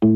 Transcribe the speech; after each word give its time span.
سلام 0.00 0.12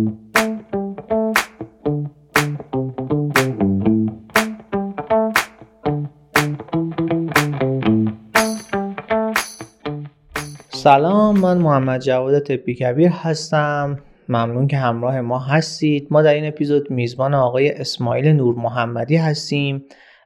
من 11.38 11.58
محمد 11.58 12.00
جواد 12.00 12.38
تپی 12.38 12.74
کبیر 12.74 13.08
هستم. 13.08 13.98
ممنون 14.28 14.66
که 14.66 14.76
همراه 14.76 15.20
ما 15.20 15.38
هستید. 15.38 16.08
ما 16.10 16.22
در 16.22 16.34
این 16.34 16.46
اپیزود 16.46 16.90
میزبان 16.90 17.34
آقای 17.34 17.70
اسماعیل 17.70 18.28
نور 18.28 18.54
محمدی 18.54 19.16
هستیم 19.16 19.84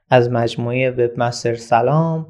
از 0.09 0.31
مجموعه 0.31 0.91
وب 0.91 1.11
مستر 1.17 1.55
سلام. 1.55 2.27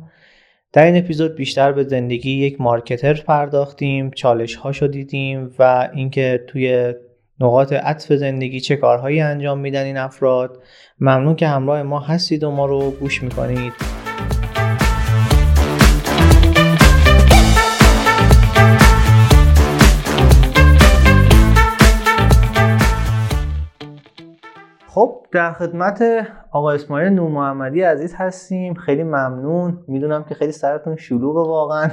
در 0.73 0.85
این 0.85 0.97
اپیزود 0.97 1.35
بیشتر 1.35 1.71
به 1.71 1.83
زندگی 1.83 2.31
یک 2.31 2.61
مارکتر 2.61 3.13
پرداختیم 3.13 4.11
چالش 4.11 4.55
هاشو 4.55 4.87
دیدیم 4.87 5.51
و 5.59 5.89
اینکه 5.93 6.43
توی 6.47 6.93
نقاط 7.41 7.73
عطف 7.73 8.13
زندگی 8.13 8.59
چه 8.59 8.75
کارهایی 8.75 9.21
انجام 9.21 9.59
میدن 9.59 9.83
این 9.83 9.97
افراد؟ 9.97 10.63
ممنون 10.99 11.35
که 11.35 11.47
همراه 11.47 11.83
ما 11.83 11.99
هستید 11.99 12.43
و 12.43 12.51
ما 12.51 12.65
رو 12.65 12.91
گوش 12.91 13.23
می‌کنید. 13.23 13.73
خب 24.87 25.25
در 25.31 25.53
خدمت 25.53 26.03
آقا 26.51 26.71
اسماعیل 26.71 27.09
نور 27.09 27.29
محمدی 27.29 27.81
عزیز 27.81 28.15
هستیم. 28.17 28.73
خیلی 28.73 29.03
ممنون. 29.03 29.83
می‌دونم 29.87 30.23
که 30.23 30.35
خیلی 30.35 30.51
سرتون 30.51 30.95
شلوغه 30.95 31.49
واقعا. 31.49 31.89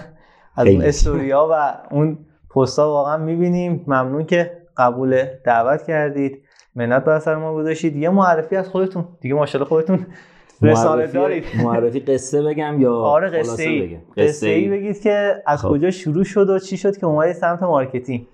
از 0.57 0.67
اون 0.67 0.83
استوریا 0.83 1.49
و 1.51 1.75
اون 1.91 2.19
پستا 2.55 2.89
واقعا 2.89 3.17
می‌بینیم. 3.17 3.85
ممنون 3.87 4.27
که 4.27 4.66
قبول 4.77 5.25
دعوت 5.45 5.87
کردید 5.87 6.43
منت 6.75 7.05
بر 7.05 7.19
سر 7.19 7.37
ما 7.37 7.55
گذاشتید. 7.55 7.97
یه 7.97 8.11
معرفی 8.11 8.57
از 8.57 8.69
خودتون. 8.69 9.05
دیگه 9.21 9.35
ماشاءالله 9.35 9.69
خودتون 9.69 10.07
رسانه 10.63 11.07
دارید. 11.07 11.45
معرفی 11.65 12.01
قصه 12.01 12.43
بگم 12.43 12.81
یا 12.81 12.95
آره 13.17 13.31
قصه 13.31 13.63
ای 13.63 13.99
قصه 14.17 14.49
ای 14.49 14.69
بگید 14.69 15.01
که 15.03 15.43
از 15.47 15.63
خب. 15.63 15.69
کجا 15.71 15.91
شروع 15.91 16.25
شد 16.25 16.51
و 16.51 16.59
چی 16.59 16.77
شد 16.77 16.97
که 16.97 17.07
اومدید 17.07 17.33
سمت 17.33 17.63
marketing. 17.63 18.27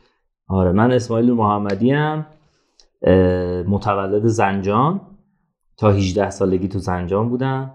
آره 0.48 0.72
من 0.72 0.92
اسماعیل 0.92 1.32
محمدی 1.32 1.92
ام. 1.92 2.26
متولد 3.68 4.26
زنجان. 4.26 5.00
تا 5.76 5.90
18 5.90 6.30
سالگی 6.30 6.68
تو 6.68 6.78
زنجان 6.78 7.28
بودم. 7.28 7.70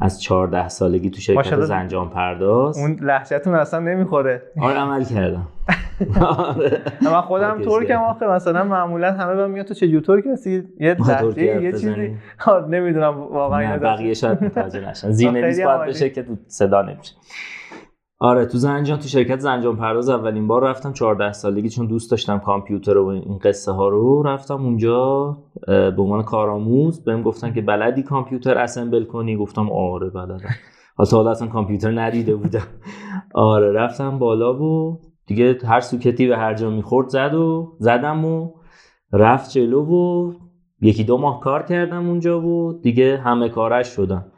از 0.00 0.22
14 0.22 0.68
سالگی 0.68 1.10
تو 1.10 1.20
شرکت 1.20 1.60
زنجان 1.60 2.10
پرداز. 2.10 2.78
اون 2.78 2.98
لحجتون 3.02 3.54
اصلا 3.54 3.80
نمی‌خوره. 3.80 4.42
آره 4.60 4.78
عمل 4.78 5.04
کردم. 5.04 5.48
آره. 6.20 6.80
من 7.12 7.20
خودم 7.20 7.62
ترکم 7.62 7.96
آخه 7.96 8.26
مثلا 8.26 8.64
معمولا 8.64 9.12
همه 9.12 9.34
به 9.34 9.46
میاد 9.46 9.66
تو 9.66 9.74
چه 9.74 10.00
ترک 10.00 10.24
هستی؟ 10.26 10.64
یه 10.80 10.96
لحظه 11.08 11.42
یه 11.42 11.72
چیزی. 11.72 12.16
نمی‌دونم 12.68 13.20
واقعا 13.20 13.78
بقیه 13.78 14.14
شاید 14.14 14.44
متوجه 14.44 14.88
نشن. 14.88 15.10
زیر 15.10 15.30
باید 15.66 15.80
بشه 15.80 16.10
که 16.10 16.22
تو 16.22 16.36
صدا 16.46 16.82
نمیشه. 16.82 17.14
آره 18.18 18.46
تو 18.46 18.58
زنجان 18.58 18.98
تو 18.98 19.08
شرکت 19.08 19.38
زنجان 19.38 19.76
پرداز 19.76 20.08
اولین 20.08 20.46
بار 20.46 20.64
رفتم 20.64 20.92
14 20.92 21.32
سالگی 21.32 21.68
چون 21.68 21.86
دوست 21.86 22.10
داشتم 22.10 22.38
کامپیوتر 22.38 22.98
و 22.98 23.06
این 23.06 23.38
قصه 23.38 23.72
ها 23.72 23.88
رو 23.88 24.22
رفتم 24.22 24.64
اونجا 24.64 25.36
به 25.66 26.02
عنوان 26.02 26.22
کارآموز 26.22 27.04
بهم 27.04 27.22
گفتن 27.22 27.52
که 27.52 27.62
بلدی 27.62 28.02
کامپیوتر 28.02 28.58
اسمبل 28.58 29.04
کنی؟ 29.04 29.36
گفتم 29.36 29.70
آره 29.70 30.10
بلدم. 30.10 30.48
حالا 30.96 31.30
اصلا 31.30 31.48
کامپیوتر 31.48 32.00
ندیده 32.00 32.36
بودم. 32.36 32.66
آره 33.34 33.72
رفتم 33.72 34.18
بالا 34.18 34.62
و 34.62 35.00
دیگه 35.26 35.58
هر 35.64 35.80
سوکتی 35.80 36.26
به 36.26 36.36
هر 36.36 36.54
جا 36.54 36.70
می‌خورد 36.70 37.08
زد 37.08 37.34
و 37.34 37.76
زدم 37.78 38.24
و 38.24 38.50
رفت 39.12 39.50
جلو 39.50 39.84
و 39.84 40.32
یکی 40.80 41.04
دو 41.04 41.18
ماه 41.18 41.40
کار 41.40 41.62
کردم 41.62 42.08
اونجا 42.08 42.40
و 42.40 42.80
دیگه 42.82 43.16
همه 43.16 43.48
کارش 43.48 43.88
شدم. 43.88 44.32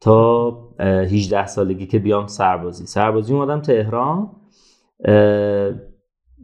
تا 0.00 0.50
18 0.80 1.46
سالگی 1.46 1.86
که 1.86 1.98
بیام 1.98 2.26
سربازی. 2.26 2.86
سربازی 2.86 3.34
اومدم 3.34 3.60
تهران. 3.60 4.30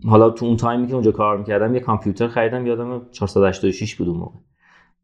حالا 0.07 0.31
تو 0.31 0.47
اون 0.47 0.57
تایمی 0.57 0.87
که 0.87 0.95
اونجا 0.95 1.13
کار 1.13 1.39
می‌کردم 1.39 1.75
یه 1.75 1.81
کامپیوتر 1.81 2.29
خریدم 2.29 2.67
یادم 2.67 3.09
486 3.11 3.95
بود 3.95 4.09
اون 4.09 4.19
موقع. 4.19 4.39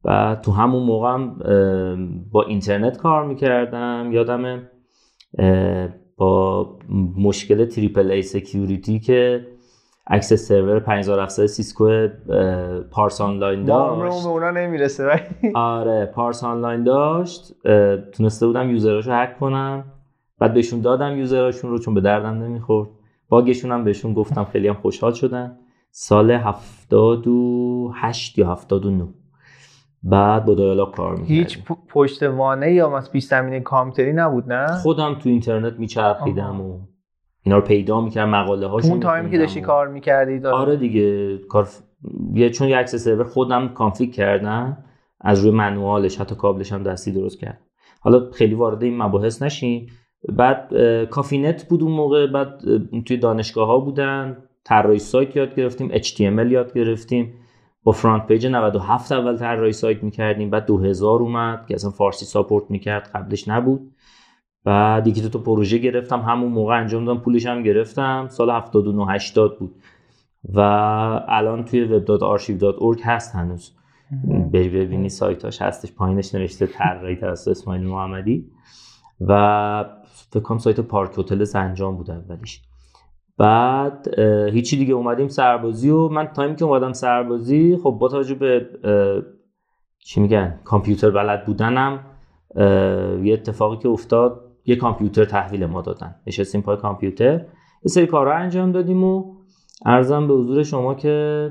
و 0.04 0.36
تو 0.42 0.52
همون 0.52 0.82
موقع 0.82 1.18
با 2.30 2.42
اینترنت 2.42 2.96
کار 2.96 3.26
می‌کردم. 3.26 4.08
یادم 4.12 4.62
با 6.16 6.78
مشکل 7.16 7.64
triple 7.64 8.10
A 8.10 8.22
security 8.22 9.00
که 9.00 9.46
access 10.06 10.32
server 10.32 10.80
5700 10.80 11.46
سیسکو 11.46 12.08
پارس 12.90 13.20
آنلاین 13.20 13.64
داشت. 13.64 14.24
به 14.24 14.30
اونا 14.30 14.50
نمی‌رسه 14.50 15.20
آره 15.54 16.06
پارس 16.06 16.44
آنلاین 16.44 16.84
داشت. 16.84 17.52
تونسته 18.12 18.46
بودم 18.46 18.70
user 18.70 18.94
اشو 18.94 19.12
هک 19.12 19.38
کنم. 19.38 19.84
بعد 20.38 20.54
بهشون 20.54 20.80
دادم 20.80 21.18
user 21.18 21.44
اشون 21.44 21.70
رو 21.70 21.78
چون 21.78 21.94
به 21.94 22.00
دردم 22.00 22.42
نمی‌خورد. 22.42 22.88
bug 23.28 23.47
شون 23.47 23.72
هم 23.72 23.84
بهشون 23.84 24.14
گفتم 24.14 24.44
خیلی 24.44 24.68
هم 24.68 24.74
خوشحال 24.74 25.12
شدن. 25.12 25.58
سال 25.90 26.30
78 26.30 28.38
یا 28.38 28.52
79 28.52 29.08
بعد 30.02 30.44
با 30.44 30.54
dial-up 30.54 30.94
کار 30.94 31.10
می‌کردیم. 31.10 31.36
هیچ 31.36 31.58
پشتوانه 31.88 32.72
یا 32.72 32.90
مثلا 32.90 33.12
پیش 33.12 33.24
زمینه 33.24 33.60
کامپیوتری 33.60 34.12
نبود 34.12 34.52
نه؟ 34.52 34.66
خودم 34.66 35.14
تو 35.14 35.28
اینترنت 35.28 35.78
میچرخیدم 35.78 36.60
و 36.60 36.78
اینا 37.44 37.58
رو 37.58 37.64
پیدا 37.64 38.00
می‌کردم 38.00 38.30
مقاله 38.30 38.66
هاشون 38.66 38.90
اون 38.90 39.00
تایمی 39.00 39.30
که 39.30 39.38
داشتی 39.38 39.60
کار 39.60 39.88
می‌کردی 39.88 40.46
آره 40.46 40.76
دیگه 40.76 41.38
کار 41.38 41.68
یه 42.34 42.50
چون 42.50 42.68
یه 42.68 42.76
access 42.76 42.94
server 42.94 43.24
خودم 43.24 43.68
config 43.68 44.12
کردم 44.12 44.84
از 45.20 45.40
روی 45.40 45.50
manual 45.50 46.03
ش 46.03 46.20
حتی 46.20 46.34
کابلش 46.34 46.72
هم 46.72 46.82
دستی 46.82 47.12
درست 47.12 47.40
کرد 47.40 47.60
حالا 48.00 48.30
خیلی 48.30 48.54
وارد 48.54 48.82
این 48.82 49.02
مباحث 49.02 49.42
نشین 49.42 49.90
بعد 50.28 50.74
کافینت 51.10 51.68
بود 51.68 51.82
اون 51.82 51.92
موقع. 51.92 52.26
بعد 52.26 52.62
توی 53.06 53.16
دانشگاه 53.16 53.66
ها 53.66 53.78
بودن. 53.78 54.36
طراحی 54.64 54.98
سایت 54.98 55.36
یاد 55.36 55.54
گرفتیم 55.54 55.88
HTML 55.88 56.50
یاد 56.50 56.72
گرفتیم. 56.72 57.34
با 57.82 57.92
FrontPage 57.92 58.46
97 58.46 59.12
اول 59.12 59.36
طراحی 59.36 59.72
سایت 59.72 60.02
می‌کردیم. 60.02 60.50
بعد 60.50 60.66
2000 60.66 61.20
اومد 61.20 61.66
که 61.66 61.74
اصلا 61.74 61.90
فارسی 61.90 62.24
support 62.24 62.64
می‌کرد 62.70 63.10
قبلش 63.14 63.48
نبود. 63.48 63.93
بعد 64.64 65.06
یکی 65.06 65.28
تو 65.28 65.38
پروژه 65.38 65.78
گرفتم. 65.78 66.20
همون 66.20 66.52
موقع 66.52 66.80
انجام 66.80 67.04
دادم 67.04 67.20
پولش 67.20 67.46
هم 67.46 67.62
گرفتم. 67.62 68.28
سال 68.30 68.50
79 68.50 69.06
80 69.12 69.58
بود. 69.58 69.74
و 70.54 70.60
الان 71.28 71.64
توی 71.64 72.00
web.archive.org 72.00 73.00
هست 73.04 73.34
هنوز. 73.34 73.72
بری 74.52 74.68
ببینی 74.68 75.08
سایتاش 75.08 75.62
هستش. 75.62 75.92
پایینش 75.92 76.34
نوشته 76.34 76.66
طراحی 76.66 77.16
توسط 77.16 77.48
اسماعیل 77.48 77.82
محمدی. 77.82 78.50
و 79.20 79.84
فکر 80.30 80.42
کنم 80.42 80.58
سایت 80.58 80.80
پارک 80.80 81.18
هتل 81.18 81.44
زنجان 81.44 81.96
بود 81.96 82.10
اولیش. 82.10 82.62
بعد 83.38 84.18
هیچی 84.52 84.76
دیگه 84.76 84.94
اومدیم 84.94 85.28
سربازی 85.28 85.90
و 85.90 86.08
من 86.08 86.26
تایمی 86.26 86.56
که 86.56 86.64
اومدم 86.64 86.92
سربازی 86.92 87.76
خب 87.82 87.90
با 88.00 88.08
توجه 88.08 88.34
به 88.34 88.68
چی 89.98 90.20
میگن 90.20 90.60
کامپیوتر 90.64 91.10
بلد 91.10 91.44
بودنم 91.44 92.00
یه 93.24 93.32
اتفاقی 93.32 93.76
که 93.76 93.88
افتاد. 93.88 94.43
یه 94.66 94.76
کامپیوتر 94.76 95.24
تحویل 95.24 95.66
ما 95.66 95.82
دادن. 95.82 96.14
نشستیم 96.26 96.62
پای 96.62 96.76
کامپیوتر. 96.76 97.32
یه 97.82 97.88
سری 97.88 98.06
کارها 98.06 98.34
انجام 98.34 98.72
دادیم 98.72 99.04
و 99.04 99.34
عرضم 99.86 100.28
به 100.28 100.34
حضور 100.34 100.62
شما 100.62 100.94
که 100.94 101.50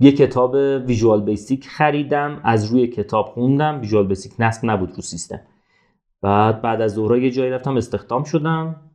یه 0.00 0.12
کتاب 0.12 0.54
Visual 0.86 1.22
Basic 1.22 1.68
خریدم 1.68 2.40
از 2.44 2.72
روی 2.72 2.86
کتاب 2.86 3.26
خوندم. 3.26 3.80
Visual 3.80 4.06
Basic 4.06 4.32
نصب 4.38 4.70
نبود 4.70 4.90
رو 4.90 5.02
سیستم. 5.02 5.40
بعد 6.22 6.62
بعد 6.62 6.80
از 6.80 6.94
ظهر 6.94 7.16
یه 7.16 7.30
جایی 7.30 7.50
رفتم 7.50 7.76
استخدام 7.76 8.24
شدم. 8.24 8.89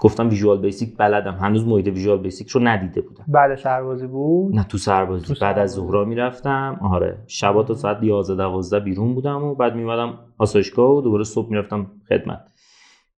گفتم 0.00 0.28
Visual 0.28 0.58
Basic 0.58 0.96
بلدم. 0.96 1.34
هنوز 1.34 1.66
محیط 1.66 1.86
Visual 1.86 2.18
Basic 2.18 2.48
رو 2.48 2.60
ندیده 2.64 3.00
بودم. 3.00 3.24
بعد 3.28 3.54
سربازی 3.54 4.06
بود؟ 4.06 4.54
نه 4.54 4.64
تو 4.64 4.78
سربازی. 4.78 5.34
بعد 5.40 5.58
از 5.58 5.72
ظهرا 5.72 6.04
می‌رفتم. 6.04 6.80
آره. 6.82 7.18
شبا 7.26 7.62
تا 7.62 7.74
ساعت 7.74 8.02
11 8.02 8.36
12 8.36 8.80
بیرون 8.80 9.14
بودم 9.14 9.44
و 9.44 9.54
بعد 9.54 9.74
میمدم 9.74 10.18
آسایشگاه 10.38 10.90
و 10.90 11.00
دوباره 11.00 11.24
صبح 11.24 11.50
می‌رفتم 11.50 11.86
خدمت. 12.08 12.40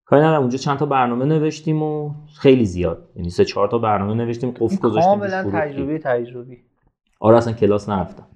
کاری 0.05 0.21
ندارم. 0.21 0.41
اونجا 0.41 0.57
چند 0.57 0.77
تا 0.77 0.85
برنامه 0.85 1.25
نوشتیم 1.25 1.83
و 1.83 2.13
خیلی 2.39 2.65
زیاد. 2.65 3.09
یعنی 3.15 3.29
سه 3.29 3.45
چهار 3.45 3.67
تا 3.67 3.77
برنامه 3.77 4.13
نوشتیم. 4.13 4.51
قفل 4.59 4.77
گذاشتیم 4.77 5.19
کاملا 5.19 5.43
تجربی 5.51 5.97
تجربی. 5.97 6.57
آره 7.19 7.37
اصلا 7.37 7.53
کلاس 7.53 7.89
نرفتم. 7.89 8.27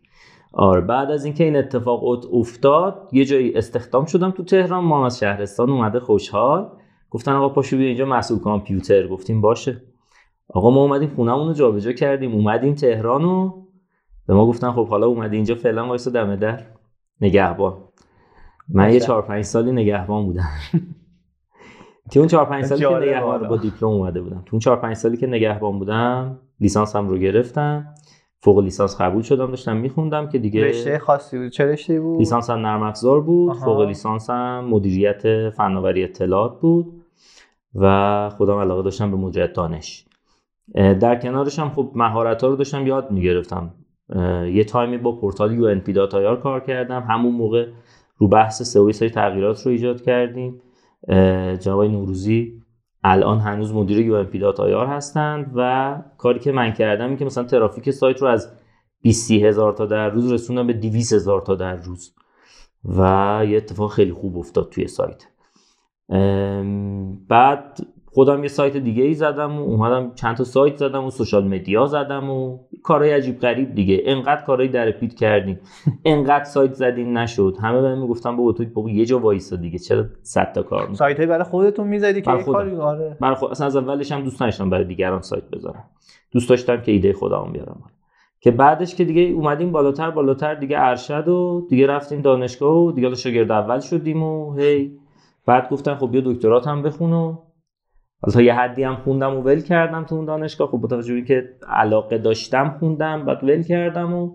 آره 0.54 0.82
بعد 0.82 1.12
از 1.12 1.26
اینکه 1.26 1.44
این 1.44 1.56
اتفاق 1.56 2.34
افتاد 2.34 3.10
یه 3.12 3.26
جایی 3.26 3.56
استخدام 3.56 4.06
شدم 4.06 4.32
تو 4.32 4.44
تهران. 4.44 4.84
ما 4.84 5.06
از 5.06 5.20
شهرستان 5.20 5.70
اومده 5.70 6.00
خوشحال. 6.00 6.72
گفتن 7.10 7.32
آقا 7.32 7.50
پاشو 7.50 7.78
بیا 7.78 7.88
اینجا 7.88 8.06
مسئول 8.06 8.40
کامپیوتر 8.40 9.08
گفتیم 9.08 9.42
باشه. 9.42 9.82
آقا 10.50 10.70
ما 10.70 10.82
اومدیم 10.82 11.10
خونمون 11.16 11.48
رو 11.48 11.54
جابجا 11.54 11.92
کردیم. 11.92 12.32
اومدیم 12.32 12.74
تهران 12.74 13.26
و 13.26 13.64
به 14.28 14.34
ما 14.34 14.48
گفتن 14.48 14.72
خب 14.72 14.88
حالا 14.88 15.08
اومدی 15.08 15.36
اینجا 15.36 15.56
فعلا 15.56 15.88
وایسا 15.88 16.12
دم 16.12 16.36
در. 16.36 16.64
نگهبان. 17.22 17.78
من 18.70 18.94
یه 18.94 19.00
چهار 19.00 19.22
پنج 19.22 19.44
سالی 19.44 19.72
نگهبان 19.72 20.26
بودم. 20.26 20.50
تو 22.12 22.20
اون 22.20 22.28
چهار 22.28 22.46
پنج 22.46 22.66
سالی 22.66 22.82
که 22.82 22.98
نگهبان 22.98 23.48
با 23.48 23.58
دیپلم 23.58 23.90
اومده 23.90 24.22
بودم. 24.22 24.44
تو 24.46 24.50
اون 24.52 24.60
چهار 24.60 24.78
پنج 24.78 24.96
سالی 24.96 25.18
که 25.18 25.28
نگهبان 25.28 25.80
بودم 25.80 26.40
لیسانس 26.60 26.96
هم 26.96 27.10
رو 27.10 27.18
گرفتم. 27.18 27.94
فوق 28.40 28.60
لیسانس 28.60 29.02
قبول 29.02 29.22
شدم 29.22 29.48
داشتم 29.48 29.78
میخوندم 29.78 30.30
که 30.30 30.40
دیگه 30.40 30.64
رشته 30.64 31.00
خاصی 31.00 31.38
بود. 31.38 31.52
چه 31.52 31.66
رشته 31.66 32.02
بود؟ 32.02 32.20
لیسانس 32.20 32.50
نرم 32.50 32.84
افزار 32.84 33.22
بود. 33.22 33.50
آها. 33.50 33.66
فوق 33.66 33.82
لیسانس 33.82 34.30
هم 34.30 34.66
مدیریت 34.70 35.50
فناوری 35.50 36.04
اطلاعات 36.04 36.60
بود. 36.62 36.97
و 37.76 38.30
خودم 38.30 38.58
علاقه 38.58 38.84
داشتم 38.84 39.12
به 39.12 39.18
مدیریت 39.18 39.54
دانش. 39.54 40.06
در 40.76 41.16
کنارش 41.16 41.60
هم 41.60 41.70
خب 41.70 41.92
مهارت 41.96 42.42
ها 42.42 42.48
رو 42.48 42.56
داشتم 42.56 42.88
یاد 42.88 43.12
می‌گرفتم. 43.12 43.74
یه 44.54 44.64
تایمی 44.64 44.98
با 44.98 45.12
پورتال 45.12 45.54
یو 45.54 45.66
ان 45.66 45.84
کار 46.36 46.60
کردم. 46.60 47.02
همون 47.10 47.36
موقع 47.36 47.68
رو 48.18 48.28
بحث 48.28 48.62
سئو 48.62 48.92
سری 48.92 49.10
تغییرات 49.10 49.66
رو 49.66 49.72
ایجاد 49.72 50.02
کردیم. 50.02 50.62
جناب 51.60 51.84
نوروزی 51.84 52.64
الان 53.04 53.40
هنوز 53.40 53.74
مدیر 53.74 54.00
u.ir 54.00 54.86
هستند 54.88 55.52
و 55.56 56.02
کاری 56.18 56.40
که 56.40 56.52
من 56.52 56.74
کردم 56.74 57.08
این 57.08 57.18
که 57.18 57.26
مثلا 57.26 57.44
ترافیک 57.44 57.92
سایت 57.92 58.22
رو 58.22 58.28
از 58.28 58.52
20 59.02 59.32
هزار 59.32 59.74
تا 59.74 59.86
در 59.86 60.10
روز 60.10 60.32
رسوندم 60.32 60.68
به 60.68 60.74
200 60.74 61.14
هزار 61.14 61.42
تا 61.42 61.56
در 61.56 61.76
روز. 61.76 62.16
و 62.86 63.42
یه 63.48 63.58
اتفاق 63.58 63.92
خیلی 63.92 64.14
خوب 64.14 64.38
افتاد 64.38 64.70
توی 64.70 64.88
سایت. 64.88 65.28
بعد 67.30 67.78
خودم 68.06 68.42
یه 68.42 68.48
سایت 68.48 68.78
دیگه 68.78 69.04
ای 69.04 69.14
زدم 69.14 69.58
و 69.58 69.62
اومدم 69.62 70.12
چند 70.16 70.36
تا 70.38 70.44
سایت 70.44 70.76
زدم 70.76 71.06
و 71.06 71.10
social 71.10 71.48
media 71.48 71.86
زدم 71.86 72.30
و 72.30 72.58
کارهای 72.84 73.12
عجیب 73.12 73.40
غریب 73.40 73.76
دیگه. 73.76 74.02
انقدر 74.06 74.42
کارهای 74.42 74.68
در 74.68 74.92
پیت 74.92 75.14
کردیم. 75.14 75.60
انقدر 76.06 76.44
سایت 76.44 76.74
زدیم 76.74 77.18
نشد. 77.18 77.58
همه 77.62 77.82
بهم 77.82 78.02
می‌گفتن 78.02 78.36
بابا 78.36 78.52
تو 78.52 78.66
بابا 78.66 78.90
یه 78.90 79.06
جا 79.06 79.20
وایسا 79.20 79.56
دیگه. 79.56 79.80
چرا 79.80 80.06
100 80.22 80.54
تا 80.54 80.64
کار 80.64 80.80
می‌کنی؟ 80.80 80.96
سایت 80.96 81.22
برای 81.22 81.44
خودتون 81.44 81.88
می‌زدی 81.88 82.22
که 82.22 82.32
برای. 82.32 82.44
کاری؟ 82.44 82.76
آره. 82.76 83.18
من 83.22 83.34
خود 83.34 83.52
اصلا 83.52 83.68
از 83.68 83.76
اولش 83.76 84.12
هم 84.12 84.22
دوست 84.22 84.42
نداشتم 84.42 84.70
برای 84.70 84.86
دیگران 84.86 85.22
سایت 85.22 85.50
بذارم. 85.54 85.84
دوست 86.32 86.50
داشتم 86.50 86.82
که 86.82 86.92
ایده 86.92 87.14
خودم 87.14 87.50
بیارم. 87.54 87.84
که 88.40 88.52
بعدش 88.52 88.96
که 88.96 89.06
دیگه 89.06 89.22
اومدیم 89.22 89.72
بالاتر 89.72 90.12
بالاتر 90.12 90.56
دیگه 90.56 90.78
ارشد 90.80 91.28
و 91.28 91.68
دیگه 91.70 91.88
رفتیم 91.88 92.22
دانشگاه 92.22 92.78
و 92.78 92.92
دیگه 92.92 93.16
شاگرد 93.16 93.52
اول 93.52 93.80
شدیم 93.80 94.24
و 94.24 94.56
هی 94.58 94.92
بعد 95.48 95.70
گفتن 95.70 95.96
خب 95.96 96.12
بیا 96.12 96.22
دکترات 96.26 96.68
هم 96.68 96.82
بخون 96.82 97.14
و 97.14 97.38
تا 98.34 98.42
یه 98.42 98.54
حدی 98.54 98.84
هم 98.84 98.96
خوندم 98.96 99.36
و 99.36 99.42
ول 99.42 99.62
کردم 99.62 100.04
تو 100.04 100.16
اون 100.16 100.26
دانشگاه. 100.26 100.68
خب 100.68 100.78
با 100.78 100.98
اینکه 101.08 101.50
علاقه 101.68 102.18
داشتم 102.18 102.76
خوندم 102.80 103.26
بعد 103.26 103.44
ول 103.44 103.64
کردم 103.64 104.14
و 104.14 104.32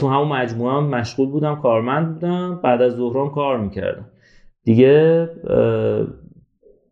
تو 0.00 0.08
همون 0.08 0.28
مجموعه 0.28 0.76
هم 0.76 0.86
مشغول 0.86 1.28
بودم 1.28 1.56
کارمند 1.56 2.14
بودم 2.14 2.60
بعد 2.64 2.82
از 2.82 2.92
ظهرام 2.92 3.30
کار 3.30 3.58
می‌کردم. 3.58 4.06
دیگه 4.64 5.28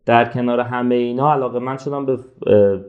در 0.05 0.25
کنار 0.25 0.59
همه 0.59 0.95
اینا 0.95 1.33
علاقه 1.33 1.59
من 1.59 1.77
شدم 1.77 2.05
به 2.05 2.17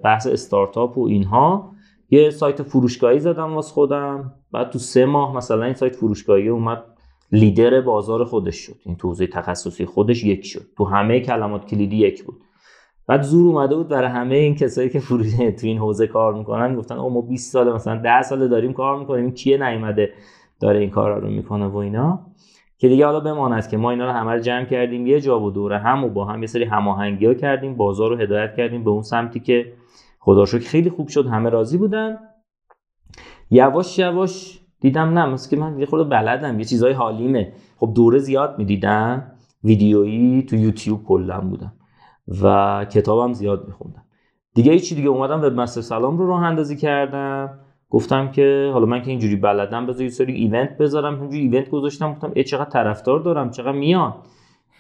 بحث 0.05 0.27
استارتاپ 0.27 0.99
و 0.99 1.07
اینها. 1.07 1.73
یه 2.11 2.31
سایت 2.31 2.63
فروشگاهی 2.63 3.19
زدم 3.19 3.55
واسه 3.55 3.73
خودم. 3.73 4.33
بعد 4.53 4.71
تو 4.71 4.79
سه 4.79 5.07
ماه 5.07 5.37
مثلا 5.37 5.65
این 5.65 5.75
سایت 5.75 5.97
فروشگاهی 5.97 6.49
اومد 6.49 6.85
لیدر 7.33 7.81
بازار 7.81 8.25
خودش 8.25 8.57
شد. 8.57 8.77
این 8.85 8.97
تو 8.97 9.09
حوزه 9.09 9.27
تخصصی 9.27 9.85
خودش 9.85 10.25
یک 10.25 10.47
شد. 10.47 10.63
تو 10.77 10.85
همه 10.85 11.21
کلمات 11.21 11.67
کلیدی 11.67 11.97
یک 11.97 12.25
بود. 12.25 12.41
بعد 13.07 13.23
زور 13.23 13.49
اومده 13.49 13.77
بود 13.77 13.89
برای 13.89 14.09
همه 14.09 14.35
این 14.35 14.55
کسایی 14.55 14.89
که 14.91 15.01
فروش 15.01 15.33
تو 15.35 15.67
این 15.67 15.79
حوزه 15.79 16.07
کار 16.07 16.35
می‌کنن 16.35 16.75
گفتن 16.75 16.95
او 16.95 17.11
ما 17.11 17.21
20 17.21 17.53
ساله 17.53 17.73
مثلا 17.73 17.97
10 17.97 18.23
ساله 18.23 18.49
داریم 18.49 18.73
کار 18.73 18.99
می‌کنیم. 18.99 19.31
کیه 19.31 19.69
نیومده 19.69 20.13
داره 20.61 20.81
این 20.81 20.91
کارا 20.91 21.19
رو 21.19 21.29
می‌کنه 21.29 21.67
و 21.67 21.77
اینا؟ 21.77 22.27
که 22.79 22.89
دیگه 22.89 23.07
حالا 23.07 23.21
بماند 23.21 23.69
که 23.69 23.77
ما 23.77 23.91
اینا 23.91 24.05
رو 24.05 24.13
همه 24.13 24.33
رو 24.33 24.39
جمع 24.39 24.65
کردیم. 24.65 25.07
یه 25.07 25.21
جا 25.21 25.41
و 25.41 25.51
دوره 25.51 25.79
هم 25.79 26.05
و 26.05 26.09
با 26.09 26.25
هم 26.25 26.41
یه 26.41 26.47
سری 26.47 26.65
هماهنگی 26.65 27.27
ها 27.27 27.35
کردیم. 27.35 27.77
بازار 27.77 28.11
رو 28.11 28.17
هدایت 28.17 28.55
کردیم 28.57 28.85
به 28.85 28.91
اون 28.91 29.03
سمتی 29.03 29.41
که 29.41 29.73
خدا 30.21 30.45
خیلی 30.45 30.91
خوب 30.91 31.09
شد. 31.09 31.27
همه 31.27 31.51
راضی 31.51 31.79
بودن. 31.79 32.19
یواش 33.51 33.99
یواش 33.99 34.61
دیدم 34.87 35.19
نه 35.19 35.27
مثل 35.27 35.51
که 35.51 35.57
من 35.57 35.79
یه 35.79 35.87
خورده 35.87 36.05
بلدم 36.05 36.59
یه 36.59 36.65
چیزای 36.65 36.93
حالیمه. 36.93 37.53
خب 37.77 37.93
دوره 37.95 38.19
زیاد 38.19 38.59
می‌دیدم 38.59 39.33
ویدیویی 39.65 40.43
تو 40.43 40.57
یوتیوب 40.57 41.05
کلا 41.05 41.41
بودم 41.41 41.73
و 42.43 42.85
کتابم 42.85 43.33
زیاد 43.33 43.67
میخوندم. 43.67 44.03
دیگه 44.55 44.73
هیچی 44.73 44.95
دیگه 44.95 45.09
اومدم 45.09 45.43
وب 45.43 45.53
مستر 45.61 45.81
سلام 45.81 46.19
رو 46.19 46.27
راه 46.27 46.43
اندازی 46.43 46.77
کردم. 46.77 47.59
گفتم 47.91 48.31
که 48.31 48.71
حالا 48.73 48.87
من 48.87 49.03
که 49.03 49.11
اینجوری 49.11 49.37
بلدم 49.37 49.87
بذار 49.87 50.03
یه 50.03 50.09
سری 50.09 50.33
event 50.33 50.79
بذارم. 50.79 51.21
اینجوری 51.21 51.43
event 51.43 51.71
گذاشتم 51.71 52.13
گفتم 52.13 52.33
ای 52.35 52.45
چقدر 52.45 52.71
طرفدار 52.71 53.21
دارم 53.21 53.51
چقدر 53.51 53.73
میان 53.73 54.15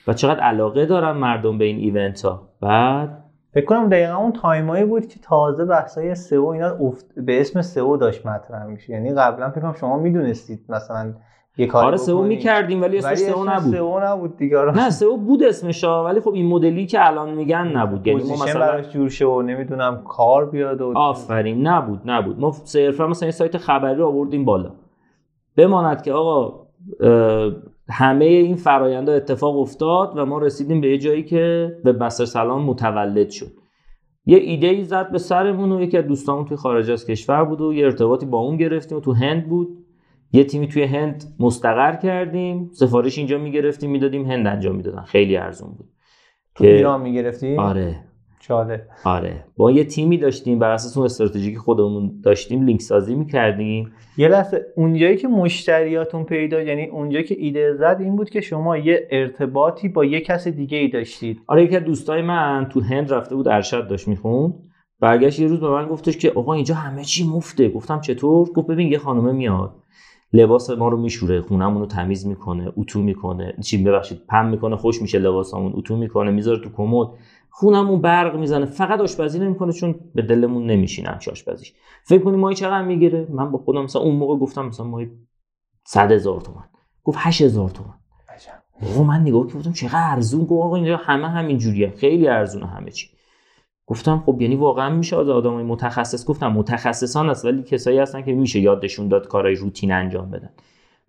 و 0.06 0.14
چقدر 0.14 0.40
علاقه 0.40 0.86
دارن 0.86 1.16
مردم 1.16 1.58
به 1.58 1.64
این 1.64 1.76
event 1.76 2.24
ها 2.24 2.48
بعد 2.60 3.24
فکر 3.56 3.64
کنم 3.64 3.88
دقیقا 3.88 4.16
اون 4.16 4.32
تایمایی 4.32 4.84
بود 4.84 5.06
که 5.06 5.20
تازه 5.22 5.64
بحثای 5.64 6.14
سئو 6.14 6.46
اینا 6.46 6.76
افت... 6.80 7.06
به 7.16 7.40
اسم 7.40 7.62
سئو 7.62 7.96
داشت 7.96 8.26
مطرح 8.26 8.66
میشه 8.66 8.92
یعنی 8.92 9.14
قبلا 9.14 9.50
فکر 9.50 9.60
کنم 9.60 9.72
شما 9.72 9.96
می‌دونستید 9.98 10.60
مثلا 10.68 11.14
یه 11.56 11.66
کاری 11.66 11.86
آره 11.86 11.96
سئو. 11.96 12.22
می‌کردیم 12.22 12.82
ولی 12.82 12.98
اسمش 12.98 13.18
سئو 13.18 13.44
نبود. 13.44 13.74
سئو 13.74 14.00
نبود 14.00 14.36
دیگه. 14.36 14.58
آره. 14.58 14.76
نه 14.76 14.90
سئو 14.90 15.16
بود 15.16 15.42
اسمش 15.42 15.84
ولی 15.84 16.20
خب 16.20 16.32
این 16.32 16.46
مدلی 16.46 16.86
که 16.86 17.06
الان 17.06 17.34
میگن 17.34 17.66
نبود. 17.66 18.06
یعنی 18.06 18.22
ما 18.22 18.32
مثلا 18.34 18.60
براش 18.60 18.88
جور 18.88 19.08
شه 19.08 19.26
و 19.26 19.42
نمی‌دونم 19.42 20.02
کار 20.04 20.46
بیاد 20.46 20.80
و 20.80 20.92
آفرین 20.98 21.66
نبود 21.66 22.00
نبود. 22.04 22.40
ما 22.40 22.50
صرفا 22.50 23.06
مثلا 23.06 23.26
یه 23.26 23.32
سایت 23.32 23.56
خبری 23.56 23.94
رو 23.94 24.06
آوردیم 24.06 24.44
بالا. 24.44 24.70
بماند 25.56 26.02
که 26.02 26.12
آقا 26.12 26.65
همه 27.88 28.24
این 28.24 28.56
فرآیندها 28.56 29.14
اتفاق 29.14 29.58
افتاد 29.58 30.12
و 30.16 30.26
ما 30.26 30.38
رسیدیم 30.38 30.80
به 30.80 30.90
یه 30.90 30.98
جایی 30.98 31.22
که 31.22 31.76
به 31.84 31.92
مستر 31.92 32.24
سلام 32.24 32.64
متولد 32.64 33.30
شد. 33.30 33.52
یه 34.26 34.38
ایده 34.38 34.66
ای 34.66 34.84
زد 34.84 35.12
به 35.12 35.18
سرمون 35.18 35.72
و 35.72 35.80
یکی 35.80 35.98
از 35.98 36.06
دوستامون 36.06 36.44
توی 36.44 36.56
خارج 36.56 36.90
از 36.90 37.06
کشور 37.06 37.44
بود 37.44 37.60
و 37.60 37.72
یه 37.72 37.84
ارتباطی 37.84 38.26
با 38.26 38.38
اون 38.38 38.56
گرفتیم 38.56 38.98
و 38.98 39.00
تو 39.00 39.12
هند 39.12 39.48
بود. 39.48 39.68
یه 40.32 40.44
تیمی 40.44 40.68
توی 40.68 40.82
هند 40.82 41.24
مستقر 41.40 41.96
کردیم. 41.96 42.70
سفارش 42.72 43.18
اینجا 43.18 43.38
می‌گرفتیم 43.38 43.90
می‌دادیم 43.90 44.24
هند 44.24 44.46
انجام 44.46 44.76
می‌دادن. 44.76 45.02
خیلی 45.02 45.36
ارزون 45.36 45.68
بود. 45.68 45.88
تو 46.54 46.64
ایران 46.64 47.00
می‌گرفتی؟ 47.00 47.56
آره. 47.56 48.05
چاله 48.48 48.87
آره. 49.04 49.44
با 49.56 49.70
یه 49.70 49.84
تیمی 49.84 50.19
داشتیم 50.19 50.58
بر 50.58 50.70
اساس 50.70 50.96
اون 50.96 51.04
استراتژی 51.04 51.52
که 51.52 51.58
خودمون 51.58 52.20
داشتیم 52.25 52.62
لینک 52.62 52.81
سازی 52.81 53.14
می‌کردیم. 53.14 53.93
یه 54.16 54.28
لحظه 54.28 54.66
اونجایی 54.76 55.16
که 55.16 55.28
مشتریاتون 55.28 56.25
پیدا 56.25 56.62
یعنی 56.62 56.87
اونجایی 56.87 57.25
که 57.25 57.37
ایده 57.38 57.75
زد 57.75 57.96
این 58.00 58.16
بود 58.16 58.31
که 58.31 58.40
شما 58.40 58.76
یه 58.76 59.08
ارتباطی 59.10 59.88
با 59.88 60.04
یه 60.04 60.20
کس 60.20 60.48
دیگه 60.48 60.78
ای 60.78 60.88
داشتید. 60.88 61.40
آره 61.46 61.64
یکی 61.64 61.76
از 61.76 61.84
دوستای 61.84 62.22
من 62.22 62.66
تو 62.70 62.81
هند 62.81 63.12
رفته 63.12 63.34
بود 63.34 63.48
ارشد 63.48 63.88
داشت 63.88 64.08
می‌خوند. 64.08 64.54
برگشت 65.00 65.40
یه 65.40 65.46
روز 65.46 65.60
به 65.60 65.70
من 65.70 65.87
گفتش 65.87 66.19
که 66.19 66.31
آقا 66.31 66.52
اینجا 66.52 66.75
همه 66.75 67.04
چی 67.04 67.28
مفته. 67.28 67.69
گفتم 67.69 68.00
چطور؟ 68.00 68.49
گفت 68.49 68.66
ببین 68.66 68.92
یه 68.92 68.99
خانومه 68.99 69.32
میاد. 69.32 69.75
لباس 70.32 70.70
ما 70.70 70.88
رو 70.88 70.97
میشوره 70.97 71.40
خونمون 71.40 71.80
رو 71.80 71.87
تمیز 71.87 72.26
می‌کنه 72.26 72.73
اتو 72.76 73.02
می‌کنه. 73.02 73.54
چی 73.64 73.85
ببخشید 73.85 74.18
پم 74.28 74.47
می‌کنه 74.47 74.76
خوش 74.76 75.02
میشه 75.02 75.18
لباسامون 75.18 75.73
اتو 75.75 75.97
می‌کنه 75.97 76.30
می‌ذاره 76.30 76.61
تو 76.61 76.70
کمد. 76.76 77.09
خونمون 77.58 78.00
برق 78.00 78.36
می‌زنه. 78.36 78.64
فقط 78.64 79.00
آشپزی 79.00 79.38
نمی‌کنه 79.38 79.72
چون 79.72 79.94
به 80.14 80.22
دلمون 80.22 80.66
نمیشینم 80.66 81.18
چه 81.20 81.30
آشپزیش. 81.30 81.72
فکر 82.04 82.25
کنی 82.25 82.36
ماهی 82.36 82.54
چقدر 82.54 82.82
می‌گیره؟ 82.82 83.26
من 83.30 83.50
با 83.50 83.58
خودم 83.58 83.82
مثلا 83.82 84.02
اون 84.02 84.16
موقع 84.16 84.36
گفتم 84.36 84.66
مثلا 84.66 84.86
ماهی 84.86 85.10
100 85.84 86.12
هزار 86.12 86.40
تومن 86.40 86.64
گفت 87.04 87.18
8000 87.20 87.70
تومن 87.70 87.94
آقا 88.82 89.02
من 89.02 89.20
نگاه 89.20 89.46
کردم 89.46 89.72
چقدر 89.72 90.10
ارزون. 90.10 90.40
گفت 90.44 90.64
آقا 90.64 90.76
اینجا 90.76 90.96
همه 90.96 91.28
همین 91.28 91.58
جوریه. 91.58 91.90
خیلی 91.96 92.28
ارزونه 92.28 92.66
همه 92.66 92.90
چی. 92.90 93.08
گفتم 93.86 94.22
خب 94.26 94.40
یعنی 94.40 94.56
واقعا 94.56 94.90
میشه 94.90 95.18
از 95.18 95.28
آدمای 95.28 95.64
متخصص؟ 95.64 96.26
گفتم 96.26 96.52
متخصصان 96.52 97.28
هست 97.28 97.44
ولی 97.44 97.62
کسایی 97.62 97.98
هستن 97.98 98.22
که 98.22 98.32
میشه 98.32 98.60
یادشون 98.60 99.08
داد 99.08 99.28
کارهای 99.28 99.54
روتین 99.54 99.92
انجام 99.92 100.30
بدن. 100.30 100.50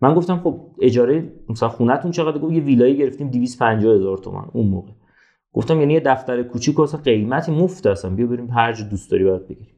من 0.01 0.13
گفتم 0.13 0.39
خب 0.44 0.62
اجاره 0.82 1.34
مثلا 1.50 1.70
خونتون 1.70 2.12
چقدر؟ 2.12 2.38
گفت 2.38 2.54
یه 2.54 2.62
ویلایی 2.62 2.98
گرفتیم 2.98 3.30
250 3.30 3.96
هزار 3.96 4.18
تومن 4.18 4.46
اون 4.54 4.68
موقع. 4.68 4.92
گفتم 5.54 5.80
یعنی 5.80 5.94
یه 5.94 6.00
دفتر 6.00 6.44
کوچیک 6.44 6.80
واسه 6.80 6.98
قیمتی 6.98 7.51
مفت 7.51 7.88
هستن 7.88 8.16
بیا 8.16 8.27
بریم 8.27 8.50
هر 8.50 8.74
جا 8.74 8.86
دوست 8.86 9.12
داری 9.12 9.24
برات 9.24 9.48
بگیریم. 9.48 9.74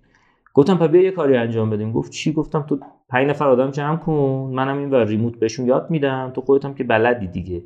گفتم 0.53 0.77
پس 0.77 0.89
بیا 0.89 1.01
یه 1.01 1.11
کاری 1.11 1.37
انجام 1.37 1.69
بدیم. 1.69 1.91
گفت 1.91 2.11
چی؟ 2.11 2.33
گفتم 2.33 2.61
تو 2.61 2.79
پنج 3.09 3.29
نفر 3.29 3.47
آدم 3.47 3.71
جمع 3.71 3.97
کن. 3.97 4.51
منم 4.53 4.77
این 4.77 4.89
ور 4.89 5.05
ریموت 5.05 5.39
بهشون 5.39 5.65
یاد 5.65 5.89
میدم. 5.89 6.31
تو 6.35 6.41
خودت 6.41 6.65
هم 6.65 6.73
که 6.73 6.83
بلدی 6.83 7.27
دیگه. 7.27 7.63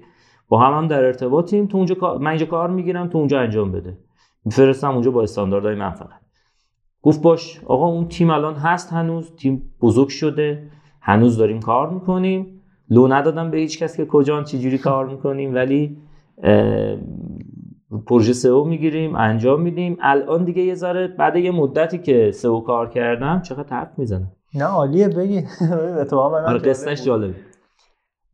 با 0.48 0.60
هم 0.60 0.77
هم 0.77 0.88
در 0.88 1.03
ارتباطیم. 1.05 1.67
تو 1.67 1.77
اونجا 1.77 2.17
من 2.22 2.27
اینجا 2.27 2.45
کار 2.45 2.69
می‌گیرم 2.69 3.07
تو 3.07 3.17
اونجا 3.17 3.39
انجام 3.39 3.72
بده. 3.72 3.98
میفرستم 4.45 4.91
اونجا 4.91 5.12
با 5.12 5.24
استانداردهای 5.24 5.75
من 5.75 5.89
فقط 5.89 6.22
گفت 7.01 7.22
باش. 7.22 7.62
آقا 7.65 7.88
اون 7.88 8.07
تیم 8.07 8.29
الان 8.29 8.55
هست 8.55 8.93
هنوز. 8.93 9.36
تیم 9.36 9.74
بزرگ 9.81 10.07
شده. 10.07 10.69
هنوز 11.01 11.38
داریم 11.38 11.60
کار 11.60 11.89
می‌کنیم. 11.89 12.62
لو 12.89 13.07
ندادم 13.07 13.51
به 13.51 13.57
هیچ 13.57 13.83
کس 13.83 13.98
که 13.98 14.05
کجا 14.05 14.43
چجوری 14.43 14.77
کار 14.77 15.07
می‌کنیم. 15.07 15.55
ولی 15.55 15.98
پروژه 18.00 18.33
سئو 18.33 18.63
می‌گیریم 18.63 19.15
انجام 19.15 19.62
میدیم. 19.62 19.97
الان 20.01 20.43
دیگه 20.43 20.62
یه 20.62 20.75
ذره 20.75 21.07
بعد 21.07 21.35
یه 21.35 21.51
مدتی 21.51 21.97
که 21.97 22.31
سئو 22.31 22.62
کار 22.62 22.89
کردم 22.89 23.41
چقدر 23.41 23.69
حرف 23.69 24.00
می‌زنم؟ 24.00 24.31
نه 24.55 24.65
عالیه 24.65 25.07
بگی. 25.07 25.38
آره 25.71 26.05
جالب 26.12 26.69
قصهش. 26.69 27.03
جالبه. 27.03 27.35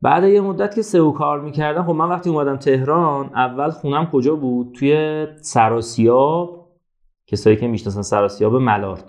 بعد 0.02 0.24
یه 0.24 0.42
مدت 0.42 0.76
که 0.76 0.82
سئو 0.82 1.12
کار 1.12 1.42
می‌کردم 1.42 1.84
خب 1.84 1.92
من 1.92 2.10
وقتی 2.10 2.30
اومدم 2.30 2.58
تهران 2.58 3.26
اول 3.36 3.70
خونم 3.70 4.06
کجا 4.06 4.36
بود؟ 4.36 4.76
توی 4.76 5.28
سراسیاب 5.42 6.70
کسایی 7.28 7.58
که 7.58 7.68
می‌شناسن 7.68 8.02
سراسیاب 8.02 8.56
ملارد 8.56 9.04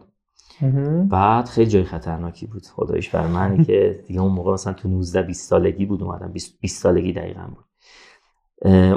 بعد 1.10 1.48
خیلی 1.48 1.70
جای 1.70 1.84
خطرناکی 1.84 2.46
بود. 2.46 2.66
خدایش 2.66 3.08
بر 3.08 3.26
من 3.26 3.64
که 3.64 4.04
دیگه 4.06 4.20
اون 4.20 4.32
موقع 4.32 4.52
مثلا 4.52 4.72
تو 4.72 4.88
19 4.88 5.22
20 5.22 5.48
سالگی 5.48 5.86
بود 5.86 6.02
اومدم 6.02 6.32
20 6.32 6.82
سالگی 6.82 7.12
دقیقا 7.12 7.42
بود. 7.54 7.64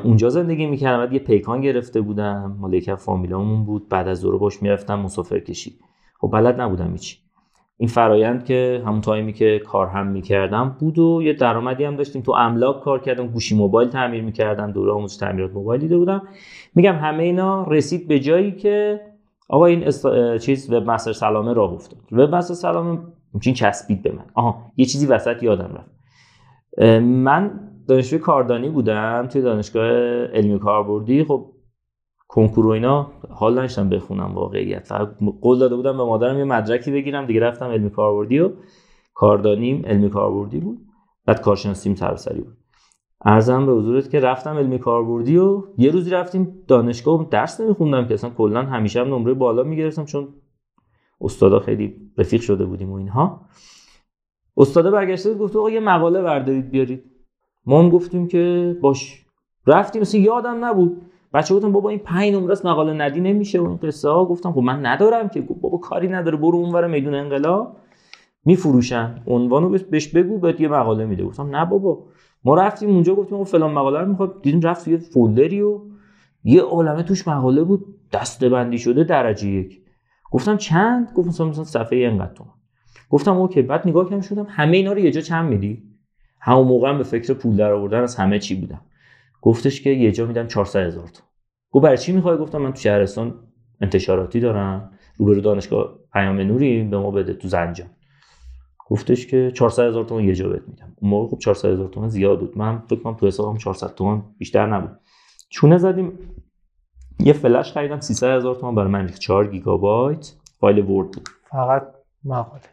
اونجا 0.04 0.30
زندگی 0.30 0.66
می‌کردم 0.66 0.98
بعد 0.98 1.14
یه 1.14 1.20
پیکان 1.20 1.62
گرفته 1.62 2.02
بودم 2.02 2.58
مال 2.60 2.74
یکی 2.74 2.96
فامیلامون 2.96 3.66
بود. 3.66 3.90
بعد 3.90 4.08
از 4.08 4.20
ظهر 4.20 4.38
باش 4.38 4.62
می‌رفتم 4.62 5.00
مسافر 5.00 5.40
کشی. 5.40 5.80
خب 6.20 6.30
بلد 6.34 6.62
نبودم 6.62 6.92
هیچ 6.92 7.20
این 7.78 7.90
فرایند 7.90 8.46
که 8.46 8.84
همون 8.86 9.02
تایمی 9.02 9.34
که 9.34 9.62
کار 9.66 9.88
هم 9.88 10.08
می‌کردم 10.08 10.76
بود 10.80 11.00
و 11.00 11.22
یه 11.24 11.34
درآمدی 11.34 11.84
هم 11.84 11.96
داشتیم. 11.96 12.22
تو 12.22 12.32
املاک 12.32 12.82
کار 12.82 13.00
کردم 13.00 13.28
گوشی 13.28 13.56
موبایل 13.56 13.90
تعمیر 13.90 14.24
می‌کردم 14.24 14.72
دوره 14.72 14.92
آموزش 14.92 15.18
تعمیرات 15.18 15.54
موبایل 15.54 15.82
دیده 15.82 15.98
بودم. 15.98 16.22
میگم 16.76 16.96
همه 16.96 17.24
اینا 17.24 17.64
رسید 17.64 18.08
به 18.08 18.20
جایی 18.20 18.52
که 18.52 19.02
آقا 19.50 19.66
این. 19.66 19.90
چیز 20.38 20.74
وب 20.74 20.92
مستر 20.92 21.14
سلامه 21.14 21.54
راه 21.54 21.74
افتاد. 21.74 22.00
وب 22.12 22.36
مستر 22.36 22.54
سلامه 22.54 23.00
چین 23.42 23.54
چسبید 23.54 24.04
به 24.04 24.12
من. 24.12 24.26
آها 24.34 24.72
یه 24.78 24.86
چیزی 24.86 25.06
وسط 25.06 25.44
یادم 25.44 25.76
رفت. 25.76 25.92
من 27.02 27.60
دانشجوی 27.88 28.20
کاردانی 28.20 28.70
بودم 28.70 29.28
توی 29.28 29.42
دانشگاه 29.42 29.88
علمی 30.26 30.60
کاربردی. 30.60 31.24
خب 31.24 31.54
کنکور 32.28 32.66
و 32.66 32.70
اینا 32.70 33.12
حال 33.30 33.54
نداشتم 33.54 33.90
بخونم 33.90 34.36
واقعیت. 34.36 34.88
فقط 34.88 35.10
قول 35.42 35.60
داده 35.60 35.76
بودم 35.76 35.98
به 35.98 36.04
مادرم 36.04 36.38
یه 36.38 36.44
مدرکی 36.44 36.92
بگیرم. 36.92 37.26
دیگه 37.26 37.40
رفتم 37.40 37.66
علمی 37.66 37.90
کاربردی 37.90 38.40
و 38.40 38.52
کاردانیم 39.14 39.86
علمی 39.86 40.10
کاربردی 40.10 40.60
بود. 40.60 40.80
بعد 41.26 41.42
کارشناسیم 41.42 41.96
سرسری 41.96 42.42
بود. 42.42 42.58
ارزم 43.26 43.66
به 43.66 43.72
حضورت 43.72 44.10
که 44.10 44.20
رفتم 44.20 44.58
علمی 44.58 44.80
کاربردی 44.80 45.38
و 45.38 45.64
یه 45.78 45.92
روزی 45.92 46.12
رفتیم 46.12 46.64
دانشگاه. 46.68 47.28
درس 47.32 47.62
نمیخوندم 47.62 48.08
که 48.08 48.14
اصلا 48.14 48.30
کلا 48.30 48.62
همیشه 48.62 49.02
هم 49.02 49.08
نمره 49.08 49.34
بالا 49.34 49.64
می‌گرفتم 49.64 50.06
چون 50.06 50.28
استادا 51.22 51.60
خیلی 51.60 52.12
رفیق 52.18 52.42
شده 52.42 52.66
بودیم 52.66 52.92
و 52.92 52.96
اینها. 52.96 53.46
استادا 54.58 54.92
برگشته 54.92 55.34
گفت 55.34 55.56
آقا 55.56 55.70
یه 55.70 55.80
مقاله 55.80 56.22
بردارید 56.22 56.70
بیارید. 56.70 57.13
ما 57.66 57.80
هم 57.80 57.90
گفتیم 57.90 58.28
که 58.28 58.76
باش. 58.82 59.26
رفتیم 59.68 60.02
مثلا 60.02 60.22
یادم 60.22 60.66
نبود. 60.66 61.02
بچه 61.34 61.56
گفتم 61.56 61.72
بابا 61.72 61.90
این 61.90 62.00
پنج 62.00 62.34
نمره 62.34 62.56
مقاله 62.66 62.94
ندی 62.94 63.20
نمیشه 63.20 63.60
و 63.62 63.68
این 63.68 63.78
قصه 63.78 64.10
ها. 64.10 64.26
گفتم 64.26 64.52
خب 64.52 64.60
من 64.60 64.86
ندارم 64.86 65.30
که. 65.30 65.42
بابا 65.42 65.78
کاری 65.78 66.08
نداره 66.08 66.38
برو 66.38 66.58
اونور 66.58 66.88
میدون 66.88 67.14
انقلاب. 67.14 67.78
میفروشن. 68.46 69.16
عنوانو 69.28 69.70
بهش 69.70 70.08
بگو 70.08 70.38
بهت 70.38 70.62
یه 70.62 70.68
مقاله 70.68 71.06
میده. 71.06 71.24
گفتم 71.24 71.56
نه 71.56 71.66
بابا. 71.66 72.04
ما 72.44 72.56
رفتیم 72.56 72.90
اونجا 72.90 73.16
گفتیم 73.16 73.36
اون 73.36 73.46
فلان 73.46 73.72
مقاله 73.72 74.00
رو 74.00 74.06
می‌خواد. 74.06 74.42
دیدیم 74.42 74.62
رفت 74.62 74.88
یه 74.88 74.98
فولدری 74.98 75.62
و 75.62 75.82
یه 76.44 76.62
عالمه 76.62 77.04
توش 77.04 77.28
مقاله 77.28 77.64
بود. 77.64 77.86
دسته 78.12 78.50
بندی 78.50 78.78
شده 78.78 79.04
درجه 79.04 79.48
یک. 79.48 79.82
گفتم 80.32 80.58
چند؟ 80.58 81.12
گفت 81.16 81.28
مثلا 81.28 81.64
صفحه 81.64 82.00
اینقدر 82.00 82.34
تومن. 82.34 82.50
گفتم 83.10 83.38
اوکی. 83.38 83.62
بعد 83.62 83.88
نگاه 83.88 84.10
کردم 84.10 84.22
شدم 84.22 84.46
همه 84.50 84.78
اینا 84.78 84.94
رو 84.94 85.00
یه 85.00 85.12
جا 85.12 85.22
چند 85.22 85.50
میدی؟ 85.50 85.93
همون 86.46 86.68
موقع 86.68 86.98
به 86.98 87.04
فکر 87.04 87.34
پول 87.34 87.56
در 87.56 87.72
آوردن 87.72 88.04
از 88.04 88.16
همه 88.16 88.40
چی 88.40 88.56
بودم. 88.56 88.82
گفتش 89.42 89.82
که 89.82 89.90
یه 89.90 90.12
جا 90.12 90.26
میدم 90.26 90.48
400 90.48 90.80
هزار 90.80 91.08
تومن 91.08 91.28
گفت 91.72 91.84
برای 91.84 91.98
چی 91.98 92.12
می‌خوای؟ 92.12 92.38
گفتم 92.38 92.58
من 92.58 92.74
تو 92.74 92.80
شهرستان 92.80 93.40
انتشاراتی 93.82 94.40
دارم. 94.40 94.92
روبرو 95.18 95.42
دانشگاه 95.42 96.00
پیام 96.14 96.40
نوری 96.40 96.84
به 96.84 96.98
ما 96.98 97.12
بده 97.12 97.34
تو 97.34 97.48
زنجان. 97.48 97.90
گفتش 98.88 99.28
که 99.28 99.52
400 99.56 99.84
هزار 99.84 100.06
تومان 100.06 100.24
یه 100.24 100.36
جا 100.36 100.50
بهت 100.50 100.68
میدم. 100.68 100.96
اون 101.02 101.12
موقع 101.12 101.30
خب 101.30 101.40
400 101.40 101.70
هزار 101.70 101.88
تومان 101.88 102.10
زیاد 102.10 102.40
بود. 102.40 102.58
من 102.58 102.84
فکر 102.90 103.00
کنم 103.00 103.14
تو 103.14 103.28
حسابم 103.28 103.58
400 103.58 103.96
تومان 103.96 104.24
بیشتر 104.38 104.66
نبود. 104.68 105.00
چونه 105.50 105.78
زدیم. 105.78 106.20
یه 107.20 107.34
فلش 107.34 107.72
خریدم 107.72 108.00
300 108.00 108.38
هزار 108.38 108.56
تومان 108.56 108.76
برای 108.76 108.92
من 108.92 109.08
4 109.08 109.48
گیگابایت. 109.48 110.34
فایل 110.60 110.80
ورد 110.80 111.12
بود. 111.12 111.30
فقط 111.50 111.88
مقاله. 112.24 112.73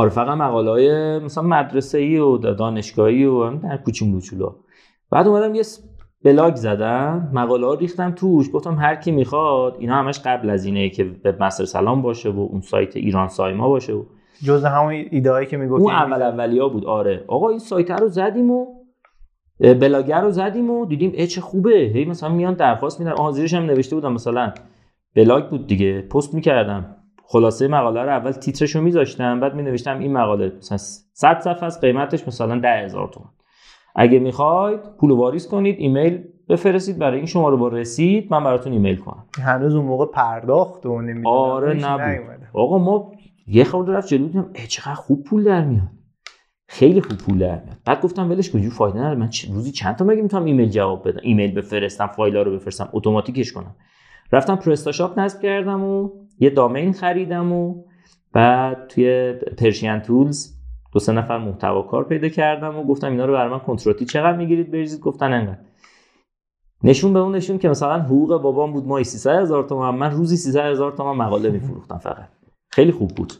آره 0.00 0.10
فقط 0.10 0.38
مقاله 0.38 0.70
های 0.70 1.18
مثلا 1.18 1.44
مدرسه 1.44 1.98
ای 1.98 2.18
و 2.18 2.36
دانشگاهی 2.36 3.24
و 3.24 3.50
در 3.50 3.76
کوچیم 3.76 4.12
لوچولا 4.12 4.54
بعد 5.10 5.26
اومدم 5.26 5.54
یه 5.54 5.62
بلاگ 6.24 6.54
زدم 6.54 7.30
مقاله 7.32 7.66
ها 7.66 7.74
ریختم 7.74 8.10
توش 8.10 8.50
گفتم 8.52 8.74
هر 8.74 8.94
کی 8.94 9.10
می‌خواد 9.12 9.76
اینا 9.78 9.94
همش 9.94 10.20
قبل 10.20 10.50
از 10.50 10.64
اینه 10.64 10.90
که 10.90 11.04
به 11.04 11.36
مستر 11.40 11.64
سلام 11.64 12.02
باشه 12.02 12.30
و 12.30 12.40
اون 12.50 12.60
سایت 12.60 12.96
ایران 12.96 13.28
سایما 13.28 13.68
باشه 13.68 13.92
و 13.92 14.04
جز 14.44 14.64
همون 14.64 15.04
ایده 15.10 15.46
که 15.46 15.56
می‌گفت 15.56 15.82
اون 15.82 15.92
اول 15.92 16.22
اولیا 16.22 16.68
بود 16.68 16.84
آره. 16.84 17.24
آقا 17.28 17.48
این 17.48 17.58
سایت 17.58 17.90
رو 17.90 18.08
زدیم 18.08 18.50
و 18.50 18.66
بلاگر 19.60 20.20
رو 20.20 20.30
زدیم 20.30 20.70
و 20.70 20.86
دیدیم 20.86 21.26
چه 21.26 21.40
خوبه. 21.40 21.76
هی 21.76 22.04
مثلا 22.04 22.28
میان 22.28 22.54
درخواست 22.54 23.00
میدن. 23.00 23.12
آها 23.12 23.30
زیرش 23.30 23.54
هم 23.54 23.62
نوشته 23.62 23.96
بودم 23.96 24.12
مثلا 24.12 24.52
بلاگ 25.16 25.48
بود 25.48 25.66
دیگه. 25.66 26.02
پست 26.02 26.34
می‌کردم. 26.34 26.96
خلاصه 27.32 27.68
مقاله 27.68 28.02
رو 28.02 28.08
اول 28.08 28.30
تیترش 28.30 28.76
رو 28.76 28.82
میذاشتم 28.82 29.40
بعد 29.40 29.54
می 29.54 29.62
نوشتم 29.62 29.98
این 29.98 30.12
مقاله 30.12 30.52
مثلا 30.58 30.78
100 31.12 31.40
صفحه 31.40 31.64
از 31.64 31.80
قیمتش 31.80 32.28
مثلا 32.28 32.58
10000 32.58 33.08
تومان. 33.08 33.30
اگه 33.96 34.18
می‌خواید 34.18 34.80
پول 34.98 35.10
واریز 35.10 35.48
کنید 35.48 35.76
ایمیل 35.78 36.24
بفرستید 36.48 36.98
برای 36.98 37.16
این 37.16 37.26
شما 37.26 37.48
رو 37.48 37.56
با 37.56 37.68
رسید 37.68 38.28
من 38.30 38.44
براتون 38.44 38.72
ایمیل 38.72 38.96
کنم. 38.96 39.24
هنوز 39.42 39.74
اون 39.74 39.84
موقع 39.84 40.06
پرداخت 40.06 40.86
و 40.86 41.00
نمی‌دونم 41.00 41.26
آره 41.26 41.74
نبود. 41.74 42.46
آقا 42.52 42.78
ما 42.78 43.12
یه 43.46 43.64
خورده 43.64 43.92
رفت 43.92 44.08
جلو 44.08 44.26
دیدم 44.26 44.50
چقدر 44.68 44.94
خوب 44.94 45.24
پول 45.24 45.44
در 45.44 45.64
میاد. 45.64 45.88
خیلی 46.68 47.00
خوب 47.00 47.18
پول 47.18 47.38
در 47.38 47.62
میاد. 47.64 47.76
بعد 47.84 48.00
گفتم 48.00 48.30
ولش 48.30 48.50
کن 48.50 48.68
فایده 48.68 48.98
نداره. 48.98 49.18
من 49.18 49.30
روزی 49.54 49.72
چند 49.72 49.96
تا 49.96 50.04
مگه 50.04 50.22
می‌تونم 50.22 50.44
ایمیل 50.44 50.68
جواب 50.68 51.08
بدم؟ 51.08 51.20
ایمیل 51.22 51.54
بفرستم 51.54 52.06
فایل 52.06 52.36
رو 52.36 52.52
بفرستم 52.52 52.88
اتوماتیکش 52.92 53.52
کنم. 53.52 53.76
رفتم 54.32 54.56
پرستاشاپ 54.56 55.18
نصب 55.18 55.40
کردم 55.40 55.84
و 55.84 56.10
یه 56.40 56.50
دامین 56.50 56.92
خریدم 56.92 57.52
و 57.52 57.84
بعد 58.32 58.86
توی 58.86 59.32
پرشین 59.32 59.98
تولز 59.98 60.56
دو 60.92 60.98
سه 60.98 61.12
نفر 61.12 61.38
محتوا 61.38 61.82
کار 61.82 62.04
پیدا 62.04 62.28
کردم 62.28 62.78
و 62.78 62.84
گفتم 62.84 63.10
اینا 63.10 63.24
رو 63.24 63.32
برای 63.32 63.50
من 63.50 63.58
کنتراتی 63.58 64.04
چقدر 64.04 64.36
می‌گیرید 64.36 64.70
بریزید؟ 64.70 65.00
گفتن 65.00 65.32
انقدر. 65.32 65.58
نشون 66.84 67.12
به 67.12 67.18
اون 67.18 67.34
نشون 67.34 67.58
که 67.58 67.68
مثلا 67.68 68.02
حقوق 68.02 68.42
بابام 68.42 68.72
بود 68.72 68.86
ماهی 68.86 69.04
300 69.04 69.40
هزار 69.40 69.62
تومان 69.62 69.94
من 69.94 70.10
روزی 70.10 70.36
300 70.36 70.60
هزار 70.60 70.92
تومان 70.92 71.16
مقاله 71.16 71.50
میفروختم 71.50 71.98
فقط. 71.98 72.28
خیلی 72.72 72.92
خوب 72.92 73.08
بود. 73.08 73.32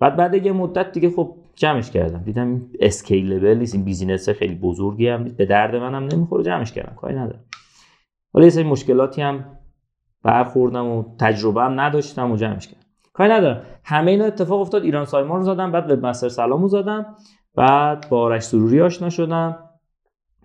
بعد 0.00 0.16
بعد 0.16 0.46
یه 0.46 0.52
مدت 0.52 0.92
دیگه 0.92 1.10
خب 1.10 1.34
جمعش 1.54 1.90
کردم. 1.90 2.22
دیدم 2.22 2.62
scalable 2.80 3.58
نیست 3.58 3.74
این 3.74 3.84
business 3.84 4.28
خیلی 4.28 4.54
بزرگی 4.54 5.08
هم 5.08 5.24
به 5.24 5.46
درد 5.46 5.76
منم 5.76 6.04
نمی‌خوره 6.04 6.44
جمعش 6.44 6.72
کردم. 6.72 6.94
کاری 6.94 7.16
نداره 7.16 7.40
حالا 8.34 8.46
یه 8.46 8.50
سری 8.50 8.64
مشکلاتی 8.64 9.22
هم 9.22 9.57
برخوردم 10.22 10.86
و 10.86 11.04
تجربه 11.20 11.62
هم 11.62 11.80
نداشتم 11.80 12.32
و 12.32 12.36
جمعش 12.36 12.66
کردم. 12.66 12.82
کاری 13.12 13.32
ندارم. 13.32 13.62
همه 13.84 14.10
اینا 14.10 14.24
اتفاق 14.24 14.60
افتاد. 14.60 14.82
ایران 14.82 15.04
سایما 15.04 15.36
رو 15.36 15.42
زدم 15.42 15.72
بعد 15.72 15.90
وب 15.90 16.06
مستر 16.06 16.28
سلامو 16.28 16.68
زدم. 16.68 17.06
بعد 17.54 18.08
با 18.10 18.20
آرش 18.20 18.42
سروری 18.42 18.80
آشنا 18.80 19.10
شدم. 19.10 19.56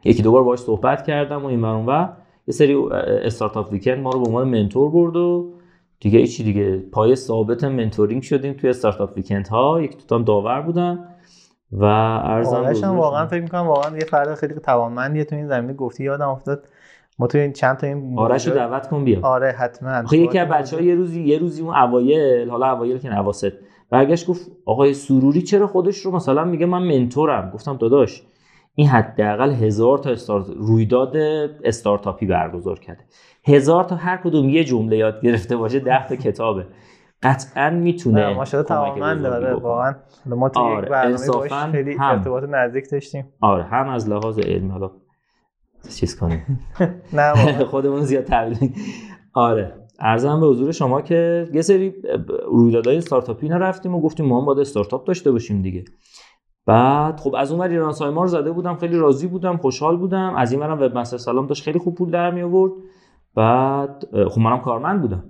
یکی 0.04 0.24
دوبار 0.24 0.44
باهاش 0.44 0.60
صحبت 0.60 1.04
کردم 1.04 1.44
و 1.44 1.46
این 1.46 1.64
و 1.64 2.08
یه 2.48 2.54
سری 2.54 2.76
Startup 3.24 3.72
Weekend 3.72 4.00
ما 4.00 4.10
رو 4.10 4.20
به 4.20 4.28
عنوان 4.28 4.48
mentor 4.48 4.92
برد 4.92 5.16
و 5.16 5.54
دیگه 6.00 6.28
چی 6.28 6.44
دیگه. 6.44 6.78
پای 6.78 7.16
ثابت 7.16 7.64
منتورینگ 7.64 8.22
شدیم 8.22 8.54
توی 8.54 8.70
استارتاپ 8.70 9.18
ویکند 9.18 9.48
ها 9.48 9.82
یک 9.82 9.98
دوتام 9.98 10.24
داور 10.24 10.62
بودم 10.62 11.08
و 11.72 11.84
ارزم 11.84 12.98
واقعا 12.98 13.28
فکر 13.28 13.42
می‌کنم 13.42 13.68
واقعا 13.68 13.98
یه 13.98 14.06
فرد 14.06 14.36
خیلی 14.36 14.54
توانمندیه 14.54 15.24
تو 15.24 15.36
این 15.36 15.48
زمینه. 15.48 15.74
گفتی 15.74 16.04
یادم 16.04 16.30
افتاد. 16.30 16.68
ما 17.20 17.28
تو 17.28 17.38
این 17.38 17.54
چند 17.54 17.78
تا 17.78 17.88
این 17.88 18.20
آرش 18.20 18.48
رو 18.48 18.54
دعوت 18.54 18.88
کن 18.88 19.04
بیا. 19.04 19.20
آره 19.22 19.52
حتما. 19.52 20.04
خب 20.08 20.14
یکی 20.14 20.40
از 20.40 20.48
بچه‌ها 20.48 20.84
یه 20.84 20.96
روزی 20.96 21.24
یه 21.24 21.38
روزی 21.38 21.62
اون 21.62 21.76
اوایل 21.76 22.50
حالا 22.50 22.72
اوایل 22.72 22.98
که 22.98 23.10
نواسط 23.10 23.54
برگشت 23.90 24.28
گفت 24.28 24.52
آقای 24.66 24.94
سروری 24.94 25.42
چرا 25.42 25.68
خودش 25.68 25.98
رو 25.98 26.12
مثلا 26.12 26.44
میگه 26.44 26.66
من 26.66 26.84
منتورم؟ 26.84 27.52
گفتم 27.54 27.78
داداش 27.78 28.24
این 28.76 28.88
حداقل 28.88 29.52
هزار 29.52 29.98
تا 29.98 30.10
استارت 30.10 30.46
رویداد 30.50 31.18
استارتاپی 31.64 32.26
برگزار 32.26 32.80
کرده. 32.80 33.04
هزار 33.48 33.84
تا 33.84 33.96
هر 33.96 34.18
کدوم 34.18 34.50
یه 34.50 34.64
جمله 34.64 34.98
یاد 34.98 35.22
گرفته 35.22 35.58
باشه 35.58 35.80
ده 35.80 36.08
تا 36.08 36.16
کتابه. 36.16 36.66
قطعا 37.24 37.70
می‌تونه 37.70 38.34
ماشاءالله 38.34 38.96
تماما 38.96 39.14
داره 39.14 39.54
واقعا. 39.54 39.96
ما 40.26 40.50
تو 40.50 40.60
آره. 40.60 40.84
یک 40.84 40.90
برنامه 40.90 41.72
خیلی 41.72 41.98
ارتباط 42.02 42.44
نزدیک 42.50 42.92
داشتیم. 42.92 43.26
آره 43.42 43.64
هم 43.64 43.90
از 43.90 44.10
لحاظ 44.10 44.40
علمی. 44.40 44.70
حالا 44.70 44.92
چیز 45.90 46.16
کنیم. 46.16 46.60
نه 47.14 47.34
خودمون 47.72 48.02
زیاد 48.02 48.24
تحویل 48.24 48.76
آره. 49.34 49.84
ارزم 50.00 50.40
به 50.40 50.48
حضور 50.48 50.72
شما 50.72 51.02
که 51.02 51.50
یه 51.54 51.62
سری 51.62 51.94
رویدادهای 52.48 52.98
استارتاپی 52.98 53.48
رفتیم 53.48 53.96
و 53.96 54.02
گفتیم 54.02 54.26
ما 54.26 54.40
هم 54.40 54.46
باید 54.46 54.60
استارتاپ 54.60 55.08
داشته 55.08 55.32
باشیم 55.32 55.62
دیگه. 55.62 55.84
بعد 56.66 57.20
خب 57.20 57.36
از 57.36 57.52
اون 57.52 57.62
ور 57.62 57.68
ایران 57.68 57.92
سایما 57.92 58.22
رو 58.22 58.28
زده 58.28 58.52
بودم 58.52 58.76
خیلی 58.76 58.98
راضی 58.98 59.28
بودم 59.28 59.58
خوشحال 59.58 59.98
بودم. 59.98 60.36
از 60.36 60.52
این 60.52 60.62
ورم 60.62 60.82
وب 60.82 60.98
مستر 60.98 61.18
سلام 61.18 61.48
داشت 61.48 61.64
خیلی 61.64 61.80
خوب 61.80 61.96
پول 61.96 62.12
در 62.12 62.32
می 62.32 62.42
آورد. 62.42 62.72
بعد 63.36 64.06
خب 64.30 64.42
منم 64.42 64.62
کارمند 64.62 65.02
بودم. 65.02 65.24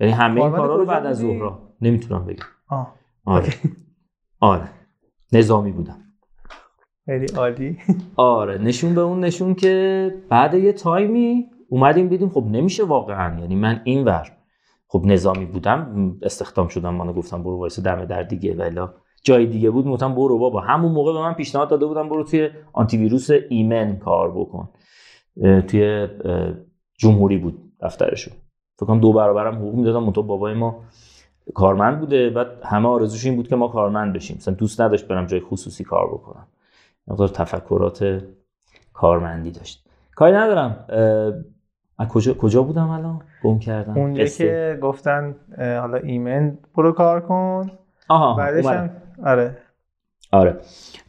یعنی 0.00 0.12
همه 0.12 0.42
این 0.42 0.50
کارا 0.50 0.76
رو 0.76 0.86
بعد 0.86 1.06
از 1.06 1.18
ظهر 1.18 1.52
نمی‌تونم 1.80 2.24
بگم. 2.24 2.44
آه. 2.68 2.94
آره. 3.24 3.48
آره. 4.40 4.70
نظامی 5.32 5.72
بودم. 5.72 6.07
خیلی 7.08 7.26
عالی. 7.36 7.78
آره 8.16 8.58
نشون 8.58 8.94
به 8.94 9.00
اون 9.00 9.20
نشون 9.20 9.54
که 9.54 10.14
بعد 10.28 10.54
یه 10.54 10.72
تایمی 10.72 11.46
اومدیم 11.68 12.08
دیدیم 12.08 12.28
خب 12.28 12.44
نمیشه 12.44 12.84
واقعا. 12.84 13.40
یعنی 13.40 13.56
من 13.56 13.80
این 13.84 14.04
ور 14.04 14.32
خب 14.88 15.02
نظامی 15.04 15.44
بودم 15.44 16.16
استخدام 16.22 16.68
شدم 16.68 16.94
منو 16.94 17.12
گفتم 17.12 17.42
برو 17.42 17.58
وایس 17.58 17.80
دم 17.80 18.04
در 18.04 18.22
دیگه 18.22 18.54
ولی 18.54 18.80
جای 19.24 19.46
دیگه 19.46 19.70
بود 19.70 19.86
گفتم 19.86 20.14
برو 20.14 20.38
بابا. 20.38 20.60
همون 20.60 20.92
موقع 20.92 21.12
به 21.12 21.18
من 21.18 21.32
پیشنهاد 21.32 21.68
داده 21.68 21.86
بودم 21.86 22.08
برو 22.08 22.24
توی 22.24 22.50
آنتی 22.72 22.96
ویروس 22.96 23.28
ایمن 23.48 23.96
کار 23.96 24.30
بکن. 24.30 24.68
توی 25.42 26.08
جمهوری 26.98 27.38
بود 27.38 27.72
دفترشون. 27.82 28.34
فکر 28.76 28.86
کنم 28.86 29.00
دو 29.00 29.12
برابرم 29.12 29.54
حقوق 29.54 29.74
می‌دادم. 29.74 30.10
تو 30.10 30.22
بابای 30.22 30.54
ما 30.54 30.84
کارمند 31.54 32.00
بوده. 32.00 32.30
و 32.30 32.44
همه 32.62 32.88
آرزوش 32.88 33.26
این 33.26 33.36
بود 33.36 33.48
که 33.48 33.56
ما 33.56 33.68
کارمند 33.68 34.12
بشیم. 34.12 34.36
مثلا 34.36 34.54
دوست 34.54 34.80
نداشت 34.80 35.08
برم 35.08 35.26
جای 35.26 35.40
خصوصی 35.40 35.84
کار 35.84 36.06
بکنم. 36.06 36.46
مقدار 37.10 37.28
تفکرات 37.28 38.20
کارمندی 38.92 39.50
داشت. 39.50 39.88
کاری 40.14 40.36
ندارم. 40.36 40.86
کجا 42.08 42.34
کجا 42.34 42.62
بودم 42.62 42.90
الان؟ 42.90 43.20
گم 43.42 43.58
کردم. 43.58 43.98
اونجا 43.98 44.24
که 44.24 44.78
گفتن 44.82 45.36
حالا 45.58 45.96
ایمن 45.96 46.58
برو 46.76 46.92
کار 46.92 47.20
کن. 47.20 47.70
آها 48.08 48.34
بعدش 48.34 48.66
هم 48.66 48.90
آره. 49.24 49.56
آره. 50.32 50.56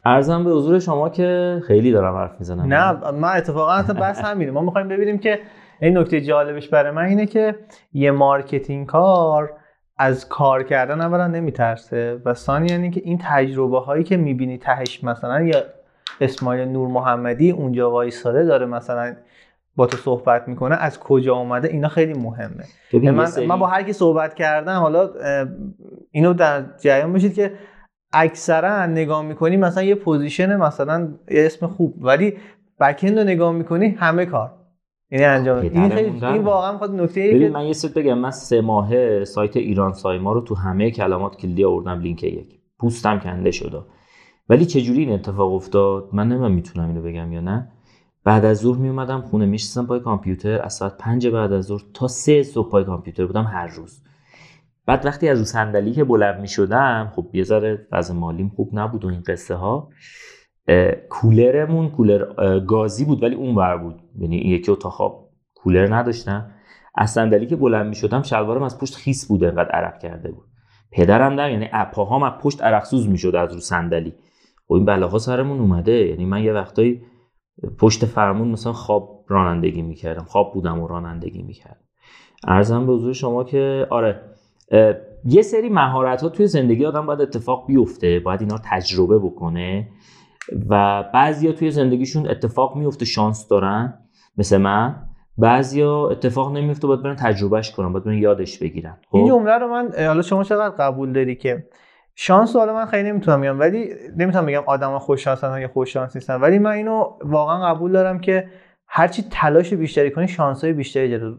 عرضم 0.05 0.43
به 0.43 0.51
حضور 0.51 0.79
شما 0.79 1.09
که 1.09 1.61
خیلی 1.67 1.91
دارم 1.91 2.15
حرف 2.15 2.39
می‌زنم. 2.39 2.73
نه 2.73 3.11
من 3.11 3.37
اتفاقا 3.37 3.71
اصلا 3.71 4.01
بس 4.01 4.21
همینه. 4.21 4.51
ما 4.51 4.61
می‌خوایم 4.61 4.87
ببینیم 4.87 5.17
که 5.17 5.39
این 5.81 5.97
نکته 5.97 6.21
جالبش 6.21 6.69
برای 6.69 6.91
من 6.91 7.05
اینه 7.05 7.25
که 7.25 7.55
یه 7.93 8.11
marketing 8.11 8.87
کار 8.87 9.53
از 9.97 10.29
کار 10.29 10.63
کردن 10.63 11.01
اولا 11.01 11.27
نمیترسه. 11.27 12.21
و 12.25 12.33
ثانیا 12.33 12.67
یعنی 12.67 12.91
که 12.91 13.01
این 13.03 13.19
تجربه 13.21 13.79
هایی 13.79 14.03
که 14.03 14.17
می‌بینی 14.17 14.57
تهش 14.57 15.03
مثلا 15.03 15.41
یا 15.41 15.63
اسماعیل 16.21 16.67
نور 16.67 16.87
محمدی 16.87 17.51
اونجا 17.51 17.91
وایساده 17.91 18.45
داره 18.45 18.65
مثلا 18.65 19.15
با 19.75 19.85
تو 19.85 19.97
صحبت 19.97 20.47
می‌کنه 20.47 20.75
از 20.75 20.99
کجا 20.99 21.35
اومده؟ 21.35 21.67
اینا 21.67 21.87
خیلی 21.87 22.13
مهمه. 22.13 22.63
من, 22.93 23.27
من 23.47 23.59
با 23.59 23.67
هر 23.67 23.83
کی 23.83 23.93
صحبت 23.93 24.33
کردم 24.33 24.79
حالا 24.79 25.09
اینو 26.11 26.33
در 26.33 26.65
جریان 26.81 27.13
باشید 27.13 27.33
که 27.33 27.51
اکثرا 28.13 28.85
نگاه 28.85 29.21
می‌کنی 29.21 29.57
مثلا 29.57 29.83
یه 29.83 29.95
position 29.95 30.55
مثلا 30.55 31.07
یه 31.31 31.45
اسم 31.45 31.67
خوب 31.67 31.95
ولی 32.01 32.37
backend 32.79 33.19
رو 33.19 33.23
نگاه 33.23 33.51
می‌کنی 33.51 33.87
همه 33.87 34.25
کار. 34.25 34.51
یعنی 35.11 35.25
انجام 35.25 35.57
این 35.57 35.89
خیلی 35.89 36.25
این 36.25 36.43
واقعا 36.43 36.77
خود 36.77 37.01
نکته 37.01 37.39
که 37.39 37.49
من 37.49 37.65
یه 37.65 37.73
سری 37.73 37.91
بگم 37.91 38.17
من 38.17 38.31
سه 38.31 38.61
ماهه 38.61 39.23
سایت 39.23 39.57
ایران 39.57 39.93
سایما 39.93 40.33
رو 40.33 40.41
تو 40.41 40.55
همه 40.55 40.91
کلمات 40.91 41.35
کلیدی 41.35 41.65
آوردم 41.65 41.99
لینک 41.99 42.23
یک. 42.23 42.59
پوستم 42.79 43.19
کنده 43.19 43.51
شده. 43.51 43.79
ولی 44.49 44.65
چجوری 44.65 44.99
این 44.99 45.11
اتفاق 45.11 45.53
افتاد؟ 45.53 46.09
من 46.13 46.27
نمی‌دونم 46.27 46.51
می‌تونم 46.51 46.87
اینو 46.87 47.01
بگم 47.01 47.33
یا 47.33 47.41
نه. 47.41 47.71
بعد 48.23 48.45
از 48.45 48.57
ظهر 48.57 48.77
می 48.77 48.89
اومدم 48.89 49.21
خونه 49.21 49.45
میشستم 49.45 49.85
پای 49.85 49.99
کامپیوتر. 49.99 50.61
از 50.61 50.73
ساعت 50.73 50.97
پنج 50.97 51.27
بعد 51.27 51.53
از 51.53 51.65
ظهر 51.65 51.81
تا 51.93 52.07
سه 52.07 52.43
صبح 52.43 52.69
پای 52.69 52.83
کامپیوتر 52.83 53.25
بودم 53.25 53.43
هر 53.43 53.67
روز. 53.67 54.03
بعد 54.85 55.05
وقتی 55.05 55.29
از 55.29 55.39
رو 55.39 55.45
صندلی 55.45 55.91
که 55.91 56.03
بلند 56.03 56.41
می 56.41 56.47
شدم 56.47 57.11
خب 57.15 57.27
یه 57.33 57.43
ذره 57.43 57.87
وضع 57.91 58.13
مالیم 58.13 58.49
خوب 58.55 58.69
نبود 58.73 59.05
و 59.05 59.07
این 59.07 59.23
قصه 59.27 59.55
ها 59.55 59.89
کولرمون 61.09 61.89
کولر 61.89 62.25
گازی 62.59 63.05
بود 63.05 63.23
ولی 63.23 63.35
اون 63.35 63.55
ور 63.55 63.77
بود. 63.77 64.01
یعنی 64.19 64.37
یکی 64.37 64.71
اتاق 64.71 64.91
خواب 64.91 65.29
کولر 65.55 65.95
نداشتم 65.95 66.51
از 66.95 67.11
صندلی 67.11 67.45
که 67.45 67.55
بلند 67.55 67.87
می 67.87 67.95
شدم 67.95 68.21
شلوارم 68.21 68.63
از 68.63 68.79
پشت 68.79 68.95
خیس 68.95 69.27
بوده 69.27 69.47
انقدر 69.47 69.69
عرق 69.69 69.99
کرده 69.99 70.31
بود. 70.31 70.45
پدرم 70.91 71.35
در 71.35 71.51
یعنی 71.51 71.69
اپاهام 71.73 72.23
از 72.23 72.33
پشت 72.41 72.63
عرق 72.63 72.83
سوز 72.83 73.09
می 73.09 73.17
شد 73.17 73.35
از 73.35 73.53
رو 73.53 73.59
صندلی. 73.59 74.13
و 74.69 74.73
این 74.73 74.85
بلاها 74.85 75.17
سرمون 75.17 75.59
اومده. 75.59 76.07
یعنی 76.07 76.25
من 76.25 76.43
یه 76.43 76.53
وقتایی 76.53 77.01
پشت 77.79 78.05
فرمون 78.05 78.47
مثلا 78.47 78.73
خواب 78.73 79.25
رانندگی 79.27 79.81
می‌کردم. 79.81 80.23
خواب 80.23 80.53
بودم 80.53 80.79
و 80.79 80.87
رانندگی 80.87 81.41
می‌کردم. 81.41 81.83
ارزم 82.47 82.85
به 82.85 82.93
حضور 82.93 83.13
شما 83.13 83.43
که 83.43 83.87
آره 83.89 84.21
یه 85.25 85.41
سری 85.41 85.69
مهارت 85.69 86.21
ها 86.21 86.29
توی 86.29 86.47
زندگی 86.47 86.85
آدم 86.85 87.05
باید 87.05 87.21
اتفاق 87.21 87.67
بیفته 87.67 88.19
باید 88.19 88.41
اینا 88.41 88.57
تجربه 88.71 89.19
بکنه 89.19 89.87
و 90.69 91.03
بعضیا 91.13 91.51
توی 91.51 91.71
زندگیشون 91.71 92.29
اتفاق 92.29 92.75
میفته 92.75 93.05
شانس 93.05 93.47
دارن 93.47 93.99
مثل 94.37 94.57
من. 94.57 94.95
بعضیا 95.37 96.09
اتفاق 96.09 96.51
نمیفته 96.57 96.87
باید 96.87 97.01
برن 97.01 97.15
تجربهش 97.15 97.71
کنن 97.71 97.93
باید 97.93 98.05
برن 98.05 98.17
یادش 98.17 98.59
بگیرن. 98.59 98.97
خب؟ 99.09 99.15
این 99.15 99.27
جمله 99.27 99.57
رو 99.57 99.67
من 99.67 99.91
حالا 99.97 100.21
شما 100.21 100.43
چقدر 100.43 100.75
قبول 100.75 101.13
داری 101.13 101.35
که 101.35 101.67
شانس 102.21 102.55
حالا 102.55 102.73
من 102.73 102.85
خیلی 102.85 103.09
نمی‌تونم 103.09 103.41
بگم 103.41 103.59
ولی 103.59 103.89
نمی‌تونم 104.17 104.45
بگم 104.45 104.63
آدم 104.65 104.99
خوش 104.99 105.23
شانسن 105.23 105.61
یا 105.61 105.67
خوش 105.67 105.93
شانس 105.93 106.15
نیستن 106.15 106.41
ولی 106.41 106.59
من 106.59 106.71
اینو 106.71 107.17
واقعا 107.21 107.65
قبول 107.65 107.91
دارم 107.91 108.19
که 108.19 108.47
هرچی 108.87 109.23
تلاش 109.31 109.73
بیشتری 109.73 110.11
کنی 110.11 110.27
شانس 110.27 110.63
های 110.63 110.73
بیشتری 110.73 111.09
جلوت 111.11 111.37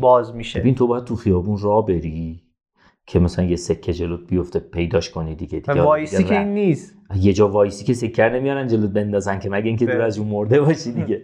باز 0.00 0.34
میشه. 0.34 0.60
ببین 0.60 0.74
تو 0.74 0.86
باید 0.86 1.04
تو 1.04 1.16
خیابون 1.16 1.58
راه 1.58 1.86
بری 1.86 2.42
که 3.06 3.18
مثلا 3.18 3.44
یه 3.44 3.56
سکه 3.56 3.92
جلوت 3.92 4.26
بیفته 4.28 4.58
پیداش 4.58 5.10
کنی 5.10 5.34
دیگه 5.34 5.58
دیگه 5.58 5.82
وایسی 5.82 6.24
که 6.24 6.38
این 6.38 6.54
نیست. 6.54 6.94
یه 7.14 7.32
جا 7.32 7.48
وایسی 7.48 7.84
که 7.84 7.94
سکه 7.94 8.28
نمیارن 8.28 8.66
جلوت 8.66 8.90
بندازن 8.90 9.38
که 9.38 9.50
مگه 9.50 9.66
اینکه 9.66 9.86
دور 9.86 10.02
از 10.02 10.18
جون 10.18 10.28
مرده 10.28 10.60
باشی 10.60 10.92
دیگه. 10.92 11.22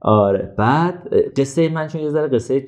آره. 0.00 0.54
بعد 0.58 1.08
قصه 1.36 1.68
من 1.68 1.88
چون 1.88 2.00
یه 2.00 2.08
ذره 2.08 2.28
قصه 2.28 2.66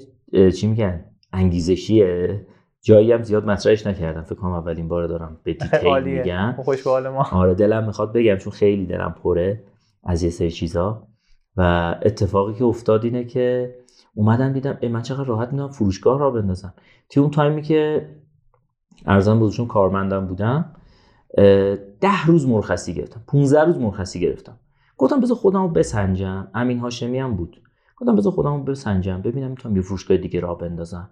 چی 0.56 0.66
میگن؟ 0.66 1.04
انگیزشیه. 1.32 2.46
جایی 2.84 3.12
هم 3.12 3.22
زیاد 3.22 3.44
مطرحش 3.46 3.86
نکردم. 3.86 4.22
فکر 4.22 4.34
کنم 4.34 4.52
اولین 4.52 4.88
بار 4.88 5.06
دارم 5.06 5.36
به 5.42 5.52
دیتیل 5.62 6.02
میگم. 6.02 6.54
خوش 6.64 6.86
ما. 6.86 7.26
آره 7.32 7.54
دلم 7.54 7.84
می‌خواد 7.84 8.12
بگم 8.12 8.36
چون 8.36 8.52
خیلی 8.52 8.86
دلم 8.86 9.14
پره 9.22 9.64
از 10.04 10.22
یه 10.22 10.30
سری 10.30 10.50
چیزا. 10.50 11.06
و 11.56 11.94
اتفاقی 12.02 12.54
که 12.54 12.64
افتاد 12.64 13.04
اینه 13.04 13.24
که 13.24 13.74
اومدم 14.14 14.52
دیدم 14.52 14.78
ای 14.80 14.88
من 14.88 15.02
چقدر 15.02 15.24
راحت 15.24 15.48
می‌دونم 15.52 15.68
فروشگاه 15.68 16.18
را 16.18 16.30
بندازم. 16.30 16.74
توی 17.10 17.20
اون 17.20 17.30
تایمی 17.30 17.62
که 17.62 18.08
ارزان 19.06 19.38
بودشون 19.38 19.66
کارمندم 19.66 20.26
بودم 20.26 20.74
ده 22.00 22.26
روز 22.26 22.46
مرخصی 22.48 22.94
گرفتم. 22.94 23.22
15 23.26 23.60
روز 23.60 23.78
مرخصی 23.78 24.20
گرفتم. 24.20 24.58
گفتم 24.96 25.20
بذار 25.20 25.36
خودم 25.36 25.62
رو 25.62 25.68
بسنجم. 25.68 26.48
امین 26.54 26.78
هاشمی 26.78 27.18
هم 27.18 27.36
بود. 27.36 27.62
گفتم 27.96 28.16
بذار 28.16 28.32
خودم 28.32 28.56
رو 28.56 28.62
بسنجم. 28.62 29.22
ببینم 29.22 29.50
می‌تونم 29.50 29.76
یه 29.76 29.82
فروشگاه 29.82 30.16
دیگه 30.16 30.40
را 30.40 30.54
بندازم. 30.54 31.10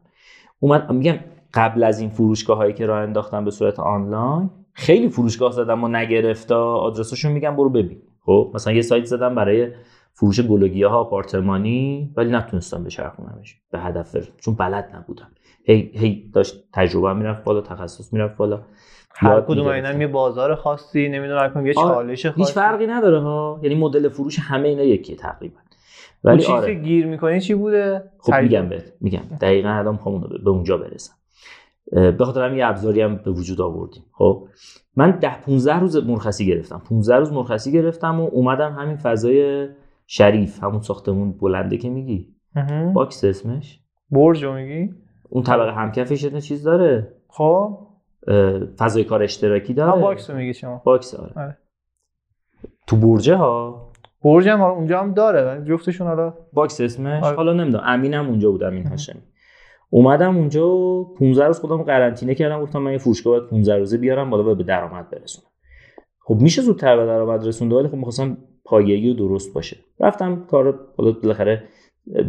اومد 0.60 0.92
میگم 0.92 1.18
قبل 1.54 1.84
از 1.84 2.00
این 2.00 2.10
فروشگاه 2.10 2.56
هایی 2.56 2.72
که 2.72 2.86
راه 2.86 3.00
انداختم 3.00 3.44
به 3.44 3.50
صورت 3.50 3.80
آنلاین 3.80 4.50
خیلی 4.72 5.08
فروشگاه 5.08 5.52
زدم 5.52 5.84
و 5.84 5.88
نگرفتا. 5.88 6.74
آدرساشون 6.74 7.32
میگم 7.32 7.56
برو 7.56 7.70
ببین. 7.70 8.02
خب 8.24 8.50
مثلا 8.54 8.72
یه 8.72 8.82
سایت 8.82 9.04
زدم 9.04 9.34
برای 9.34 9.68
فروش 10.14 10.40
گلوگیه 10.40 10.86
ها 10.86 11.00
آپارتمانی 11.00 12.12
ولی 12.16 12.30
نتونستم 12.30 12.84
بچرخونمش. 12.84 13.56
به 13.70 13.78
هدف 13.80 14.16
چون 14.40 14.54
بلد 14.54 14.90
نبودم. 14.96 15.30
هی 15.64 15.90
هی 15.94 16.30
داشت 16.34 16.64
تجربه 16.72 17.12
می‌رفت 17.12 17.44
بالا 17.44 17.60
تخصص 17.60 18.12
می‌رفت 18.12 18.36
بالا. 18.36 18.60
هر 19.14 19.40
کدوم 19.40 19.66
اینا 19.66 19.92
یه 19.92 20.06
بازار 20.06 20.54
خاصی 20.54 21.08
نمی‌دونم 21.08 21.66
یه 21.66 21.74
چالش 21.74 22.26
خاصی. 22.26 22.40
هیچ 22.40 22.52
فرقی 22.52 22.86
نداره 22.86 23.20
ها. 23.20 23.60
یعنی 23.62 23.74
مدل 23.74 24.08
فروش 24.08 24.38
همه 24.38 24.68
اینا 24.68 24.82
یکی 24.82 25.16
تقریبا. 25.16 25.58
ولی 26.24 26.38
چیزی 26.38 26.52
آره. 26.52 26.74
گیر 26.74 27.06
می‌کنی 27.06 27.40
چی 27.40 27.54
بوده؟ 27.54 28.10
خب 28.18 28.34
میگم 28.34 28.68
بهت 28.68 28.92
میگم. 29.00 29.22
دقیقا 29.40 29.68
الان 29.68 29.94
می‌خوام 29.94 30.20
به 30.44 30.50
اونجا 30.50 30.76
برسم. 30.76 31.14
به 31.92 32.24
خاطر 32.24 32.52
یه 32.52 32.66
ابزاری 32.66 33.00
هم 33.00 33.16
به 33.16 33.30
وجود 33.30 33.60
آوردیم. 33.60 34.02
خب؟ 34.12 34.48
من 34.96 35.10
ده 35.10 35.40
15 35.40 35.78
روز 35.78 35.96
مرخصی 36.06 36.46
گرفتم. 36.46 36.82
15 36.88 37.16
روز 37.16 37.32
مرخصی 37.32 37.72
گرفتم 37.72 38.20
و 38.20 38.28
اومدم 38.32 38.72
همین 38.72 38.96
فضای 38.96 39.68
شریف 40.06 40.64
همون 40.64 40.80
ساختمون 40.80 41.32
بلنده 41.32 41.76
که 41.76 41.90
میگی. 41.90 42.28
باکس 42.94 43.24
اسمش. 43.24 43.80
برج 44.10 44.44
میگی؟ 44.44 44.94
اون 45.28 45.44
طبقه 45.44 45.72
همکفش 45.72 46.26
چیز 46.26 46.62
داره. 46.62 47.14
خب. 47.28 47.78
فضای 48.78 49.04
کار 49.04 49.22
اشتراکی 49.22 49.74
داره. 49.74 50.00
باکس 50.00 50.30
رو 50.30 50.36
میگی 50.36 50.54
شما. 50.54 50.82
باکس 50.84 51.14
آره. 51.14 51.32
آره. 51.36 51.58
تو 52.86 52.96
برجه 52.96 53.36
ها؟ 53.36 53.92
برج 54.24 54.48
هم 54.48 54.60
اونجا 54.60 55.00
هم 55.00 55.14
داره 55.14 55.64
جفتشون 55.64 56.06
حالا 56.06 56.34
باکس 56.52 56.80
اسمش؟ 56.80 57.22
آره. 57.22 57.36
حالا 57.36 57.52
نمی‌دونم. 57.52 57.84
امینم 57.86 58.28
اونجا 58.28 58.50
بود 58.50 58.62
امین 58.62 58.86
هاشمی. 58.86 59.22
اومدم 59.94 60.36
اونجا 60.36 60.68
و 60.68 61.14
15 61.14 61.46
روز 61.46 61.60
خودم 61.60 61.82
قرنطینه 61.82 62.34
کردم 62.34 62.60
گفتم 62.60 62.78
من 62.78 62.92
یه 62.92 62.98
فروشگاه 62.98 63.38
باید 63.38 63.50
15 63.50 63.76
روزه 63.76 63.98
بیارم 63.98 64.30
بالا 64.30 64.54
به 64.54 64.64
درآمد 64.64 65.10
برسونم. 65.10 65.48
خب 66.20 66.34
میشه 66.40 66.62
زودتر 66.62 66.96
به 66.96 67.06
درآمد 67.06 67.46
رسونده 67.46 67.76
ولی 67.76 67.88
خب 67.88 67.94
می‌خواستم 67.94 68.36
پایه‌ای 68.64 69.10
و 69.10 69.14
درست 69.14 69.54
باشه. 69.54 69.76
رفتم 70.00 70.44
کار 70.50 70.72
بالا 70.96 71.12
بالاخره 71.12 71.62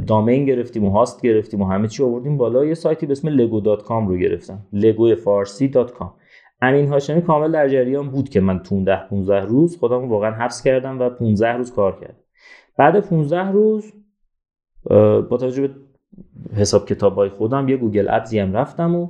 domain 0.08 0.46
گرفتیم 0.46 0.86
و 0.86 0.90
host 0.90 1.22
گرفتیم 1.22 1.62
و 1.62 1.66
همه 1.66 1.88
چی 1.88 2.04
آوردیم 2.04 2.38
بالا. 2.38 2.66
یه 2.66 2.74
سایتی 2.74 3.06
به 3.06 3.12
اسم 3.12 3.38
lego.com 3.38 4.08
رو 4.08 4.18
گرفتم. 4.18 4.66
لگو 4.74 5.16
فارسی.com 5.16 6.08
امین 6.62 6.88
هاشمی 6.88 7.22
کامل 7.22 7.52
در 7.52 7.70
جریان 7.70 8.10
بود 8.10 8.30
که 8.30 8.42
من 8.42 8.60
تو 8.60 8.84
10 8.84 9.08
15 9.10 9.40
روز 9.40 9.78
خودم 9.78 10.10
واقعا 10.10 10.32
حبس 10.32 10.64
کردم 10.64 11.00
و 11.00 11.10
15 11.10 11.50
روز 11.50 11.74
کار 11.74 12.00
کردم. 12.00 12.20
بعد 12.78 13.00
15 13.00 13.52
روز 13.52 13.94
با 15.30 15.38
توجه 15.40 15.68
به 15.68 15.74
حساب 16.56 16.86
کتاب 16.86 17.16
های 17.16 17.30
خودم 17.30 17.70
یه 17.70 17.78
گوگل 17.78 18.10
ادزی 18.10 18.40
هم 18.40 18.54
رفتم 18.54 18.96
و 18.96 19.08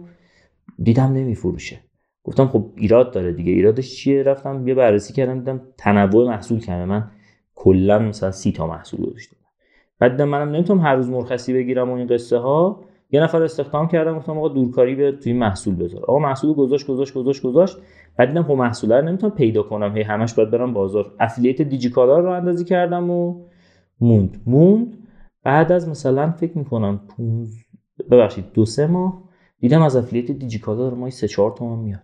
دیدم 0.83 1.13
نمیفروشه. 1.13 1.79
گفتم 2.23 2.47
خب 2.47 2.65
ایراد 2.75 3.11
داره 3.11 3.33
دیگه. 3.33 3.51
ایرادش 3.51 3.95
چیه؟ 3.95 4.23
رفتم 4.23 4.67
یه 4.67 4.73
بررسی 4.75 5.13
کردم 5.13 5.39
دیدم 5.39 5.61
تنوع 5.77 6.27
محصول 6.27 6.59
کمه. 6.59 6.85
من 6.85 7.11
کلا 7.55 7.99
مثلا 7.99 8.31
سی 8.31 8.51
تا 8.51 8.67
محصول 8.67 9.05
گذاشتم. 9.05 9.35
بعد 9.99 10.21
منم 10.21 10.49
نمی‌تونم 10.49 10.81
هر 10.81 10.95
روز 10.95 11.09
مرخصی 11.09 11.53
بگیرم 11.53 11.89
و 11.89 11.93
این 11.93 12.07
قصه 12.07 12.37
ها 12.37 12.83
یه 13.11 13.23
نفر 13.23 13.43
استخدام 13.43 13.87
کردم 13.87 14.17
گفتم 14.17 14.37
آقا 14.37 14.49
دورکاری 14.49 14.95
به 14.95 15.11
توی 15.11 15.33
محصول 15.33 15.75
بذار. 15.75 16.01
آقا 16.01 16.19
محصول 16.19 16.53
گذاشت 16.53 16.87
گذاشت 16.87 17.13
گذاشت 17.13 17.43
گذاشت. 17.43 17.77
بعد 18.17 18.27
دیدم 18.27 18.43
خب 18.43 18.51
محصول 18.51 18.91
رو 18.91 19.05
نمی‌تونم 19.05 19.33
پیدا 19.35 19.63
کنم. 19.63 19.95
هی 19.95 20.01
همش 20.01 20.33
باید 20.33 20.51
برم 20.51 20.73
بازار. 20.73 21.11
افیلیت 21.19 21.61
دیجیکالا 21.61 22.19
رو 22.19 22.29
اندازی 22.29 22.65
کردم 22.65 23.09
و 23.09 23.41
موند. 24.01 24.41
موند 24.45 24.97
بعد 25.43 25.71
از 25.71 25.89
مثلا 25.89 26.31
فکر 26.31 26.57
می‌کنم 26.57 27.01
پونز... 27.07 27.57
ببخشید 28.11 28.45
دو 28.53 28.65
سه 28.65 28.87
ماه 28.87 29.23
دیدم 29.59 29.81
از 29.81 29.95
افیلیت 29.95 30.31
دیجیکالا 30.31 30.77
داره 30.77 30.95
ماهی 30.95 31.11
3 31.11 31.27
4 31.27 31.51
تومن 31.51 31.83
میاد. 31.83 32.01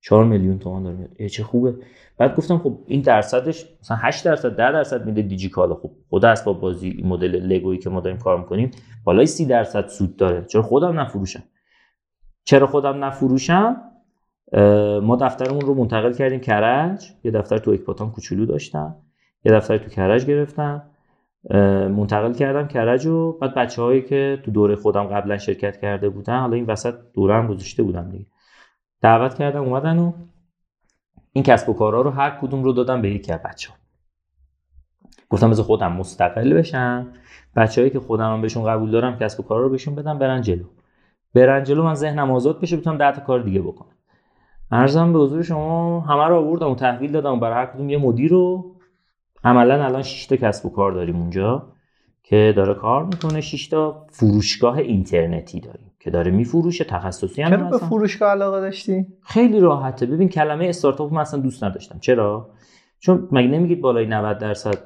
4 0.00 0.24
میلیون 0.24 0.58
تومان 0.58 0.82
داره 0.82 0.96
میاد. 0.96 1.26
چه 1.26 1.42
خوبه. 1.44 1.74
بعد 2.18 2.36
گفتم 2.36 2.58
خب 2.58 2.78
این 2.86 3.00
درصدش 3.00 3.66
مثلا 3.80 3.96
8 3.96 4.24
درصد 4.24 4.56
10 4.56 4.72
درصد 4.72 5.06
میده 5.06 5.22
دیجیکالا. 5.22 5.74
خب 5.74 5.90
خود 6.10 6.24
اسباب 6.24 6.60
بازی 6.60 7.02
مدل 7.04 7.36
لگویی 7.36 7.78
که 7.78 7.90
ما 7.90 8.00
داریم 8.00 8.18
کار 8.18 8.38
می‌کنیم 8.38 8.70
بالای 9.04 9.26
30 9.26 9.46
درصد 9.46 9.88
سود 9.88 10.16
داره. 10.16 10.44
چرا 10.44 10.62
خودم 10.62 11.00
نفروشم؟ 11.00 11.42
چرا 12.44 12.66
خودم 12.66 13.04
نفروشم؟ 13.04 13.76
ما 15.02 15.16
دفترمون 15.20 15.60
رو 15.60 15.74
منتقل 15.74 16.12
کردیم 16.12 16.40
کرج. 16.40 17.12
یه 17.24 17.30
دفتر 17.30 17.58
تو 17.58 17.70
اکباتان 17.70 18.10
کوچولو 18.10 18.46
داشتم. 18.46 18.96
یه 19.44 19.52
دفتر 19.52 19.78
تو 19.78 19.90
کرج 19.90 20.26
گرفتم. 20.26 20.82
منتقل 21.88 22.32
کردم 22.32 22.68
کرج 22.68 23.06
و 23.06 23.32
بعد 23.32 23.54
بچه 23.54 23.82
هایی 23.82 24.02
که 24.02 24.42
تو 24.44 24.50
دوره 24.50 24.76
خودم 24.76 25.04
قبلا 25.04 25.38
شرکت 25.38 25.80
کرده 25.80 26.08
بودن 26.08 26.40
حالا 26.40 26.56
این 26.56 26.66
وسط 26.66 26.94
دوره 27.14 27.34
هم 27.34 27.46
گذاشته 27.46 27.82
بودم 27.82 28.10
دیگه. 28.10 28.26
دعوت 29.00 29.34
کردم 29.34 29.62
اومدن 29.62 29.98
و 29.98 30.12
این 31.32 31.44
کسب 31.44 31.68
و 31.68 31.72
کارها 31.72 32.00
رو 32.00 32.10
هر 32.10 32.30
کدوم 32.30 32.64
رو 32.64 32.72
دادم 32.72 33.02
به 33.02 33.10
یکی 33.10 33.32
از 33.32 33.42
بچه 33.42 33.70
ها 33.70 33.76
گفتم 35.30 35.50
از 35.50 35.60
خودم 35.60 35.92
مستقل 35.92 36.54
بشم. 36.54 37.12
بچههایی 37.56 37.90
که 37.90 38.00
خودم 38.00 38.32
هم 38.32 38.40
بهشون 38.40 38.64
قبول 38.64 38.90
دارم 38.90 39.18
کسب 39.18 39.40
و 39.40 39.42
کارا 39.42 39.62
رو 39.62 39.68
بهشون 39.68 39.94
بدم 39.94 40.18
برن 40.18 40.42
جلو. 40.42 40.64
برن 41.34 41.64
جلو 41.64 41.82
من 41.82 41.94
ذهنم 41.94 42.30
آزاد 42.30 42.60
بشه 42.60 42.76
بتونم 42.76 42.98
ده 42.98 43.12
تا 43.12 43.20
کار 43.20 43.40
دیگه 43.42 43.60
بکنم. 43.60 43.94
ارزم 44.70 45.12
به 45.12 45.18
حضور 45.18 45.42
شما 45.42 46.00
همه 46.00 46.24
رو 46.24 46.36
آوردم 46.36 46.70
و 46.70 46.74
تحویل 46.74 47.12
دادم 47.12 47.40
برای 47.40 47.54
هر 47.54 47.66
کدوم 47.66 47.90
یه 47.90 47.98
مدیر 47.98 48.30
رو. 48.30 48.74
عملا 49.44 49.84
الان 49.84 50.02
6 50.02 50.26
تا 50.26 50.36
کسب 50.36 50.66
و 50.66 50.70
کار 50.70 50.92
داریم 50.92 51.16
اونجا 51.16 51.72
که 52.22 52.52
داره 52.56 52.74
کار 52.74 53.04
می‌کنه. 53.04 53.40
6 53.40 53.68
تا 53.68 54.06
فروشگاه 54.10 54.78
اینترنتی 54.78 55.60
داریم 55.60 55.90
که 56.00 56.10
داره 56.10 56.30
میفروشه. 56.30 56.84
تخصصی 56.84 57.42
هم 57.42 57.50
چرا 57.50 57.70
به 57.70 57.78
فروشگاه 57.78 58.30
علاقه 58.30 58.60
داشتی؟ 58.60 59.06
خیلی 59.22 59.60
راحته. 59.60 60.06
ببین 60.06 60.28
کلمه 60.28 60.66
استارتاپ 60.66 61.12
من 61.12 61.20
اصلا 61.20 61.40
دوست 61.40 61.64
نداشتم. 61.64 61.98
چرا؟ 61.98 62.50
چون 62.98 63.28
مگه 63.32 63.48
نمیگید 63.48 63.80
بالای 63.80 64.06
90 64.06 64.38
درصد 64.38 64.78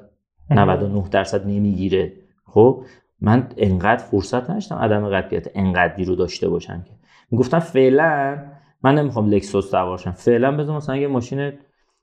99 0.51 1.09
درصد 1.11 1.47
نمی‌گیره. 1.47 2.13
خب 2.45 2.85
من 3.21 3.49
انقدر 3.57 4.03
فرصت 4.03 4.51
نداشتم 4.51 4.75
عدم 4.75 5.09
قطعیت 5.09 5.49
انقدری 5.55 6.05
رو 6.05 6.15
داشته 6.15 6.49
باشن 6.49 6.83
که. 6.83 6.91
می‌گفتم 7.31 7.59
فعلا 7.59 8.39
من 8.85 8.95
نمی‌خوام 8.95 9.31
لکسوس 9.31 9.71
سوارشم 9.71 10.11
فعلا 10.11 10.57
بذار 10.57 10.77
مثلا 10.77 10.97
یه 10.97 11.09
ماشین 11.09 11.53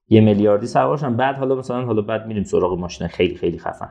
یه 0.10 0.22
میلیاردی 0.22 0.68
سوارشم. 0.68 1.16
بعد 1.18 1.36
حالا 1.36 1.56
مثلا 1.56 1.86
حالا 1.86 2.02
بعد 2.02 2.28
میریم 2.28 2.44
سراغ 2.44 2.80
ماشین. 2.80 3.08
خیلی 3.08 3.36
خیلی 3.36 3.60
خفن. 3.60 3.90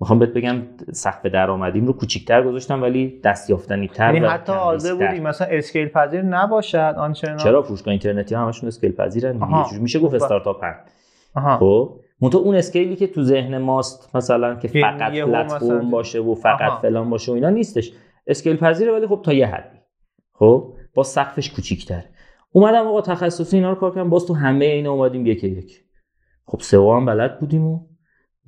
می‌خوام 0.00 0.18
بهت 0.18 0.28
بگم 0.28 0.62
سقف 0.92 1.26
درآمدیم 1.26 1.86
رو 1.86 1.92
کوچیک‌تر 1.92 2.42
گذاشتم 2.42 2.82
ولی 2.82 3.20
دست 3.24 3.50
یافتنی 3.50 3.88
تر 3.88 4.14
یعنی 4.14 4.26
حتی 4.26 4.52
حاضر 4.52 4.94
بودی 4.94 5.20
مثلا 5.20 5.48
اسکیل 5.50 5.88
پذیر 5.88 6.22
نباشد 6.22 6.94
آنچنان. 6.98 7.36
چرا 7.36 7.62
فروشگاه 7.62 7.90
اینترنتی 7.90 8.34
همشون 8.34 8.66
scale 8.66 8.92
پذیرن 8.92 9.40
میشه 9.80 9.98
گفت 9.98 10.14
استارتاپ 10.14 10.64
هم 10.64 11.58
خب. 11.58 12.00
منتها 12.20 12.40
اون 12.40 12.54
scale 12.54 12.89
ی 12.89 12.96
که 12.96 13.06
تو 13.06 13.22
ذهن 13.22 13.58
ماست 13.58 14.16
مثلا 14.16 14.54
که 14.54 14.68
فقط 14.68 15.12
پلتفرم 15.12 15.90
باشه 15.90 16.20
و 16.20 16.34
فقط 16.34 16.62
آها. 16.62 16.80
فلان 16.80 17.10
باشه 17.10 17.32
و 17.32 17.34
اینا 17.34 17.50
نیستش. 17.50 17.92
scale 18.26 18.56
پذیره 18.56 18.92
ولی 18.92 19.06
خب 19.06 19.20
تا 19.24 19.32
یه 19.32 19.46
حدی. 19.46 19.78
خب. 20.32 20.72
با 20.94 21.02
سقفش 21.02 21.50
کوچیک‌تر. 21.50 22.04
اومدم 22.52 22.86
آقا 22.86 23.00
تخصصی 23.00 23.56
اینا 23.56 23.70
رو 23.70 23.76
کار 23.76 23.94
کردم. 23.94 24.10
باز 24.10 24.26
تو 24.26 24.34
همه 24.34 24.64
اینا 24.64 24.92
اومدیم 24.92 25.26
یک 25.26 25.44
یک 25.44 25.84
خب 26.46 26.60
سئو 26.60 26.92
هم 26.92 27.06
بلد 27.06 27.40
بودیم 27.40 27.64
و 27.64 27.80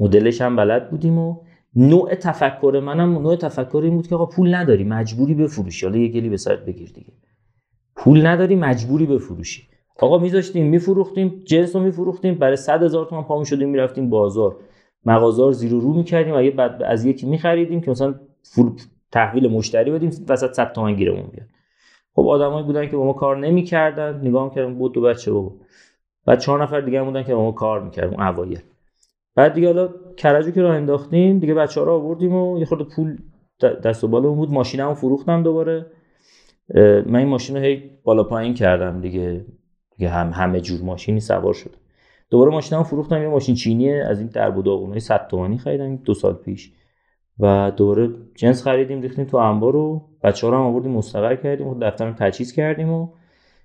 مدلش 0.01 0.41
هم 0.41 0.57
بلد 0.57 0.91
بودیم 0.91 1.19
و 1.19 1.37
نوع 1.77 2.15
تفکر 2.15 2.81
منم 2.85 3.19
نوع 3.19 3.37
تفکر 3.37 3.81
این 3.85 3.95
بود 3.95 4.07
که 4.07 4.15
آقا 4.15 4.27
پول 4.27 4.55
نداری 4.55 4.85
مجبوری 4.85 5.35
بفروشی. 5.35 5.87
حالا 5.87 5.99
یه 5.99 6.09
گلی 6.09 6.29
به 6.29 6.37
سرت 6.37 6.65
بگیر 6.65 6.93
دیگه. 6.93 7.13
پول 7.97 8.27
نداری 8.27 8.57
مجبوری 8.57 9.07
بفروشی. 9.07 9.63
آقا 9.99 10.19
میذاشتیم 10.19 10.67
میفروختیم 10.67 11.43
جنس 11.45 11.77
رو 11.77 11.83
میفروختیم 11.83 12.35
برای 12.35 12.57
100 12.57 12.83
هزار 12.83 13.07
تومان 13.07 13.25
پامون 13.25 13.45
شدیم 13.45 13.69
می‌رفتیم 13.69 14.11
بازار. 14.11 14.57
مغازار 15.05 15.53
زیرو 15.53 15.81
رو 15.81 15.95
می‌کردیم 15.95 16.35
اگه 16.35 16.51
بعد 16.51 16.83
از 16.83 17.05
یکی 17.05 17.27
میخریدیم 17.27 17.81
که 17.81 17.91
مثلا 17.91 18.15
تحویل 19.13 19.51
مشتری 19.51 19.91
بدیم 19.91 20.11
وسط 20.29 20.53
100 20.53 20.73
تومن 20.73 20.97
گیرمون 20.97 21.31
بیاد 21.33 21.47
خب 22.15 22.29
آدمایی 22.29 22.67
بودن 22.67 22.89
که 22.89 22.97
با 22.97 23.05
ما 23.05 23.13
کار 23.13 23.37
نمی‌کردن. 23.37 24.21
نگاه 24.21 24.55
کردم 24.55 24.75
بود 24.75 24.93
دو 24.93 25.01
بچه 25.01 25.33
بابا. 25.33 25.53
بعد 26.27 26.39
چهار 26.39 26.63
نفر 26.63 26.81
دیگه 26.81 27.03
بودن 27.03 27.23
که 27.23 27.35
با 27.35 27.43
ما 27.43 27.53
کار 27.53 27.83
می‌کردن 27.83 28.15
اون 28.15 28.23
اوایل. 28.23 28.61
بعد 29.35 29.55
دیگه 29.55 29.67
حالا 29.67 29.89
کرجو 30.17 30.51
که 30.51 30.63
راه 30.63 30.77
انداختیم 30.77 31.39
دیگه 31.39 31.55
بچه 31.55 31.81
ها 31.81 31.87
رو 31.87 31.93
آوردیم 31.93 32.35
و 32.35 32.59
یه 32.59 32.65
خورده 32.65 32.85
پول 32.85 33.19
دست 33.85 34.05
و 34.05 34.09
بالمون 34.09 34.37
بود. 34.37 34.51
ماشینمو 34.51 34.95
فروختم 34.95 35.43
دوباره. 35.43 35.87
من 37.07 37.17
این 37.17 37.29
ماشین 37.29 37.57
رو 37.57 37.63
هی 37.63 37.91
بالا 38.05 38.25
پایین 38.25 38.55
کردم 38.55 39.01
دیگه. 39.01 39.45
دیگه 39.97 40.11
هم 40.11 40.31
همه 40.31 40.61
جور 40.61 40.83
ماشینی 40.83 41.21
سوار 41.21 41.55
شد. 41.55 41.77
دوباره 42.31 42.51
ماشینمو 42.51 42.85
فروختم. 42.85 43.23
یه 43.23 43.29
ماشین 43.29 43.55
چینی 43.55 43.93
از 43.93 44.19
این 44.19 44.29
در 44.29 44.51
بود 44.51 44.69
اونای 44.69 45.01
100 45.01 45.27
تومانی 45.27 45.59
خریدم 45.59 45.97
دو 45.97 46.15
سال 46.15 46.35
پیش. 46.35 46.73
و 47.39 47.73
دوباره 47.77 48.11
جنس 48.35 48.63
خریدیم 48.63 49.01
ریختیم 49.01 49.25
تو 49.25 49.37
انبار 49.37 49.73
رو. 49.73 50.10
بچه 50.23 50.47
ها 50.47 50.53
رو 50.53 50.59
هم 50.59 50.65
آوردیم 50.65 50.93
مستقر 50.93 51.37
کردیم 51.37 51.67
و 51.67 51.79
دفتر 51.81 52.13
تجهیز 52.13 52.53
کردیم 52.53 52.93
و 52.93 53.09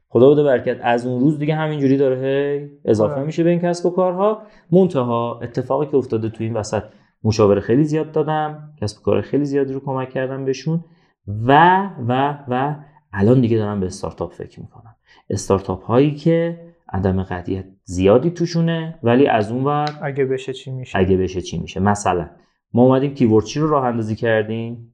خدا 0.10 0.32
بده 0.32 0.44
برکت 0.44 0.78
از 0.82 1.06
اون 1.06 1.22
روز 1.22 1.40
دیگه 1.40 1.56
همینجوری 1.56 1.98
داره 1.98 2.16
هی 2.16 2.70
اضافه 2.86 3.14
آره. 3.14 3.24
میشه 3.24 3.44
به 3.44 3.50
این 3.50 3.60
کسب 3.60 3.86
و 3.86 3.90
کارها. 3.90 4.42
منتها 4.72 5.40
اتفاقی 5.44 5.86
که 5.86 5.96
افتاده 5.96 6.30
تو 6.30 6.44
این 6.44 6.54
وسط 6.54 6.84
مشاوره 7.24 7.62
خیلی 7.62 7.84
زیاد 7.84 8.12
دادم 8.12 8.74
کسب 8.82 9.00
و 9.00 9.02
کار 9.02 9.22
خیلی 9.22 9.46
زیادی 9.46 9.74
رو 9.74 9.80
کمک 9.80 10.10
کردم 10.10 10.46
بهشون 10.46 10.84
و 11.28 11.82
و 12.08 12.38
و 12.48 12.76
الان 13.14 13.42
دیگه 13.42 13.58
دارم 13.58 13.80
به 13.80 13.86
استارتاپ 13.86 14.34
فکر 14.34 14.60
می‌کنم. 14.60 14.96
استارتاپ 15.30 15.84
هایی 15.84 16.16
که 16.16 16.60
عدم 16.90 17.24
قطعیت 17.24 17.66
زیادی 17.84 18.32
توشونه 18.32 19.00
ولی 19.04 19.28
از 19.28 19.52
اون 19.52 19.64
وقت 19.64 20.00
اگه 20.04 20.26
بشه 20.26 20.54
چی 20.54 20.72
میشه؟ 20.72 21.00
اگه 21.00 21.18
بشه 21.18 21.42
چی 21.42 21.58
میشه؟ 21.58 21.80
مثلا 21.80 22.30
ما 22.74 22.84
اومدیم 22.84 23.14
کیوردچی 23.14 23.60
رو 23.60 23.70
راه 23.70 23.86
اندازی 23.86 24.16
کردیم؟ 24.16 24.94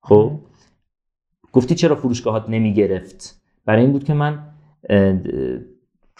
خب؟ 0.00 0.32
گفتی 1.52 1.74
چرا 1.74 1.94
فروشگاهات 1.94 2.44
نمی 2.48 2.74
گرفت 2.74 3.42
برای 3.66 3.82
این 3.82 3.92
بود 3.92 4.04
که 4.04 4.14
من 4.14 4.38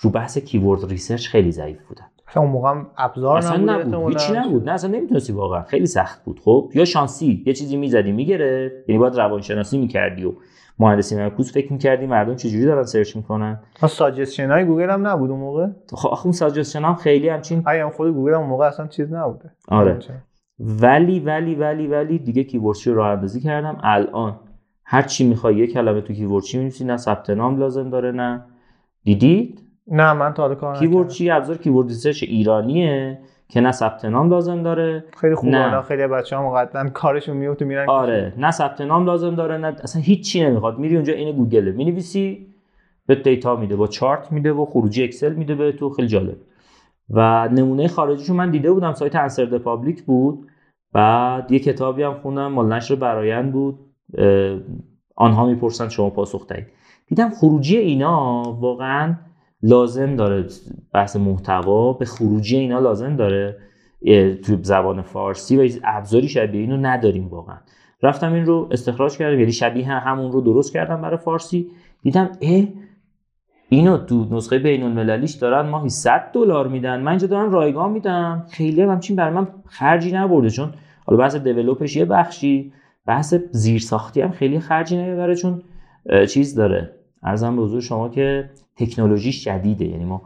رو 0.00 0.10
بحث 0.10 0.38
keyword 0.38 0.85
research 0.90 1.28
خیلی 1.28 1.52
ضعیف 1.52 1.82
بودم. 1.88 2.10
اصلا 2.28 2.42
اون 2.42 2.52
موقع 2.52 2.82
ابزار 2.98 3.38
اصلا 3.38 3.56
نبود, 3.56 4.12
هیچی 4.12 4.32
نبود. 4.32 4.68
نه 4.68 4.72
اصلا 4.72 4.90
نمی‌تونستی 4.90 5.32
واقعا. 5.32 5.62
خیلی 5.62 5.86
سخت 5.86 6.24
بود. 6.24 6.40
خب 6.40 6.70
یا 6.74 6.84
شانسی 6.84 7.42
یه 7.46 7.52
چیزی 7.52 7.76
می‌زدی 7.76 8.12
می‌گرفت. 8.12 8.74
یعنی 8.88 8.98
باید 8.98 9.14
روانشناسی 9.14 9.78
می‌کردی 9.78 10.24
و 10.24 10.32
مهندسی 10.78 11.16
معکوس 11.16 11.52
فکر 11.52 11.72
می‌کردی 11.72 12.06
مردم 12.06 12.34
چجوری 12.34 12.64
دارن 12.64 12.84
search 12.85 13.16
می‌کنن. 13.16 13.60
suggestion 13.88 14.50
های 14.50 14.64
گوگل 14.64 14.90
هم 14.90 15.06
نبود 15.06 15.30
اون 15.30 15.40
موقع. 15.40 15.66
خب 15.92 16.18
اون 16.24 16.32
suggestion 16.33 16.85
هم 16.84 16.94
خیلی 16.94 17.28
همچین 17.28 17.62
هم 17.66 17.90
خود 17.90 18.14
گوگل 18.14 18.34
هم 18.34 18.40
اون 18.40 18.48
موقع 18.48 18.66
اصلا 18.66 18.86
چیز 18.86 19.12
نبوده. 19.12 19.50
آره. 19.68 19.98
ولی 20.58 21.20
ولی 21.20 21.54
ولی 21.54 21.86
ولی 21.86 22.18
دیگه 22.18 22.44
کیوردچی 22.44 22.90
رو 22.90 22.96
راه 22.96 23.08
اندازی 23.08 23.40
کردم. 23.40 23.80
الان. 23.82 24.40
هر 24.92 25.03
چی 25.03 25.29
می‌خوای 25.29 25.57
یه 25.57 25.66
کلمه 25.66 26.00
تو 26.00 26.12
کیوردچی 26.12 26.59
می‌نویسی؟ 26.59 26.85
نه 26.85 26.96
ثبت 26.96 27.31
نام 27.31 27.59
لازم 27.59 27.90
داره 27.90 28.12
نه. 28.12 28.44
دیدید؟ 29.05 29.62
نه 29.87 30.12
من 30.12 30.35
تا 30.35 30.42
حالا 30.42 30.55
کار 30.55 30.79
کیوردچی 30.79 31.31
ابزار 31.31 31.57
keyword 31.56 31.88
research 31.88 32.22
ایرانیه 32.22 33.18
که 33.48 33.61
نه 33.61 33.72
ثبت 33.72 34.05
نام 34.05 34.31
لازم 34.31 34.62
داره. 34.62 35.05
خیلی 35.20 35.35
خوبه 35.35 35.53
نه. 35.53 35.83
خیلی 35.83 36.07
بچه‌ها 36.07 36.50
مقدم 36.50 36.88
کارشون 36.88 37.37
میفته 37.37 37.64
میرن 37.64 37.88
آره 37.88 38.33
نه 38.38 38.50
ثبت 38.50 38.81
نام 38.81 39.07
لازم 39.07 39.35
داره 39.35 39.57
نه 39.57 39.76
اصلا 39.83 40.03
هیچ 40.03 40.37
نمی‌خواد. 40.37 40.79
میری 40.79 40.94
اونجا 40.94 41.12
این 41.12 41.37
گوگل 41.37 41.72
می‌نویسی 41.72 42.46
بهت 43.06 43.14
data 43.14 43.56
میده 43.57 43.76
با 43.76 43.87
چارت 43.87 44.33
میده 44.33 44.53
و 44.53 44.64
خروجی 44.64 45.05
اکسل 45.05 45.35
میده 45.35 45.55
به 45.55 45.72
تو 45.72 45.90
خیلی 45.90 46.09
جالب. 46.09 46.37
و 47.11 47.48
نمونه 47.48 47.88
خارجیشو 47.88 48.35
من 48.35 48.50
دیده 48.50 48.72
بودم 48.72 48.92
سایت 48.92 49.16
Answer 49.16 49.59
Public 49.59 50.02
بود. 50.03 50.46
بعد 50.92 51.53
یه 51.53 51.59
کتابی 51.59 52.03
هم 52.03 52.14
خوندم 52.14 52.46
مال 52.46 52.72
نشر 52.72 52.94
برایند 52.94 53.53
بود. 53.53 53.79
آنها 55.16 55.46
می‌پرسن 55.46 55.88
شما 55.88 56.11
پاسخ 56.11 56.46
دهید. 56.46 56.66
دیدم 57.07 57.31
خروجی 57.31 57.77
اینا 57.77 58.42
واقعا 58.61 59.14
لازم 59.62 60.16
داره 60.16 60.46
بحث 60.94 61.16
محتوا 61.16 61.92
به 61.92 62.05
خروجی 62.05 62.57
اینا 62.57 62.79
لازم 62.79 63.16
داره. 63.16 63.57
تو 64.44 64.57
زبان 64.62 65.03
فارسی 65.03 65.57
و 65.57 65.81
ابزاری 65.85 66.29
شبیه 66.29 66.61
اینو 66.61 66.77
نداریم 66.77 67.29
واقعا. 67.29 67.57
رفتم 68.03 68.33
این 68.33 68.46
رو 68.46 68.68
استخراج 68.70 69.16
کردم 69.16 69.38
یعنی 69.38 69.53
شبیه 69.53 69.87
همون 69.87 70.33
رو 70.33 70.40
درست 70.40 70.73
کردم 70.73 71.03
برای 71.03 71.16
فارسی. 71.16 71.66
دیدم 72.03 72.31
اه 72.40 72.64
اینو 73.68 73.96
تو 73.99 74.27
نسخه 74.31 74.59
بین 74.59 74.83
المللیش 74.83 75.35
دارن 75.35 75.68
ماهی 75.68 75.88
100 75.88 76.31
دلار 76.33 76.68
میدن. 76.68 77.01
من 77.01 77.09
اینجا 77.09 77.27
دارم 77.27 77.51
رایگان 77.51 77.92
میدم. 77.92 78.46
خیلی 78.51 78.83
همچین 78.83 79.16
برای 79.16 79.35
من 79.35 79.49
خرجی 79.66 80.12
نبرده 80.12 80.51
چون 80.51 80.73
حالا 81.07 81.18
بحث 81.18 81.37
دیولپش 81.37 81.96
یه 81.96 82.05
بخشی. 82.05 82.73
بحث 83.11 83.35
زیرساختی 83.51 84.20
هم 84.20 84.31
خیلی 84.31 84.61
خرجی 84.61 84.96
نمی‌بره 84.96 85.35
چون 85.35 85.62
چیز 86.29 86.55
داره. 86.55 86.94
عرضم 87.22 87.56
به 87.57 87.62
حضور 87.62 87.81
شما 87.81 88.09
که 88.09 88.51
تکنولوژیش 88.77 89.44
جدیده 89.44 89.85
یعنی 89.85 90.05
ما 90.05 90.23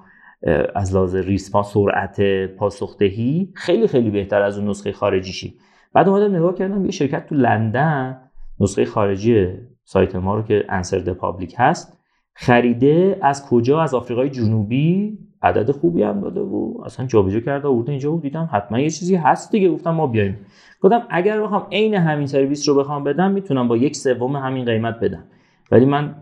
از 0.75 0.94
لحاظ 0.94 1.14
response 1.14 1.66
سرعت 1.66 2.20
پاسخدهی 2.47 3.53
خیلی 3.55 3.87
خیلی 3.87 4.11
بهتر 4.11 4.42
از 4.42 4.59
اون 4.59 4.68
نسخه 4.68 4.92
خارجیشی 4.92 5.59
بعد 5.92 6.09
اومدم 6.09 6.37
نگاه 6.37 6.55
کردم 6.55 6.85
یه 6.85 6.90
شرکت 6.90 7.27
تو 7.27 7.35
لندن 7.35 8.20
نسخه 8.61 8.85
خارجی 8.85 9.47
سایت 9.85 10.16
ما 10.16 10.35
رو 10.35 10.42
که 10.42 10.64
Answer 10.68 10.98
Public 10.98 11.54
هست 11.59 11.99
خریده 12.35 13.18
از 13.23 13.47
کجا؟ 13.47 13.83
از 13.83 13.94
آفریقای 13.94 14.31
جنوبی. 14.31 15.18
عدد 15.44 15.70
خوبی 15.70 16.02
هم 16.02 16.20
داده 16.20 16.40
و 16.40 16.83
اصلا 16.85 17.07
جابجا 17.07 17.40
کرده 17.40 17.68
آورده 17.68 17.90
اینجا 17.90 18.11
بود 18.11 18.22
دیدم 18.22 18.48
حتما 18.52 18.78
یه 18.78 18.90
چیزی 18.90 19.16
هست 19.16 19.52
دیگه. 19.52 19.70
گفتم 19.70 19.90
ما 19.90 20.07
بیایم 20.07 20.38
گفتم 20.80 21.07
اگر 21.11 21.42
بخوام 21.42 21.66
عین 21.72 21.94
همین 21.94 22.26
سرویس 22.26 22.68
رو 22.68 22.74
بخوام 22.74 23.04
بدم 23.04 23.30
می‌تونم 23.30 23.68
با 23.68 23.76
یک 23.76 23.96
سوم 23.96 24.37
همین 24.37 24.64
قیمت 24.64 25.00
بدم. 25.00 25.24
ولی 25.70 25.85
من 25.85 26.14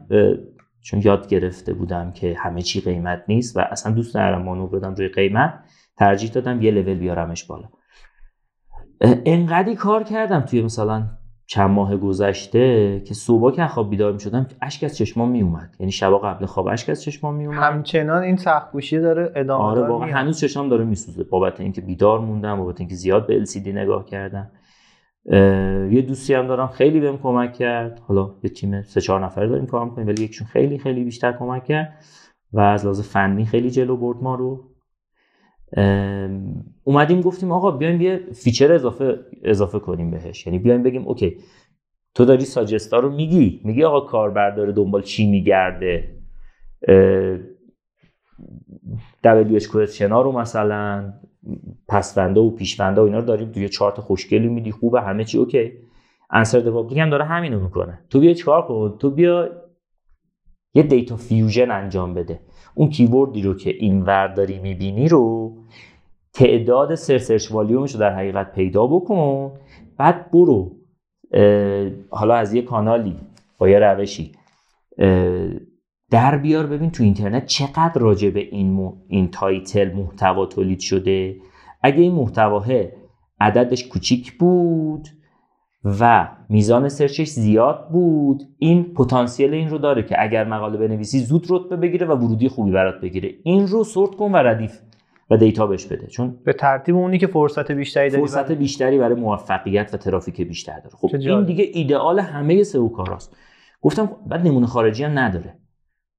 چون 0.80 1.00
یاد 1.04 1.28
گرفته 1.28 1.74
بودم 1.74 2.12
که 2.12 2.36
همه 2.38 2.62
چی 2.62 2.80
قیمت 2.80 3.24
نیست 3.28 3.56
و 3.56 3.60
اصلا 3.60 3.92
دوست 3.92 4.16
ندارم 4.16 4.42
مانور 4.42 4.78
بدم 4.78 4.94
روی 4.94 5.08
قیمت 5.08 5.54
ترجیح 5.96 6.30
دادم 6.30 6.62
یه 6.62 6.70
لول 6.70 6.94
بیارمش 6.94 7.44
بالا. 7.44 7.68
انقدی 9.26 9.74
کار 9.74 10.02
کردم 10.02 10.40
توی 10.40 10.62
مثلا 10.62 11.04
چند 11.52 11.70
ماه 11.70 11.96
گذشته 11.96 13.00
که 13.06 13.14
صبح 13.14 13.54
که 13.54 13.66
خواب 13.66 13.90
بیدار 13.90 14.12
می‌شدم 14.12 14.46
اشک 14.62 14.84
از 14.84 14.96
چشمام 14.96 15.30
میومد 15.30 15.76
یعنی 15.80 15.92
شبا 15.92 16.18
قبل 16.18 16.46
خواب 16.46 16.66
اشک 16.66 16.90
از 16.90 17.02
چشمام 17.02 17.34
میومد 17.34 17.56
همچنان 17.56 18.22
این 18.22 18.36
سخت 18.36 18.72
داره 18.92 19.32
ادامه 19.36 19.64
آره 19.64 19.82
واقعا 19.82 20.12
هنوز 20.12 20.40
چشمام 20.40 20.68
داره 20.68 20.84
میسوزه. 20.84 21.24
بابت 21.24 21.60
اینکه 21.60 21.80
بیدار 21.80 22.20
موندم 22.20 22.56
بابت 22.56 22.80
اینکه 22.80 22.94
زیاد 22.94 23.26
به 23.26 23.44
LCD 23.44 23.66
نگاه 23.66 24.04
کردم. 24.04 24.50
یه 25.90 26.02
دوستی 26.08 26.34
هم 26.34 26.46
دارم 26.46 26.66
خیلی 26.66 27.00
بهم 27.00 27.18
کمک 27.18 27.52
کرد. 27.52 28.00
حالا 28.08 28.30
یه 28.42 28.50
تیم 28.50 28.82
سه 28.82 29.00
چهار 29.00 29.24
نفره 29.24 29.48
داریم 29.48 29.66
کار 29.66 29.84
می‌کنیم 29.84 30.06
ولی 30.06 30.24
یکشون 30.24 30.46
خیلی 30.46 30.78
خیلی 30.78 31.04
بیشتر 31.04 31.32
کمک 31.32 31.64
کرد. 31.64 32.04
و 32.52 32.60
از 32.60 32.84
لحاظ 32.84 33.00
فنی 33.00 33.44
خیلی 33.44 33.70
جلو 33.70 33.96
برد 33.96 34.22
ما 34.22 34.34
رو. 34.34 34.71
اومدیم 36.84 37.20
گفتیم 37.20 37.52
آقا 37.52 37.70
بیایم 37.70 38.00
یه 38.00 38.20
feature 38.34 38.72
اضافه 38.72 39.18
اضافه 39.42 39.78
کنیم 39.78 40.10
بهش. 40.10 40.46
یعنی 40.46 40.58
بیایم 40.58 40.82
بگیم 40.82 41.08
OK 41.08 41.36
تو 42.14 42.24
داری 42.24 42.44
suggest 42.44 42.92
ا 42.92 42.98
رو 42.98 43.10
میگی. 43.10 43.60
میگی 43.64 43.84
آقا 43.84 44.00
کاربر 44.00 44.50
داره 44.50 44.72
دنبال 44.72 45.02
چی 45.02 45.30
میگرده؟ 45.30 46.08
WH 49.24 49.66
question 49.66 50.16
ا 50.16 50.22
رو 50.22 50.32
مثلا 50.32 51.12
پسونده 51.88 52.40
و 52.40 52.50
پیشونده 52.50 53.00
و 53.00 53.04
اینا 53.04 53.18
رو 53.18 53.24
داریم 53.24 53.52
توی 53.52 53.68
چارت 53.68 54.00
خوشگلی 54.00 54.48
میدی 54.48 54.70
خوبه 54.70 55.00
همه 55.00 55.24
چی 55.24 55.38
OK. 55.38 55.72
Answer 56.30 56.70
Public 56.70 56.98
هم 56.98 57.10
داره 57.10 57.24
همینو 57.24 57.60
می‌کنه. 57.60 57.98
تو 58.10 58.20
بیا 58.20 58.34
چیکار 58.34 58.66
کن؟ 58.66 58.96
تو 58.98 59.10
بیا 59.10 59.50
یه 60.74 60.82
data 60.82 61.16
fusion 61.16 61.70
انجام 61.70 62.14
بده. 62.14 62.40
اون 62.74 62.90
keyword 62.90 63.36
ی 63.36 63.42
رو 63.42 63.54
که 63.54 63.70
این 63.70 64.04
داری 64.34 64.58
می‌بینی 64.58 65.08
رو 65.08 65.52
تعداد 66.32 66.94
سر 66.94 67.18
search 67.18 67.52
volume 67.52 67.82
ش 67.82 67.92
رو 67.94 68.00
در 68.00 68.14
حقیقت 68.14 68.52
پیدا 68.52 68.86
بکن 68.86 69.52
بعد 69.98 70.30
برو. 70.30 70.76
حالا 72.10 72.34
از 72.34 72.54
یه 72.54 72.62
کانالی 72.62 73.16
با 73.58 73.68
یه 73.68 73.78
روشی. 73.78 74.32
در 76.10 76.38
بیار 76.38 76.66
ببین 76.66 76.90
تو 76.90 77.02
اینترنت 77.02 77.46
چقدر 77.46 78.00
راجع 78.00 78.30
به 78.30 78.40
این, 78.40 78.92
این 79.08 79.30
title 79.30 79.92
محتوا 79.92 80.46
تولید 80.46 80.80
شده. 80.80 81.36
اگه 81.82 82.00
این 82.00 82.12
محتواه 82.12 82.66
عددش 83.40 83.88
کوچیک 83.88 84.38
بود 84.38 85.08
و 85.84 86.28
میزان 86.48 86.88
search 86.88 87.18
ش 87.18 87.28
زیاد 87.28 87.88
بود. 87.88 88.42
این 88.58 88.84
پتانسیل 88.94 89.54
این 89.54 89.70
رو 89.70 89.78
داره 89.78 90.02
که 90.02 90.22
اگر 90.22 90.44
مقاله 90.44 90.78
بنویسی 90.78 91.18
زود 91.18 91.46
رتبه 91.50 91.76
بگیره 91.76 92.06
و 92.06 92.12
ورودی 92.12 92.48
خوبی 92.48 92.70
برات 92.70 93.00
بگیره. 93.00 93.30
این 93.42 93.66
رو 93.66 93.84
sort 93.84 94.10
کن 94.10 94.32
و 94.32 94.36
ردیف 94.36 94.78
و 95.30 95.36
data 95.36 95.66
بهش 95.66 95.86
بده. 95.86 96.06
چون 96.06 96.38
به 96.44 96.52
ترتیب 96.52 96.96
اونی 96.96 97.18
که 97.18 97.26
فرصت 97.26 97.72
بیشتری 97.72 98.10
داره 98.10 98.22
فرصت 98.22 98.52
بیشتری 98.52 98.98
برای 98.98 99.14
موفقیت 99.14 99.94
و 99.94 99.96
ترافیک 99.96 100.40
بیشتر 100.40 100.80
داره. 100.80 100.96
خب 100.96 101.08
این 101.14 101.44
دیگه 101.44 101.64
ایدئال 101.72 102.20
همه 102.20 102.62
سئو 102.62 102.88
کاراست. 102.88 103.36
گفتم 103.80 104.10
بعد 104.26 104.46
نمونه 104.46 104.66
خارجی 104.66 105.04
هم 105.04 105.18
نداره. 105.18 105.56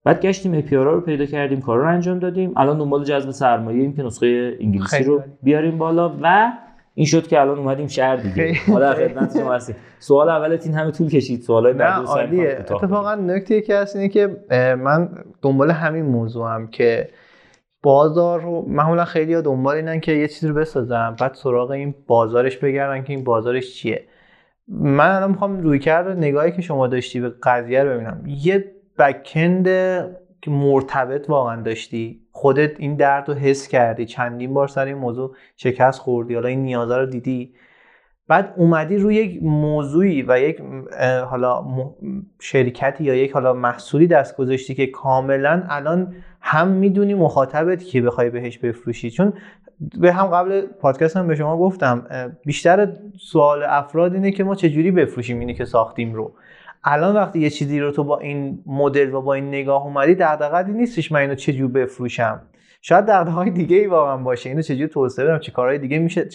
بعد 0.06 0.22
گشتیم 0.22 0.54
API 0.54 0.76
رو 0.76 1.02
پیدا 1.02 1.26
کردیم 1.26 1.62
کار 1.62 1.78
رو 1.78 1.88
انجام 1.88 2.20
دادیم. 2.20 2.54
الان 2.58 2.78
دنبال 2.78 3.04
جذب 3.04 3.32
سرمایه 3.32 3.82
ایم 3.82 3.94
که 3.94 4.04
نسخه 4.04 4.58
انگلیسی 4.60 5.04
رو 5.04 5.24
بیاریم 5.44 5.78
بالا 5.78 6.18
و 6.22 6.52
این 6.96 7.06
شد 7.06 7.28
که 7.28 7.42
الان 7.42 7.58
اومدیم 7.58 7.88
شهر 7.88 8.16
دیگه. 8.16 8.54
حالا 8.72 8.94
خدمت 8.94 9.38
شما 9.40 9.54
هستیم 9.54 9.76
سوال 10.00 10.30
اولت 10.30 10.66
این 10.66 10.76
همه 10.76 10.92
طول 10.92 11.10
کشید. 11.10 11.42
سوالای 11.42 11.74
بعد 11.74 12.06
عالیه. 12.06 12.58
اتفاقا 12.60 13.16
نکته 13.16 13.56
یکی 13.56 13.74
هست 13.74 13.96
اینه 13.96 14.10
که 14.10 14.28
من 14.76 15.10
دنبال 15.42 15.72
همین 15.72 16.06
موضوع 16.06 16.54
هم 16.56 16.68
که 16.68 17.10
بازار 17.84 18.42
رو 18.42 18.66
معمولا 18.68 19.06
خیلی 19.06 19.34
ها 19.34 19.42
دنبال 19.42 19.76
اینن 19.76 20.00
که 20.00 20.12
یه 20.12 20.28
چیزی 20.28 20.48
رو 20.48 20.54
بسازن 20.54 21.16
بعد 21.20 21.34
سراغ 21.34 21.72
این 21.72 21.96
بازارش 22.08 22.58
بگردن 22.58 23.04
که 23.04 23.14
این 23.14 23.24
بازارش 23.24 23.76
چیه. 23.76 24.04
من 24.68 25.16
الان 25.16 25.32
می‌خوام 25.32 25.62
روی 25.62 25.80
کرد 25.80 26.18
نگاهی 26.18 26.52
که 26.52 26.62
شما 26.62 26.88
داشتی 26.88 27.20
به 27.20 27.30
قضیه 27.44 27.84
رو 27.84 27.90
ببینم. 27.90 28.24
یه 28.28 28.72
بکند 28.98 29.68
که 30.44 30.52
مرتبط 30.52 31.30
واقعا 31.30 31.62
داشتی. 31.62 32.22
خودت 32.32 32.80
این 32.80 32.96
درد 32.96 33.30
رو 33.30 33.34
حس 33.34 33.68
کردی. 33.68 34.06
چندین 34.06 34.54
بار 34.54 34.68
سر 34.68 34.86
این 34.86 34.98
موضوع 34.98 35.36
شکست 35.58 36.00
خوردی. 36.00 36.34
حالا 36.34 36.48
این 36.50 36.64
نیازا 36.64 36.98
رو 36.98 37.06
دیدی. 37.06 37.54
بعد 38.28 38.54
اومدی 38.58 38.98
روی 38.98 39.16
یک 39.16 39.44
موضوعی 39.44 40.22
و 40.28 40.40
یک 40.40 40.62
حالا 41.30 41.66
شرکتی 42.40 43.04
یا 43.04 43.16
یک 43.16 43.32
حالا 43.32 43.54
محصولی 43.54 44.08
دست 44.08 44.38
گذاشتی 44.38 44.76
که 44.76 44.88
کاملا 44.88 45.64
الان 45.70 46.16
هم 46.42 46.68
می‌دونی 46.68 47.14
مخاطبت 47.14 47.84
که 47.84 48.02
بخوای 48.02 48.30
بهش 48.30 48.58
بفروشی. 48.58 49.10
چون 49.10 49.34
به 50.00 50.14
هم 50.14 50.28
قبل 50.28 50.62
پادکست 50.62 51.18
هم 51.18 51.28
به 51.28 51.36
شما 51.36 51.58
گفتم 51.58 52.08
بیشتر 52.46 52.94
سوال 53.20 53.64
افراد 53.64 54.14
اینه 54.14 54.32
که 54.32 54.44
ما 54.44 54.56
چجوری 54.56 54.92
بفروشیم 54.92 55.40
اینی 55.40 55.54
که 55.54 55.66
ساختیم 55.66 56.14
رو. 56.14 56.34
الان 56.84 57.16
وقتی 57.16 57.40
یه 57.40 57.50
چیزی 57.50 57.80
رو 57.80 57.92
تو 57.92 58.04
با 58.04 58.20
این 58.20 58.64
مدل 58.66 59.14
و 59.14 59.22
با 59.22 59.34
این 59.34 59.48
نگاه 59.48 59.86
اومدی 59.86 60.16
دغدغه‌ای 60.16 60.74
نیستش 60.74 61.12
من 61.12 61.20
اینو 61.20 61.36
چجور 61.36 61.72
بفروشم. 61.72 62.42
شاید 62.82 63.10
های 63.10 63.50
دیگه 63.50 63.78
ای 63.78 63.88
واقعا 63.88 64.18
باشه. 64.18 64.50
اینو 64.50 64.62
چجوری 64.62 64.88
توسعه 64.88 65.26
بدم؟ 65.26 65.40
چه 65.40 65.52
کارهای 65.52 65.78
دیگه 65.78 66.00
میشه؟ 66.00 66.28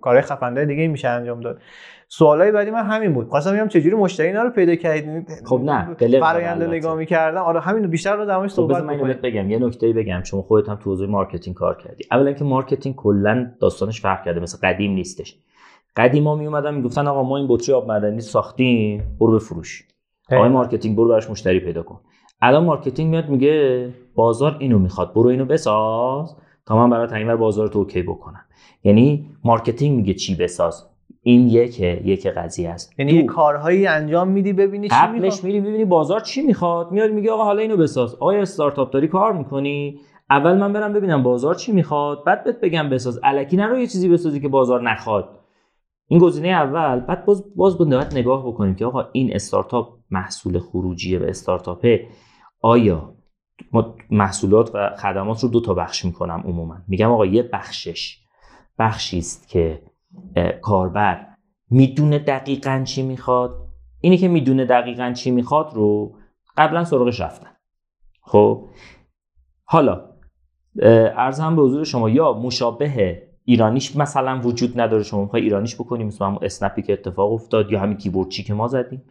کارهای 0.00 0.22
خفنده 0.22 0.64
دیگه 0.64 0.88
میشه 0.88 1.08
انجام 1.08 1.40
داد. 1.40 1.60
سوالای 2.08 2.52
بعدی 2.52 2.70
من 2.70 2.86
همین 2.86 3.12
بود. 3.12 3.28
خواستم 3.28 3.52
بگم 3.52 3.68
چجوری 3.68 3.96
مشتری 3.96 4.26
اینا 4.26 4.42
رو 4.42 4.50
پیدا 4.50 4.74
کردید 4.74 5.28
خب 5.44 5.60
نه 5.64 5.96
فرآیند 6.20 6.62
نگاه 6.62 6.96
می‌کردم 6.96 7.40
آره 7.40 7.60
همین 7.60 7.86
بیشتر 7.86 8.16
رو 8.16 8.26
دمش 8.26 8.50
خب 8.50 8.56
صحبت 8.56 8.82
من 8.82 9.12
بگم. 9.22 9.50
یه 9.50 9.58
نکته 9.58 9.92
بگم. 9.92 10.22
شما 10.22 10.42
خودت 10.42 10.68
هم 10.68 10.76
تو 10.76 10.90
حوزه 10.90 11.06
marketing 11.06 11.56
کار 11.56 11.76
کردی. 11.76 12.04
اولا 12.10 12.32
که 12.32 12.44
marketing 12.44 12.96
کلا 12.96 13.50
داستانش 13.60 14.00
فرق 14.00 14.24
کرده. 14.24 14.40
مثل 14.40 14.58
قدیم 14.62 14.92
نیستش. 14.92 15.38
قدیما 15.98 16.34
می 16.34 16.46
اومدن 16.46 16.74
می‌گفتن 16.74 17.06
آقا 17.06 17.22
ما 17.22 17.36
این 17.36 17.46
بطری 17.50 17.74
آب 17.74 17.88
معدنی 17.88 18.20
ساختیم 18.20 19.16
برو 19.20 19.34
بفروش. 19.34 19.84
آقای 20.32 20.48
marketing 20.48 20.96
برو 20.96 21.08
براش 21.08 21.30
مشتری 21.30 21.60
پیدا 21.60 21.82
کن. 21.82 22.00
الان 22.40 22.64
marketing 22.64 23.10
میاد 23.10 23.28
میگه 23.28 23.88
بازار 24.14 24.56
اینو 24.58 24.78
می‌خواد 24.78 25.14
برو 25.14 25.28
اینو 25.28 25.44
بساز 25.44 26.36
تا 26.66 26.76
من 26.76 26.90
برای 26.90 27.24
این 27.24 27.36
بازار 27.36 27.68
تو 27.68 27.78
OK 27.78 28.02
بکنم. 28.02 28.44
یعنی 28.84 29.30
marketing 29.44 29.96
میگه 29.96 30.14
چی 30.14 30.34
بساز؟ 30.34 30.86
این 31.22 31.48
یک 31.48 31.80
یک 31.80 32.26
قضیه 32.26 32.70
است. 32.70 33.00
یعنی 33.00 33.22
کارهایی 33.22 33.86
انجام 33.86 34.28
میدی 34.28 34.52
ببینی 34.52 34.88
چی 34.88 34.94
می‌خواد. 35.12 35.44
میری 35.44 35.60
ببینی 35.60 35.84
بازار 35.84 36.20
چی 36.20 36.42
می‌خواد. 36.42 36.92
میاد 36.92 37.10
میگه 37.10 37.30
آقا 37.30 37.44
حالا 37.44 37.62
اینو 37.62 37.76
بساز. 37.76 38.14
آیا 38.14 38.40
استارتاپ 38.40 38.90
داری 38.90 39.08
کار 39.08 39.32
می‌کنی؟ 39.32 40.00
اول 40.30 40.56
من 40.56 40.72
برم 40.72 40.92
ببینم 40.92 41.22
بازار 41.22 41.54
چی 41.54 41.72
می‌خواد 41.72 42.24
بعد 42.24 42.44
بهت 42.44 42.60
بگم 42.60 42.88
بساز. 42.88 43.20
الکی 43.22 43.56
نرو 43.56 43.78
یه 43.78 43.86
چیزی 43.86 44.08
بسازی 44.08 44.40
که 44.40 44.48
بازار 44.48 44.82
نخواد. 44.82 45.28
این 46.08 46.20
گزینه 46.20 46.48
اول 46.48 47.00
بعد 47.00 47.24
باز 47.24 47.56
باز 47.56 47.78
باید 47.78 48.12
نگاه 48.12 48.46
بکنیم 48.46 48.74
که 48.74 48.86
آقا 48.86 49.04
این 49.12 49.34
استارتاپ 49.34 49.98
محصول 50.10 50.58
خروجیه 50.58 51.18
به 51.18 51.28
استارتاپه 51.28 52.08
آیا 52.60 53.14
ما 53.72 53.94
محصولات 54.10 54.70
و 54.74 54.96
خدمات 54.96 55.42
رو 55.42 55.48
دو 55.48 55.60
تا 55.60 55.74
بخش 55.74 56.04
می‌کنم 56.04 56.42
عموما. 56.44 56.78
میگم 56.88 57.10
آقا 57.12 57.26
یه 57.26 57.42
بخشش 57.42 58.18
بخشی 58.78 59.18
است 59.18 59.48
که 59.48 59.82
کاربر 60.62 61.26
می‌دونه 61.70 62.18
دقیقا 62.18 62.82
چی 62.84 63.02
می‌خواد. 63.02 63.68
اینی 64.00 64.16
که 64.16 64.28
می‌دونه 64.28 64.64
دقیقا 64.64 65.12
چی 65.12 65.30
می‌خواد 65.30 65.74
رو 65.74 66.16
قبلا 66.56 66.84
سراغش 66.84 67.20
رفتن. 67.20 67.50
خب؟ 68.22 68.68
حالا 69.64 70.04
ارزم 71.16 71.56
به 71.56 71.62
حضور 71.62 71.84
شما 71.84 72.10
یا 72.10 72.32
مشابه 72.32 73.27
ایرانیش 73.48 73.96
مثلا 73.96 74.40
وجود 74.44 74.80
نداره 74.80 75.02
شما 75.02 75.22
می‌خوای 75.22 75.42
ایرانیش 75.42 75.74
بکنیم 75.74 76.06
مثل 76.06 76.24
همون 76.24 76.38
اسنپی 76.42 76.82
که 76.82 76.92
اتفاق 76.92 77.32
افتاد 77.32 77.72
یا 77.72 77.80
همین 77.80 77.96
کیبورد 77.96 78.28
چی 78.28 78.42
که 78.42 78.54
ما 78.54 78.68
زدیم. 78.68 79.02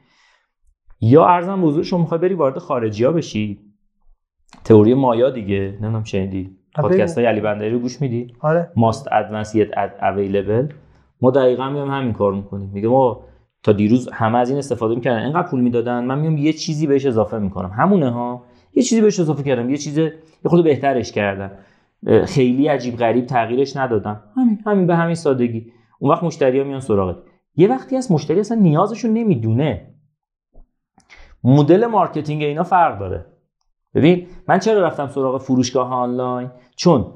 یا 1.01 1.25
ارزم 1.25 1.75
به 1.75 1.83
شما 1.83 1.99
می‌خوای 1.99 2.19
بری 2.19 2.33
وارد 2.33 2.57
خارجی 2.57 3.03
ها 3.03 3.11
بشی. 3.11 3.59
تئوری 4.63 4.93
مایا 4.93 5.29
دیگه 5.29 5.77
نمی‌دونم 5.81 6.03
شنیدی؟ 6.03 6.57
پادکست 6.75 7.17
های 7.17 7.27
علی 7.27 7.41
بندری 7.41 7.69
رو 7.69 7.79
گوش 7.79 8.01
میدی؟ 8.01 8.33
آره. 8.39 8.71
ماست 8.75 9.07
ادوانس 9.11 9.55
یت 9.55 9.69
اویلیبل 10.01 10.67
ما 11.21 11.31
دقیقا 11.31 11.69
میام 11.69 11.91
همین 11.91 12.13
کار 12.13 12.33
می‌کنیم. 12.33 12.69
میگه 12.73 12.87
ما 12.87 13.21
تا 13.63 13.71
دیروز 13.71 14.09
همه 14.13 14.37
از 14.37 14.49
این 14.49 14.59
استفاده 14.59 14.95
می‌کردن. 14.95 15.23
اینقدر 15.23 15.47
پول 15.47 15.61
می‌دادن 15.61 16.03
من 16.03 16.19
میام 16.19 16.37
یه 16.37 16.53
چیزی 16.53 16.87
بهش 16.87 17.05
اضافه 17.05 17.39
می‌کنم. 17.39 17.71
همونه 17.77 18.09
ها. 18.09 18.43
یه 18.73 18.83
چیزی 18.83 19.01
بهش 19.01 19.19
اضافه 19.19 19.43
کردم. 19.43 19.69
یه 19.69 19.77
چیز 19.77 19.97
یه 19.97 20.13
خود 20.45 20.63
بهترش 20.63 21.11
کردم 21.11 21.51
خیلی 22.25 22.67
عجیب 22.67 22.97
غریب 22.97 23.25
تغییرش 23.25 23.77
ندادم 23.77 24.23
همین 24.35 24.59
همین 24.65 24.87
به 24.87 24.95
همین 24.95 25.15
سادگی. 25.15 25.71
اون 25.99 26.11
وقت 26.11 26.23
مشتری 26.23 26.59
ها 26.59 26.65
میان 26.65 26.79
سراغت. 26.79 27.15
یه 27.55 27.67
وقتی 27.67 27.95
از 27.95 28.11
مشتری 28.11 28.39
اصلا 28.39 28.57
نیازشون 28.57 29.13
نمی‌دونه. 29.13 29.95
مدل 31.43 31.85
marketing 31.85 32.43
اینا 32.43 32.63
فرق 32.63 32.99
داره. 32.99 33.25
ببین 33.93 34.27
من 34.47 34.59
چرا 34.59 34.85
رفتم 34.85 35.07
سراغ 35.07 35.41
فروشگاه 35.41 35.93
آنلاین؟ 35.93 36.51
چون 36.75 37.13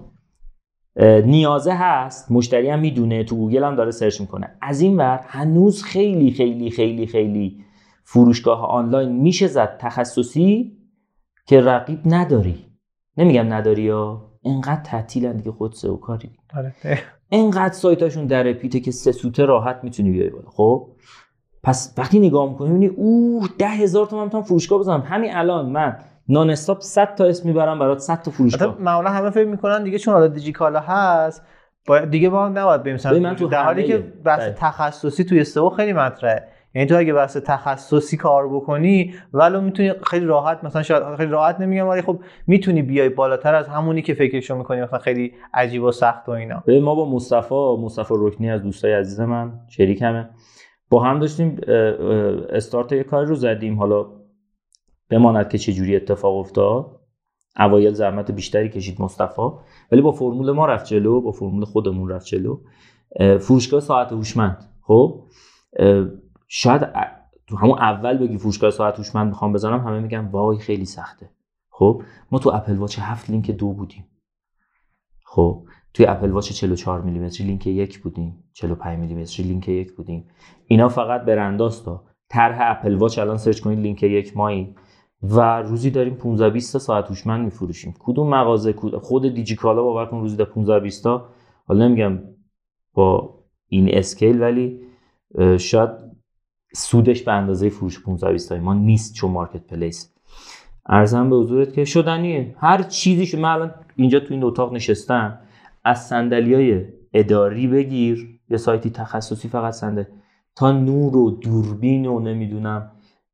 نیازه 1.25 1.73
هست 1.73 2.31
مشتری 2.31 2.69
هم 2.69 2.79
می‌دونه 2.79 3.23
تو 3.23 3.35
گوگل 3.35 3.63
هم 3.63 3.75
داره 3.75 3.91
search 3.91 4.21
می‌کنه. 4.21 4.57
از 4.61 4.81
این 4.81 4.97
ور 4.97 5.19
هنوز 5.27 5.83
خیلی 5.83 6.31
خیلی 6.31 6.69
خیلی 6.69 7.07
خیلی 7.07 7.63
فروشگاه 8.03 8.65
آنلاین 8.65 9.11
میشه 9.11 9.47
زد 9.47 9.77
تخصصی 9.77 10.77
که 11.45 11.61
رقیب 11.61 11.99
نداری. 12.05 12.65
نمیگم 13.17 13.53
نداری 13.53 13.83
یا؟ 13.83 14.30
انقدر 14.45 14.81
تعطیلن 14.83 15.37
دیگه 15.37 15.51
خود 15.51 15.85
و 15.85 15.95
کاری. 15.95 16.31
آره. 16.57 16.73
انقدر 17.31 17.73
سایتاشون 17.73 18.25
در 18.25 18.53
پیته 18.53 18.79
که 18.79 18.91
سه 18.91 19.11
سوته 19.11 19.45
راحت 19.45 19.79
می‌تونی 19.83 20.11
بیای 20.11 20.29
بالا. 20.29 20.49
خب؟ 20.49 20.87
پس 21.63 21.93
وقتی 21.97 22.19
نگاه 22.19 22.49
می‌کنی 22.49 22.69
می‌بینی 22.69 22.93
اوه 22.97 23.49
ده 23.59 23.67
هزار 23.67 24.05
تومن 24.05 24.23
می‌تونم 24.23 24.43
فروشگاه 24.43 24.79
بزنم. 24.79 25.01
همین 25.01 25.35
الان 25.35 25.69
من 25.69 25.97
نان 26.29 26.49
استاپ 26.49 26.81
100 26.81 27.15
تا 27.15 27.25
اسم 27.25 27.47
می‌برم 27.47 27.79
برات 27.79 27.99
100 27.99 28.21
تا 28.21 28.31
فروشگاه. 28.31 28.77
معمولا 28.79 29.09
همه 29.09 29.29
فکر 29.29 29.47
می‌کنن 29.47 29.83
دیگه 29.83 29.97
چون 29.97 30.13
حالا 30.13 30.27
دیجیکالا 30.27 30.79
هست 30.79 31.43
باید 31.87 32.09
دیگه 32.09 32.29
با 32.29 32.45
هم 32.45 32.57
نباید 32.57 32.83
بریم 32.83 32.97
در 33.51 33.63
حالی 33.63 33.83
که 33.83 33.97
بحث 33.97 34.39
بله. 34.39 34.55
تخصصی 34.59 35.23
توی 35.23 35.43
سئو 35.43 35.69
خیلی 35.69 35.93
مطرحه. 35.93 36.47
یعنی 36.75 36.87
تو 36.87 36.97
اگه 36.97 37.13
بحث 37.13 37.37
تخصصی 37.37 38.17
کار 38.17 38.49
بکنی 38.55 39.13
ولو 39.33 39.61
می‌تونی 39.61 39.93
خیلی 40.03 40.25
راحت 40.25 40.63
مثلا 40.63 40.83
شاید 40.83 41.15
خیلی 41.15 41.31
راحت 41.31 41.59
نمیگم 41.59 41.87
ولی 41.87 42.01
خب 42.01 42.19
می‌تونی 42.47 42.81
بیای 42.81 43.09
بالاتر 43.09 43.55
از 43.55 43.67
همونی 43.67 44.01
که 44.01 44.13
فکرشو 44.13 44.55
می‌کنی 44.55 44.81
مثلا 44.81 44.99
خیلی 44.99 45.33
عجیب 45.53 45.83
و 45.83 45.91
سخت 45.91 46.29
و 46.29 46.31
اینا. 46.31 46.63
ما 46.81 46.95
با 46.95 47.09
مصطفی 47.09 47.55
مصطفی 47.79 48.13
رکنی 48.17 48.49
از 48.49 48.61
دوستای 48.61 48.93
عزیز 48.93 49.19
من 49.19 49.59
شریکمه 49.69 50.29
با 50.89 51.03
هم 51.03 51.19
داشتیم 51.19 51.59
استارت 52.49 52.91
یه 52.91 53.03
کار 53.03 53.25
رو 53.25 53.35
زدیم. 53.35 53.79
حالا 53.79 54.05
بماند 55.09 55.49
که 55.49 55.57
چه 55.57 55.73
جوری 55.73 55.95
اتفاق 55.95 56.37
افتاد. 56.37 56.85
اوایل 57.59 57.93
زحمت 57.93 58.31
بیشتری 58.31 58.69
کشید 58.69 59.01
مصطفی. 59.01 59.41
ولی 59.91 60.01
با 60.01 60.11
فرمول 60.11 60.51
ما 60.51 60.65
رفت 60.65 60.85
جلو 60.85 61.21
با 61.21 61.31
فرمول 61.31 61.65
خودمون 61.65 62.09
رفت 62.09 62.25
جلو. 62.25 62.59
فروشگاه 63.39 63.79
ساعت 63.79 64.11
هوشمند. 64.11 64.65
خب؟ 64.81 65.23
شاید 66.53 66.81
تو 67.47 67.57
همون 67.57 67.79
اول 67.79 68.17
بگی 68.17 68.37
فروشگاه 68.37 68.71
ساعت 68.71 68.97
هوشمند 68.97 69.27
می‌خوام 69.27 69.53
بزنم 69.53 69.79
همه 69.79 69.99
میگن 69.99 70.25
وای 70.25 70.57
خیلی 70.57 70.85
سخته. 70.85 71.29
خب 71.69 72.03
ما 72.31 72.39
تو 72.39 72.51
Apple 72.53 72.75
Watch 72.75 72.99
هفت 72.99 73.29
لینک 73.29 73.51
دو 73.51 73.73
بودیم. 73.73 74.07
خب 75.23 75.65
توی 75.93 76.05
Apple 76.05 76.31
Watch 76.31 76.51
44 76.51 77.01
میلیمتری 77.01 77.47
لینک 77.47 77.67
یک 77.67 77.99
بودیم 77.99 78.43
45 78.53 78.99
میلیمتری 78.99 79.45
لینک 79.45 79.67
یک 79.67 79.95
بودیم. 79.95 80.27
اینا 80.67 80.89
فقط 80.89 81.21
برنداست 81.21 81.89
طرح 82.29 82.57
Apple 82.61 82.95
Watch 82.95 83.19
الان 83.19 83.37
search 83.37 83.59
کنید 83.59 83.79
لینک 83.79 84.03
یک 84.03 84.37
مایی 84.37 84.75
و 85.23 85.61
روزی 85.61 85.91
داریم 85.91 86.15
15 86.15 86.49
20 86.49 86.77
ساعت 86.77 87.07
هوشمند 87.07 87.45
میفروشیم. 87.45 87.93
کدوم 87.99 88.29
مغازه 88.29 88.73
خود 89.01 89.33
دیجیکالا 89.33 89.83
باور 89.83 90.05
کن 90.05 90.19
روزی 90.19 90.35
در 90.35 90.45
15 90.45 90.79
20 90.79 91.03
تا. 91.03 91.29
حالا 91.67 91.87
نمیگم 91.87 92.19
با 92.93 93.39
این 93.67 93.97
scale 93.97 94.41
ولی 94.41 94.81
شاید 95.57 96.10
سودش 96.73 97.23
به 97.23 97.31
اندازه 97.31 97.69
فروش 97.69 98.03
15 98.03 98.31
20 98.31 98.51
ما 98.51 98.73
نیست 98.73 99.13
چون 99.13 99.31
مارکت 99.31 99.67
پلیس. 99.67 100.13
ارزم 100.85 101.29
به 101.29 101.35
حضورت 101.35 101.73
که 101.73 101.85
شدنیه. 101.85 102.55
هر 102.57 102.83
چیزی 102.83 103.25
که 103.25 103.37
من 103.37 103.49
الان 103.49 103.73
اینجا 103.95 104.19
تو 104.19 104.33
این 104.33 104.43
اتاق 104.43 104.73
نشستم. 104.73 105.39
از 105.83 106.07
صندلی 106.07 106.53
های 106.53 106.85
اداری 107.13 107.67
بگیر. 107.67 108.39
یه 108.49 108.57
سایتی 108.57 108.89
تخصصی 108.89 109.47
فقط 109.47 109.73
صندلی. 109.73 110.05
تا 110.55 110.71
نور 110.71 111.17
و 111.17 111.31
دوربین 111.31 112.05
و 112.05 112.19
نمی‌دونم 112.19 112.91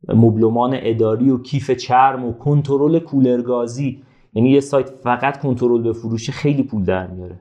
مبلمان 0.07 0.77
اداری 0.81 1.29
و 1.29 1.37
کیف 1.37 1.71
چرم 1.71 2.25
و 2.25 2.33
کنترل 2.33 2.99
کولرگازی 2.99 4.03
یعنی 4.33 4.49
یه 4.49 4.59
سایت 4.59 4.89
فقط 4.89 5.39
کنترل 5.39 5.81
به 5.81 5.93
فروش 5.93 6.29
خیلی 6.29 6.63
پول 6.63 6.83
در 6.83 7.07
میاره. 7.07 7.39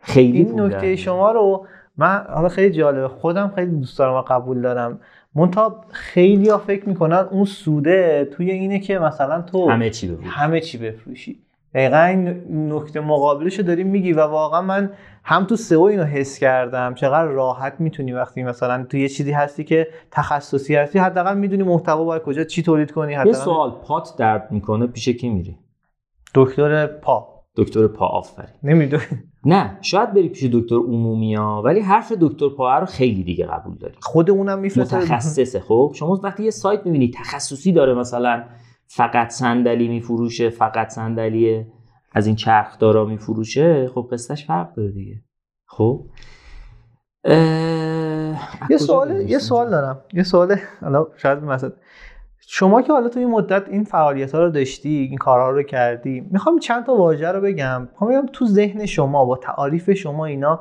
خیلی 0.00 0.38
این 0.38 0.60
نکته 0.60 0.96
شما 0.96 1.32
رو 1.32 1.66
من 2.00 2.26
حالا 2.34 2.48
خیلی 2.48 2.70
جالبه 2.70 3.08
خودم 3.08 3.52
خیلی 3.54 3.70
دوست 3.70 3.98
دارم 3.98 4.14
و 4.14 4.22
قبول 4.22 4.62
دارم. 4.62 5.00
منتها 5.34 5.84
خیلی 5.90 6.48
ها 6.48 6.58
فکر 6.58 6.88
می‌کنن 6.88 7.26
اون 7.30 7.44
سوده 7.44 8.28
توی 8.32 8.50
اینه 8.50 8.78
که 8.78 8.98
مثلا 8.98 9.42
تو 9.42 9.70
همه 9.70 9.90
چی 9.90 10.08
بفروشی. 10.08 10.30
همه 10.30 10.60
چی 10.60 10.78
بفروشی. 10.78 11.38
دقیقا 11.74 12.02
این 12.02 12.72
نکته 12.72 13.00
مقابلش 13.00 13.58
رو 13.58 13.64
داریم 13.64 13.86
میگی 13.86 14.12
و 14.12 14.20
واقعا 14.20 14.60
من 14.62 14.90
هم 15.24 15.44
تو 15.44 15.56
سئو 15.56 15.82
اینو 15.82 16.04
حس 16.04 16.38
کردم. 16.38 16.94
چقدر 16.94 17.24
راحت 17.24 17.74
می‌تونی 17.78 18.12
وقتی 18.12 18.42
مثلا 18.42 18.84
تو 18.84 18.96
یه 18.96 19.08
چیزی 19.08 19.32
هستی 19.32 19.64
که 19.64 19.88
تخصصی 20.10 20.74
هستی 20.74 20.98
حداقل 20.98 21.38
می‌دونی 21.38 21.62
محتوا 21.62 22.04
باید 22.04 22.22
کجا 22.22 22.44
چی 22.44 22.62
تولید 22.62 22.92
کنی 22.92 23.12
یه 23.12 23.32
سوال 23.32 23.70
پات 23.70 24.14
درد 24.18 24.48
می‌کنه 24.50 24.86
پیش 24.86 25.08
کی 25.08 25.28
میری؟ 25.28 25.58
دکتر 26.34 26.86
پا. 26.86 27.28
دکتر 27.56 27.86
پا 27.86 28.06
آفرین. 28.06 28.54
نمی‌دونی 28.62 29.02
نه 29.44 29.78
شاید 29.80 30.12
بری 30.14 30.28
پیش 30.28 30.44
دکتر 30.44 30.76
عمومی 30.76 31.34
ها 31.34 31.62
ولی 31.62 31.80
حرف 31.80 32.12
دکتر 32.20 32.48
پا 32.48 32.78
رو 32.78 32.86
خیلی 32.86 33.24
دیگه 33.24 33.46
قبول 33.46 33.74
داری. 33.78 33.94
خود 34.00 34.30
اونم 34.30 34.58
میفرسته 34.58 34.96
متخصصه 34.96 35.60
خب؟ 35.60 35.92
شما 35.94 36.20
وقتی 36.22 36.42
یه 36.42 36.50
سایت 36.50 36.86
می‌بینی 36.86 37.10
تخصصی 37.10 37.72
داره 37.72 37.94
مثلا 37.94 38.44
فقط 38.86 39.30
صندلی 39.30 39.88
میفروشه 39.88 40.50
فقط 40.50 40.88
صندلی 40.88 41.66
از 42.12 42.26
این 42.26 42.36
چرخدارا 42.36 43.04
میفروشه 43.04 43.90
خب 43.94 44.08
قصهش 44.12 44.46
فرق 44.46 44.74
داره 44.74 44.90
دیگه. 44.90 45.22
خب؟ 45.66 46.04
یه 48.70 48.76
سوال 48.76 49.20
یه 49.30 49.38
سوال 49.38 49.70
دارم. 49.70 50.00
یه 50.12 50.22
سوال 50.22 50.56
حالا 50.80 51.06
شاید 51.16 51.38
مثلا 51.38 51.72
شما 52.52 52.82
که 52.82 52.92
حالا 52.92 53.08
تو 53.08 53.18
این 53.18 53.30
مدت 53.30 53.68
این 53.68 53.84
فعالیت 53.84 54.34
ها 54.34 54.40
رو 54.40 54.50
داشتی 54.50 54.88
این 55.10 55.18
کارها 55.18 55.50
رو 55.50 55.62
کردی 55.62 56.26
می‌خوام 56.30 56.58
چند 56.58 56.86
تا 56.86 56.94
واژه 56.94 57.32
رو 57.32 57.40
بگم. 57.40 57.82
می‌خوام 57.82 58.10
بگم 58.10 58.26
تو 58.32 58.46
ذهن 58.46 58.86
شما 58.86 59.24
با 59.24 59.36
تعاریف 59.36 59.90
شما 59.90 60.26
اینا 60.26 60.60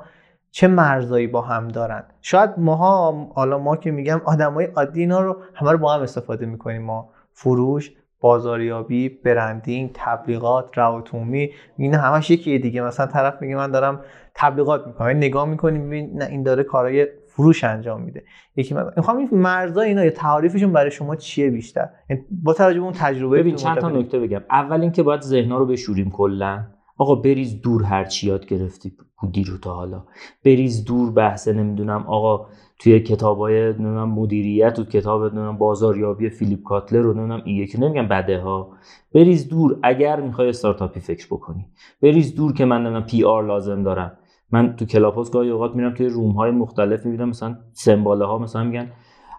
چه 0.51 0.67
مرزایی 0.67 1.27
با 1.27 1.41
هم 1.41 1.67
دارن؟ 1.67 2.03
شاید 2.21 2.49
ماها 2.57 3.27
حالا 3.35 3.57
ما 3.57 3.75
که 3.75 3.91
میگم 3.91 4.21
آدمای 4.25 4.65
عادی 4.65 4.99
اینا 4.99 5.21
رو 5.21 5.37
همه 5.55 5.71
رو 5.71 5.77
با 5.77 5.93
هم 5.93 6.01
استفاده 6.01 6.45
می‌کنیم. 6.45 6.81
ما 6.81 7.09
فروش 7.33 7.91
بازاریابی 8.21 9.09
برندینگ 9.09 9.91
تبلیغات 9.93 10.77
رواتومی 10.77 11.51
این 11.77 11.93
همش 11.93 12.29
یکیه 12.29 12.59
دیگه. 12.59 12.81
مثلا 12.81 13.05
طرف 13.05 13.41
میگه 13.41 13.55
من 13.55 13.71
دارم 13.71 14.01
تبلیغات 14.35 14.87
می‌کنم 14.87 15.07
یعنی 15.07 15.27
نگاه 15.27 15.45
می‌کنیم 15.45 15.87
ببین 15.87 16.11
نه 16.13 16.25
این 16.25 16.43
داره 16.43 16.63
کارهای 16.63 17.07
فروش 17.39 17.63
انجام 17.63 18.01
میده. 18.01 18.23
یکی 18.55 18.75
می‌خوام 18.97 19.17
این 19.17 19.29
مرزا 19.31 19.81
اینا 19.81 20.03
یا 20.03 20.09
تعریفشون 20.09 20.73
برای 20.73 20.91
شما 20.91 21.15
چیه 21.15 21.49
بیشتر؟ 21.49 21.89
یعنی 22.09 22.21
با 22.43 22.53
توجه 22.53 22.79
به 22.79 22.85
اون 22.85 22.93
تجربه 22.93 23.39
ببین 23.39 23.55
چند 23.55 23.77
تا 23.77 23.89
نکته 23.89 24.19
بگم. 24.19 24.41
اول 24.51 24.81
اینکه 24.81 25.03
باید 25.03 25.21
ذهنا 25.21 25.57
رو 25.57 25.65
بشوریم 25.65 26.11
کلا. 26.11 26.63
آقا 26.97 27.15
بریز 27.15 27.61
دور 27.61 27.83
هر 27.83 28.05
چی 28.05 28.27
یاد 28.27 28.45
گرفتی 28.45 28.93
بودی 29.21 29.43
رو 29.43 29.57
تا 29.57 29.73
حالا. 29.73 30.03
بریز 30.45 30.85
دور 30.85 31.11
بحث 31.11 31.47
نمی‌دونم 31.47 32.05
آقا 32.07 32.45
توی 32.79 32.99
کتابای 32.99 33.61
نمی‌دونم 33.63 34.09
مدیریت 34.09 34.79
و 34.79 34.83
کتاب 34.83 35.23
نمی‌دونم 35.23 35.57
بازاریابی 35.57 36.29
فیلیپ 36.29 36.63
کاتلر 36.63 36.99
رو 36.99 37.13
نمی‌دونم 37.13 37.41
این 37.45 37.55
یکی 37.55 37.81
نمیگم 37.81 38.07
بده 38.07 38.39
ها 38.39 38.71
بریز 39.15 39.49
دور 39.49 39.79
اگر 39.83 40.21
می‌خوای 40.21 40.49
استارتاپی 40.49 40.99
فکر 40.99 41.27
بکنی. 41.27 41.65
بریز 42.01 42.35
دور 42.35 42.53
که 42.53 42.65
من 42.65 42.81
نمی‌دونم 42.81 43.05
PR 43.05 43.45
لازم 43.45 43.83
دارم. 43.83 44.17
من 44.51 44.75
تو 44.75 44.85
Clubhouse 44.85 45.31
گاهی 45.31 45.49
اوقات 45.49 45.75
میرم 45.75 45.93
توی 45.93 46.07
room 46.07 46.31
های 46.31 46.51
مختلف 46.51 47.05
می‌بینم 47.05 47.29
مثلا 47.29 47.57
سمباله 47.73 48.25
ها 48.25 48.37
مثلا 48.37 48.63
میگن 48.63 48.91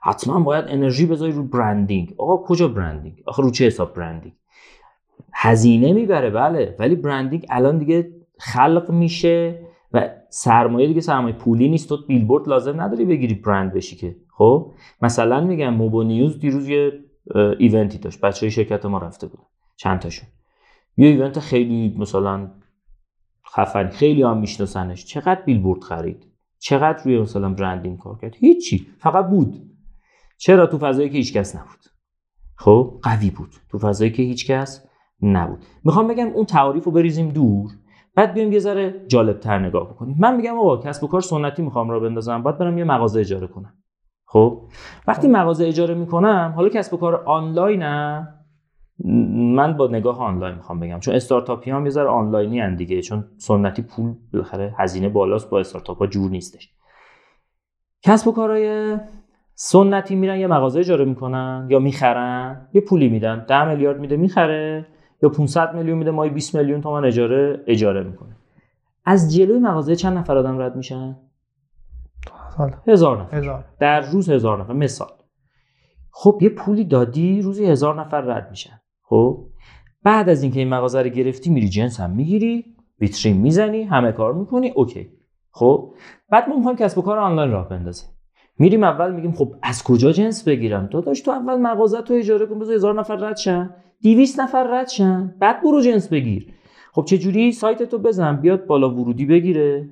حتما 0.02 0.40
باید 0.40 0.64
انرژی 0.68 1.06
بذاری 1.06 1.32
رو 1.32 1.42
branding. 1.42 2.14
آقا 2.18 2.36
کجا 2.36 2.68
branding؟ 2.68 3.22
آخه 3.26 3.42
رو 3.42 3.50
چه 3.50 3.66
حساب 3.66 3.94
branding؟ 3.94 4.34
هزینه 5.32 5.92
می‌بره 5.92 6.30
بله 6.30 6.76
ولی 6.78 6.94
branding 6.94 7.46
الان 7.50 7.78
دیگه 7.78 8.10
خلق 8.38 8.90
میشه 8.90 9.66
و 9.92 10.10
سرمایه 10.28 10.86
دیگه 10.86 11.00
سرمایه 11.00 11.34
پولی 11.34 11.68
نیست 11.68 11.88
تو 11.88 11.98
بیلبورد 12.06 12.48
لازم 12.48 12.80
نداری 12.80 13.04
بگیری 13.04 13.34
برند 13.34 13.72
بشی 13.72 13.96
که. 13.96 14.16
خب؟ 14.36 14.72
مثلا 15.02 15.40
میگم 15.40 15.74
موبو 15.74 16.02
نیوز 16.02 16.38
دیروز 16.38 16.68
یه 16.68 16.92
event 17.58 17.92
ی 17.92 17.98
داشت. 17.98 18.20
بچه 18.20 18.40
های 18.40 18.50
شرکت 18.50 18.86
ما 18.86 18.98
رفته 18.98 19.26
بودن. 19.26 19.42
چند 19.76 19.98
تاشون. 19.98 20.28
یه 20.96 21.08
ایونت 21.08 21.38
خیلی 21.38 21.96
مثلا 21.98 22.50
خفن. 23.56 23.88
خیلی 23.88 24.22
هم 24.22 24.38
میشناسنش. 24.38 25.04
چقدر 25.04 25.42
بیلبورد 25.42 25.82
خرید. 25.82 26.26
چقدر 26.58 27.04
روی 27.04 27.20
مثلا 27.20 27.48
برندینگ 27.48 27.98
کار 27.98 28.18
کرد. 28.18 28.34
هیچی. 28.36 28.86
فقط 28.98 29.26
بود. 29.26 29.62
چرا 30.38 30.66
تو 30.66 30.78
فضایی 30.78 31.08
که 31.08 31.16
هیچکس 31.16 31.56
نبود. 31.56 31.84
خب؟ 32.56 33.00
قوی 33.02 33.30
بود. 33.30 33.50
تو 33.70 33.78
فضایی 33.78 34.10
که 34.10 34.22
هیچکس 34.22 34.86
نبود. 35.22 35.64
می‌خوام 35.84 36.08
بگم 36.08 36.26
اون 36.26 36.44
تعاریف 36.44 36.84
رو 36.84 36.92
بریزیم 36.92 37.28
دور. 37.28 37.70
بعد 38.14 38.32
بیایم 38.32 38.52
یه 38.52 38.58
ذره 38.58 39.04
جالب 39.08 39.40
تر 39.40 39.58
نگاه 39.58 39.90
بکنیم. 39.90 40.16
من 40.18 40.36
میگم 40.36 40.58
آقا 40.58 40.76
کسب 40.76 41.04
و 41.04 41.06
کار 41.06 41.20
سنتی 41.20 41.62
می‌خوام 41.62 41.90
را 41.90 42.00
بندازم. 42.00 42.42
باید 42.42 42.58
برم 42.58 42.78
یه 42.78 42.84
مغازه 42.84 43.20
اجاره 43.20 43.46
کنم. 43.46 43.74
خب؟ 44.26 44.62
وقتی 45.08 45.28
مغازه 45.28 45.66
اجاره 45.66 45.94
می‌کنم 45.94 46.52
حالا 46.56 46.68
کسب 46.68 46.94
و 46.94 46.96
کار 46.96 47.14
آنلاینم. 47.14 48.39
من 49.04 49.76
با 49.76 49.86
نگاه 49.86 50.20
آنلاین 50.20 50.54
می‌خوام 50.54 50.80
بگم. 50.80 51.00
چون 51.00 51.14
استارتاپی 51.14 51.70
هم 51.70 51.84
یه 51.84 51.90
ذره 51.90 52.08
آنلاینی 52.08 52.60
هن 52.60 52.74
دیگه. 52.76 53.02
چون 53.02 53.24
سنتی 53.38 53.82
پول 53.82 54.14
بالاخره 54.32 54.74
هزینه 54.78 55.08
بالاست 55.08 55.50
با 55.50 55.60
استارتاپ 55.60 55.98
ها 55.98 56.06
جور 56.06 56.30
نیستش. 56.30 56.70
کسب 58.02 58.28
و 58.28 58.32
کارهای 58.32 58.98
سنتی 59.54 60.14
میرن 60.14 60.38
یه 60.38 60.46
مغازه 60.46 60.78
اجاره 60.78 61.04
می‌کنن 61.04 61.66
یا 61.70 61.78
می‌خرن 61.78 62.68
یه 62.72 62.80
پولی 62.80 63.08
میدن. 63.08 63.46
10 63.48 63.64
میلیارد 63.64 64.00
میده 64.00 64.16
می‌خره. 64.16 64.86
یا 65.22 65.28
500 65.28 65.74
میلیون 65.74 65.98
میده 65.98 66.10
مای 66.10 66.30
20 66.30 66.54
میلیون 66.54 66.80
تومن 66.80 67.04
اجاره 67.04 67.64
اجاره 67.66 68.02
می‌کنه. 68.02 68.36
از 69.04 69.34
جلوی 69.34 69.58
مغازه 69.58 69.96
چند 69.96 70.18
نفر 70.18 70.36
آدم 70.36 70.58
رد 70.58 70.76
میشن؟ 70.76 71.16
هزار 72.88 73.22
نفر. 73.22 73.36
هزار. 73.36 73.64
در 73.80 74.00
روز 74.00 74.30
هزار 74.30 74.60
نفر. 74.60 74.72
مثال. 74.72 75.08
خب 76.10 76.38
یه 76.42 76.48
پولی 76.48 76.84
دادی 76.84 77.42
روزی 77.42 77.66
هزار 77.66 78.00
نفر 78.00 78.20
رد 78.20 78.50
میشن. 78.50 78.79
خب؟ 79.10 79.46
بعد 80.02 80.28
از 80.28 80.42
اینکه 80.42 80.58
این 80.58 80.68
مغازه 80.68 81.02
رو 81.02 81.08
گرفتی 81.08 81.50
میری 81.50 81.68
جنس 81.68 82.00
هم 82.00 82.10
می‌گیری 82.10 82.64
ویترین 83.00 83.36
می‌زنی 83.36 83.82
همه 83.82 84.12
کار 84.12 84.34
می‌کنی 84.34 84.70
اوکی. 84.70 85.10
خب؟ 85.50 85.94
بعد 86.30 86.48
ما 86.48 86.56
می‌خوایم 86.56 86.76
کسب 86.78 86.98
و 86.98 87.02
کار 87.02 87.18
آنلاین 87.18 87.50
راه 87.50 87.68
بندازیم. 87.68 88.08
میریم 88.58 88.84
اول 88.84 89.12
میگیم 89.14 89.32
خب 89.32 89.54
از 89.62 89.84
کجا 89.84 90.12
جنس 90.12 90.48
بگیرم؟ 90.48 90.86
تو 90.86 91.00
داشت 91.00 91.24
تو 91.24 91.30
اول 91.30 91.56
مغازه 91.56 92.02
تو 92.02 92.14
اجاره 92.14 92.46
کن 92.46 92.58
بذار 92.58 92.74
هزار 92.74 92.94
نفر 92.94 93.16
رد 93.16 93.36
شن. 93.36 93.74
200 94.02 94.40
نفر 94.40 94.66
رد 94.70 94.88
شن. 94.88 95.34
بعد 95.38 95.62
برو 95.62 95.80
جنس 95.80 96.08
بگیر. 96.08 96.54
خب 96.92 97.04
چه 97.04 97.18
جوری 97.18 97.52
سایت 97.52 97.82
تو 97.82 97.98
بزن. 97.98 98.36
بیاد 98.36 98.66
بالا 98.66 98.94
ورودی 98.94 99.26
بگیره. 99.26 99.90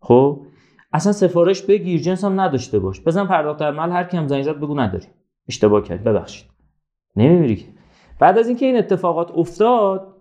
خب؟ 0.00 0.46
اصلا 0.92 1.12
سفارش 1.12 1.62
بگیر 1.62 2.00
جنس 2.00 2.24
هم 2.24 2.40
نداشته 2.40 2.78
باش. 2.78 3.00
بزن 3.00 3.26
پرداخت 3.26 3.62
عمل 3.62 3.90
هر 3.90 4.04
کی 4.04 4.16
هم 4.16 4.26
زنگ 4.26 4.42
زد 4.42 4.56
بگو 4.56 4.80
نداری. 4.80 5.06
اشتباه 5.48 5.82
کرد 5.82 6.04
ببخشید. 6.04 6.46
نمیمیری 7.16 7.56
که. 7.56 7.75
بعد 8.20 8.38
از 8.38 8.48
اینکه 8.48 8.66
این 8.66 8.76
اتفاقات 8.76 9.30
افتاد 9.30 10.12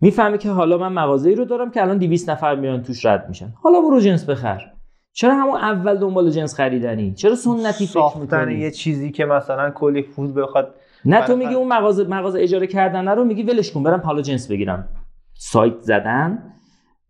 می‌فهمی 0.00 0.38
که 0.38 0.50
حالا 0.50 0.78
من 0.78 0.92
مغازه 0.92 1.28
ای 1.30 1.34
رو 1.36 1.44
دارم 1.44 1.70
که 1.70 1.82
الان 1.82 1.98
200 1.98 2.30
نفر 2.30 2.54
میان 2.54 2.82
توش 2.82 3.06
رد 3.06 3.28
میشن. 3.28 3.52
حالا 3.62 3.80
برو 3.80 4.00
جنس 4.00 4.30
بخر. 4.30 4.72
چرا 5.12 5.34
همون 5.34 5.56
اول 5.56 5.98
دنبال 5.98 6.30
جنس 6.30 6.54
خریدنی؟ 6.54 7.14
چرا 7.14 7.34
سنتی 7.34 7.86
فکر 7.86 8.18
می‌کنی؟ 8.20 8.54
یه 8.54 8.70
چیزی 8.70 9.10
که 9.10 9.24
مثلا 9.24 9.70
کلی 9.70 10.02
پول 10.02 10.42
بخواد 10.42 10.74
نه 11.04 11.26
تو 11.26 11.36
میگی. 11.36 11.54
اون 11.54 11.68
مغازه 11.68 12.04
مغازه 12.04 12.40
اجاره 12.40 12.66
کردن 12.66 13.08
رو 13.08 13.24
میگی 13.24 13.42
ولش 13.42 13.72
کن 13.72 13.82
برم 13.82 14.00
حالا 14.00 14.22
جنس 14.22 14.50
بگیرم. 14.50 14.88
سایت 15.34 15.80
زدن؟ 15.80 16.52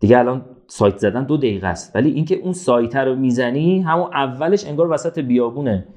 دیگه 0.01 0.19
الان 0.19 0.45
سایت 0.67 0.99
زدن 0.99 1.25
دو 1.25 1.37
دقیقه 1.37 1.67
است. 1.67 1.97
ولی 1.97 2.11
اینکه 2.11 2.35
اون 2.35 2.53
سایت 2.53 2.97
رو 2.97 3.17
می‌زنی 3.17 3.81
همون 3.81 4.11
اولش 4.15 4.67
انگار 4.67 4.91
وسط 4.91 5.19
بیابونه. 5.19 5.89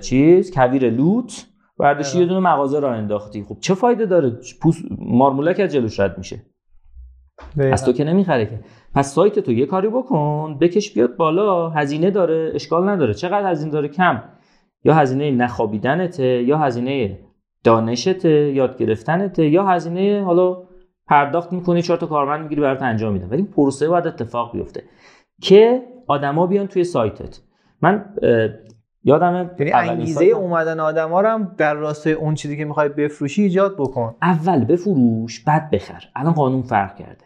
چیز؟ 0.00 0.50
کویر 0.54 0.90
لوت. 0.90 1.46
برداشتی 1.78 2.18
یه 2.18 2.26
دونه 2.26 2.40
مغازه 2.40 2.80
را 2.80 2.92
انداختی. 2.92 3.42
خب 3.42 3.56
چه 3.60 3.74
فایده 3.74 4.06
داره؟ 4.06 4.36
پوست 4.62 4.84
مارمولک 4.98 5.60
از 5.60 5.72
جلوش 5.72 6.00
رد 6.00 6.18
میشه. 6.18 6.42
از 7.58 7.84
تو 7.84 7.92
که 7.92 8.04
نمی‌خره 8.04 8.46
که. 8.46 8.60
پس 8.94 9.14
سایت 9.14 9.38
تو 9.38 9.52
یه 9.52 9.66
کاری 9.66 9.88
بکن 9.88 10.58
بکش 10.60 10.94
بیاد 10.94 11.16
بالا. 11.16 11.70
هزینه 11.70 12.10
داره 12.10 12.52
اشکال 12.54 12.88
نداره. 12.88 13.14
چقدر 13.14 13.50
هزینه 13.50 13.72
داره؟ 13.72 13.88
کم. 13.88 14.22
یا 14.84 14.94
هزینه 14.94 15.30
نخوابیدنته 15.30 16.42
یا 16.42 16.58
هزینه 16.58 17.18
دانشته 17.64 18.52
یاد 18.52 18.78
گرفتنته 18.78 19.48
یا 19.48 19.66
هزینه 19.66 20.22
حالا 20.24 20.62
پرداخت 21.06 21.52
می‌کنی 21.52 21.82
چهار 21.82 21.98
تا 21.98 22.06
کارمند 22.06 22.42
می‌گیری 22.42 22.60
برات 22.60 22.82
انجام 22.82 23.12
میدن. 23.12 23.26
ولی 23.26 23.36
این 23.36 23.46
پروسه 23.46 23.88
باید 23.88 24.06
اتفاق 24.06 24.52
بیفته. 24.52 24.82
که 25.42 25.82
آدما 26.06 26.46
بیان 26.46 26.66
توی 26.66 26.84
سایتت. 26.84 27.40
من 27.82 28.04
اه، 29.06 29.10
یادمه 29.10 29.50
یعنی 29.58 29.72
انگیزه 29.72 30.14
سایتم- 30.14 30.36
اومدن 30.36 30.80
آدما 30.80 31.20
رو 31.20 31.28
هم 31.28 31.54
در 31.58 31.74
راستای 31.74 32.12
اون 32.12 32.34
چیزی 32.34 32.56
که 32.56 32.64
می‌خوای 32.64 32.88
بفروشی 32.88 33.42
ایجاد 33.42 33.74
بکن. 33.78 34.14
اول 34.22 34.64
بفروش 34.64 35.40
بعد 35.40 35.70
بخر. 35.70 36.04
الان 36.16 36.32
قانون 36.32 36.62
فرق 36.62 36.96
کرده. 36.96 37.24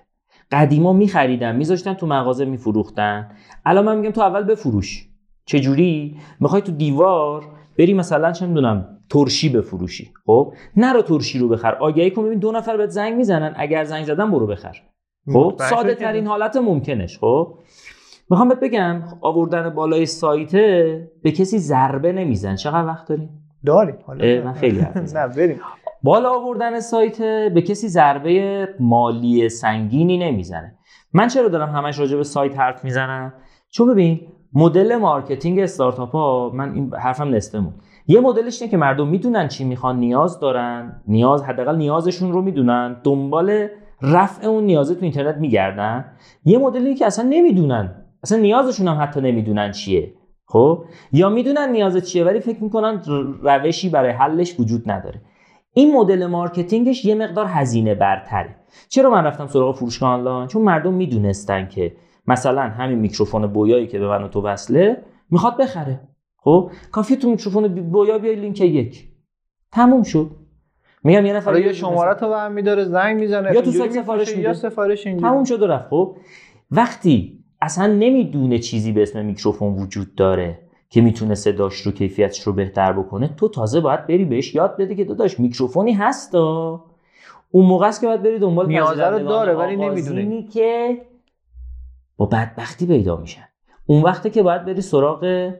قدیما 0.52 0.92
میخریدن 0.92 1.56
میذاشتن 1.56 1.94
تو 1.94 2.06
مغازه 2.06 2.44
میفروختن. 2.44 3.30
الان 3.64 3.84
من 3.84 3.98
میگم 3.98 4.10
تو 4.10 4.20
اول 4.20 4.42
بفروش. 4.42 5.06
چجوری؟ 5.46 6.16
می‌خوای 6.40 6.62
تو 6.62 6.72
دیوار 6.72 7.42
بری 7.78 7.94
مثلا 7.94 8.32
چه 8.32 8.46
می‌دونم 8.46 8.96
ترشی 9.10 9.48
بفروشی. 9.48 10.12
خب؟ 10.26 10.52
نرو 10.76 11.02
ترشی 11.02 11.38
رو 11.38 11.48
بخر. 11.48 11.74
آگهی 11.74 12.10
کن 12.10 12.24
ببین 12.24 12.38
دو 12.38 12.52
نفر 12.52 12.76
بهت 12.76 12.90
زنگ 12.90 13.14
می‌زنن. 13.14 13.54
اگر 13.56 13.84
زنگ 13.84 14.04
زدن 14.04 14.30
برو 14.30 14.46
بخر. 14.46 14.76
خب؟ 15.32 15.54
ساده 15.70 15.94
ترین 15.94 16.26
حالت 16.26 16.56
ممکنش. 16.56 17.18
خب؟ 17.18 17.54
می‌خوام 18.30 18.48
بهت 18.48 18.60
بگم 18.60 19.02
آوردن 19.20 19.70
بالای 19.70 20.06
سایته 20.06 21.10
به 21.22 21.30
کسی 21.30 21.58
ضربه 21.58 22.12
نمیزن. 22.12 22.54
چقدر 22.54 22.86
وقت 22.86 23.08
داری؟ 23.08 23.28
داری 23.66 23.92
حالا 24.06 24.44
من 24.44 24.52
خیلی. 24.52 24.80
نه 25.14 25.28
بریم. 25.28 25.60
بالا 26.02 26.30
آوردن 26.30 26.80
سایت 26.80 27.22
به 27.54 27.62
کسی 27.62 27.88
ضربه 27.88 28.68
مالی 28.80 29.48
سنگینی 29.48 30.18
نمی‌زنه. 30.18 30.74
من 31.12 31.28
چرا 31.28 31.48
دارم 31.48 31.68
همش 31.68 31.98
راجع 31.98 32.16
به 32.16 32.24
سایت 32.24 32.58
حرف 32.58 32.84
می‌زنم؟ 32.84 33.32
چون 33.70 33.92
ببین 33.92 34.20
مدل 34.52 34.96
marketing 34.96 35.58
استارتاپ 35.58 36.12
ها 36.12 36.50
من 36.54 36.74
این 36.74 36.94
حرفم 36.94 37.34
نصفه 37.34 37.58
مون 37.58 37.74
یه 38.06 38.20
مدلش 38.20 38.62
اینه 38.62 38.70
که 38.70 38.76
مردم 38.76 39.08
می‌دونن 39.08 39.48
چی 39.48 39.64
می‌خوان 39.64 39.98
نیاز 39.98 40.40
دارن. 40.40 41.02
نیاز 41.06 41.44
حداقل 41.44 41.76
نیازشون 41.76 42.32
رو 42.32 42.42
می‌دونن. 42.42 42.96
دنبال 43.04 43.66
رفع 44.02 44.46
اون 44.46 44.64
نیازه 44.64 44.94
تو 44.94 45.02
اینترنت 45.02 45.36
میگردن. 45.36 46.04
یه 46.44 46.58
مدلی 46.58 46.94
که 46.94 47.06
اصلا 47.06 47.26
نمی‌دونن 47.28 47.99
اصلا 48.22 48.38
نیازشون 48.38 48.88
هم 48.88 49.02
حتی 49.02 49.20
نمی‌دونن 49.20 49.70
چیه. 49.70 50.14
خب؟ 50.46 50.84
یا 51.12 51.28
می‌دونن 51.28 51.72
نیاز 51.72 51.96
چیه 51.96 52.24
ولی 52.24 52.40
فکر 52.40 52.64
می‌کنن 52.64 53.02
روشی 53.42 53.88
برای 53.88 54.10
حلش 54.10 54.60
وجود 54.60 54.90
نداره. 54.90 55.20
این 55.72 55.96
مدل 55.96 56.26
marketing 56.26 56.90
ش 56.90 57.04
یه 57.04 57.14
مقدار 57.14 57.46
هزینه 57.48 57.94
برتره. 57.94 58.56
چرا 58.88 59.10
من 59.10 59.24
رفتم 59.24 59.46
سراغ 59.46 59.76
فروشگاه 59.76 60.10
آنلاین؟ 60.10 60.46
چون 60.46 60.62
مردم 60.62 60.94
می‌دونستن 60.94 61.68
که 61.68 61.92
مثلا 62.26 62.62
همین 62.62 62.98
میکروفون 62.98 63.46
Boya 63.46 63.73
یی 63.73 63.86
که 63.86 63.98
به 63.98 64.08
من 64.08 64.22
و 64.22 64.28
تو 64.28 64.42
وصله 64.42 65.02
می‌خواد 65.30 65.56
بخره. 65.56 66.00
خب؟ 66.36 66.70
کافیه 66.92 67.16
تو 67.16 67.30
میکروفون 67.30 67.90
Boya 67.90 68.18
بیای 68.18 68.36
لینک 68.36 68.60
یک. 68.60 69.08
تموم 69.72 70.02
شد. 70.02 70.30
میگم 71.04 71.26
یه 71.26 71.32
نفر 71.32 71.52
بیاد 71.52 71.66
یه 71.66 71.72
شماره 71.72 72.14
تو 72.14 72.28
برمی 72.30 72.62
داره 72.62 72.84
زنگ 72.84 73.20
می‌زنه. 73.20 73.54
یا 73.54 73.60
تو 73.60 73.70
سایت 73.70 73.92
سفارش 73.92 74.28
میده. 74.28 74.42
یا 74.42 74.54
سفارش 74.54 75.06
اینجوری. 75.06 75.30
تموم 75.30 75.44
شد 75.44 75.62
و 75.62 75.66
رفت. 75.66 75.88
خب؟ 75.88 76.16
وقتی 76.70 77.39
اصلا 77.60 77.86
نمی‌دونه 77.86 78.58
چیزی 78.58 78.92
به 78.92 79.02
اسم 79.02 79.24
میکروفون 79.24 79.74
وجود 79.74 80.14
داره 80.14 80.58
که 80.88 81.00
می‌تونه 81.00 81.34
صداش 81.34 81.74
رو 81.74 81.92
کیفیتش 81.92 82.40
رو 82.40 82.52
بهتر 82.52 82.92
بکنه. 82.92 83.30
تو 83.36 83.48
تازه 83.48 83.80
باید 83.80 84.06
بری 84.06 84.24
بهش 84.24 84.54
یاد 84.54 84.76
بدی 84.76 84.94
که 84.96 85.04
داداش 85.04 85.40
میکروفونی 85.40 85.92
هستا. 85.92 86.84
اون 87.50 87.66
موقع 87.66 87.88
است 87.88 88.00
که 88.00 88.06
باید 88.06 88.22
بری 88.22 88.38
دنبال 88.38 88.66
نیازه 88.66 89.06
رو 89.06 89.18
داره 89.18 89.54
ولی 89.54 89.76
نمی‌دونه. 89.76 90.42
که 90.42 90.98
با 92.16 92.26
بدبختی 92.26 92.86
پیدا 92.86 93.16
میشن. 93.16 93.48
اون 93.86 94.02
وقته 94.02 94.30
که 94.30 94.42
باید 94.42 94.64
بری 94.64 94.80
سراغ 94.80 95.50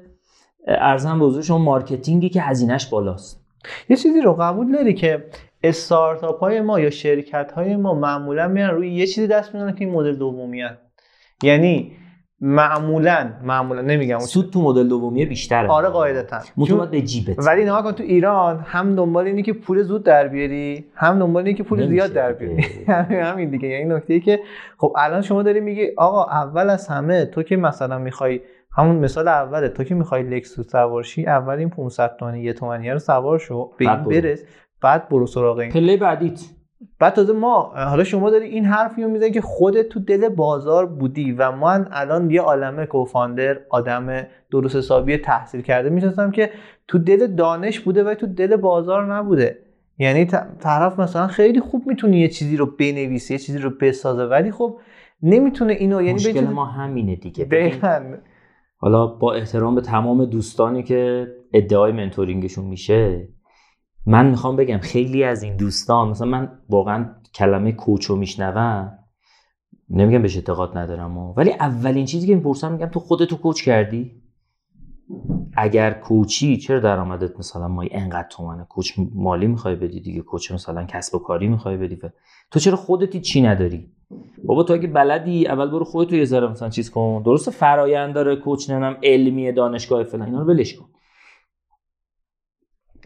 عرضم 0.66 1.18
به 1.18 1.24
حضور 1.24 1.42
شما 1.42 1.58
marketing 1.58 2.21
ی 2.21 2.28
که 2.28 2.42
هزینهش 2.42 2.86
بالاست. 2.86 3.46
یه 3.88 3.96
چیزی 3.96 4.20
رو 4.20 4.34
قبول 4.34 4.72
داری 4.72 4.94
که 4.94 5.24
استارتاپ 5.62 6.40
های 6.40 6.60
ما 6.60 6.80
یا 6.80 6.90
شرکت 6.90 7.52
های 7.52 7.76
ما 7.76 7.94
معمولا 7.94 8.48
میان 8.48 8.70
روی 8.70 8.94
یه 8.94 9.06
چیزی 9.06 9.26
دست 9.26 9.54
می‌زنن 9.54 9.74
که 9.74 9.84
این 9.84 9.94
مدل 9.94 10.16
دومیان 10.16 10.78
یعنی 11.42 11.92
معمولا 12.40 13.30
معمولا 13.42 13.80
نمیگم 13.80 14.18
سود 14.18 14.50
تو 14.50 14.62
مدل 14.62 14.88
دومیه 14.88 15.26
بیشتره. 15.26 15.68
آره 15.68 15.88
قاعدتا. 15.88 16.40
باید 16.56 16.90
به 16.90 17.02
جیبت. 17.02 17.46
ولی 17.46 17.62
نگاه 17.62 17.82
کن 17.82 17.92
تو 17.92 18.02
ایران 18.02 18.64
هم 18.66 18.96
دنبال 18.96 19.26
اینی 19.26 19.42
که 19.42 19.52
پول 19.52 19.82
زود 19.82 20.04
در 20.04 20.28
بیاری 20.28 20.84
هم 20.94 21.18
دنبال 21.18 21.42
اینی 21.42 21.54
که 21.54 21.62
پول 21.62 21.78
نمیشه 21.78 21.92
زیاد 21.92 22.12
در. 22.12 22.32
بیاری. 22.32 22.62
همین 23.30 23.50
دیگه. 23.50 23.68
یعنی 23.68 23.94
نکته 23.94 24.14
ای 24.14 24.20
که 24.20 24.40
خب 24.78 24.92
الان 24.98 25.22
شما 25.22 25.42
داری 25.42 25.60
میگی 25.60 25.88
آقا 25.96 26.24
اول 26.24 26.70
از 26.70 26.88
همه 26.88 27.24
تو 27.24 27.42
که 27.42 27.56
مثلا 27.56 27.98
می‌خوای 27.98 28.40
همون 28.76 28.96
مثال 28.96 29.28
اوله 29.28 29.68
تو 29.68 29.84
که 29.84 29.94
می‌خوای 29.94 30.22
لکسوس 30.22 30.70
سوار 30.70 31.02
شی 31.02 31.26
اول 31.26 31.54
این 31.54 31.70
500 31.70 32.16
تومانی 32.18 32.40
یه 32.40 32.52
تومانیه 32.52 32.92
رو 32.92 32.98
سوار 32.98 33.38
شو 33.38 33.70
به 33.78 33.90
این. 33.90 34.02
برس 34.02 34.44
بعد 34.82 35.08
برو 35.08 35.26
سراغ 35.26 35.58
این. 35.58 35.72
پله 35.72 35.96
بعدیت. 35.96 36.40
بعد 36.98 37.12
تازه 37.12 37.32
ما 37.32 37.72
حالا 37.74 38.04
شما 38.04 38.30
داری 38.30 38.46
این 38.46 38.64
حرفی 38.64 39.02
رو 39.02 39.08
می‌زنی 39.08 39.30
که 39.30 39.40
خودت 39.40 39.88
تو 39.88 40.00
دل 40.00 40.28
بازار 40.28 40.86
بودی 40.86 41.32
و 41.32 41.52
من 41.52 41.88
الان 41.90 42.30
یه 42.30 42.40
عالمه 42.40 42.86
کوفاندر 42.86 43.58
آدم 43.70 44.26
درست 44.50 44.76
حسابی 44.76 45.16
تحصیل 45.16 45.60
کرده 45.60 45.90
می‌شناسم 45.90 46.30
که 46.30 46.50
تو 46.88 46.98
دل 46.98 47.26
دانش 47.26 47.80
بوده 47.80 48.04
و 48.04 48.14
تو 48.14 48.26
دل 48.26 48.56
بازار 48.56 49.14
نبوده. 49.14 49.58
یعنی 49.98 50.24
طرف 50.60 51.00
مثلا 51.00 51.26
خیلی 51.26 51.60
خوب 51.60 51.82
می‌تونه 51.86 52.18
یه 52.18 52.28
چیزی 52.28 52.56
رو 52.56 52.66
بنویسه 52.66 53.34
یه 53.34 53.38
چیزی 53.38 53.58
رو 53.58 53.70
بسازه 53.80 54.24
ولی 54.24 54.50
خب 54.50 54.78
نمی‌تونه 55.22 55.72
اینو 55.72 56.02
یعنی 56.02 56.14
مشکل 56.14 56.44
ما 56.44 56.64
همینه 56.64 57.16
دیگه. 57.16 57.44
دقیقاً. 57.44 58.00
حالا 58.76 59.06
با 59.06 59.34
احترام 59.34 59.74
به 59.74 59.80
تمام 59.80 60.24
دوستانی 60.24 60.82
که 60.82 61.26
ادعای 61.52 61.92
منتورینگشون 61.92 62.64
میشه 62.64 63.28
من 64.06 64.26
می‌خوام 64.26 64.56
بگم 64.56 64.78
خیلی 64.78 65.24
از 65.24 65.42
این 65.42 65.56
دوستان 65.56 66.08
مثلا 66.08 66.28
من 66.28 66.58
واقعا 66.68 67.14
کلمه 67.34 67.72
کوچو 67.72 68.16
میشنوم 68.16 68.98
نمیگم 69.90 70.22
بهش 70.22 70.36
اعتقاد 70.36 70.78
ندارم 70.78 71.18
و. 71.18 71.32
ولی 71.36 71.52
اولین 71.52 72.04
چیزی 72.04 72.26
که 72.26 72.34
می‌پرسم 72.34 72.72
میگم 72.72 72.86
تو 72.86 73.00
خودتو 73.00 73.36
کوچ 73.36 73.62
کردی؟ 73.62 74.12
اگر 75.56 75.90
کوچی 75.90 76.56
چرا 76.56 76.80
درآمدت 76.80 77.38
مثلا 77.38 77.68
ما 77.68 77.84
انقدر 77.90 78.28
تومنه؟ 78.30 78.64
کوچ 78.64 78.92
مالی 79.14 79.46
می‌خوای 79.46 79.76
بدی 79.76 80.00
دیگه؟ 80.00 80.20
کوچ 80.20 80.52
مثلا 80.52 80.84
کسب 80.84 81.14
و 81.14 81.18
کاری 81.18 81.48
می‌خوای 81.48 81.76
بدی؟ 81.76 81.98
تو 82.50 82.60
چرا 82.60 82.76
خودتی 82.76 83.20
چی 83.20 83.42
نداری؟ 83.42 83.92
بابا 84.44 84.62
تو 84.62 84.72
اگه 84.72 84.88
بلدی 84.88 85.46
اول 85.46 85.70
برو 85.70 85.84
خودت 85.84 86.12
یه 86.12 86.24
ذره 86.24 86.48
مثلا 86.48 86.68
چیز 86.68 86.90
کن. 86.90 87.22
درست 87.24 87.50
فرایند 87.50 88.14
داره 88.14 88.36
کوچ 88.36 88.70
نمی‌دونم 88.70 88.96
علمی 89.02 89.52
دانشگاه 89.52 90.04
فلان 90.04 90.26
اینا 90.26 90.40
رو 90.40 90.46
ولش 90.46 90.76
کن. 90.76 90.86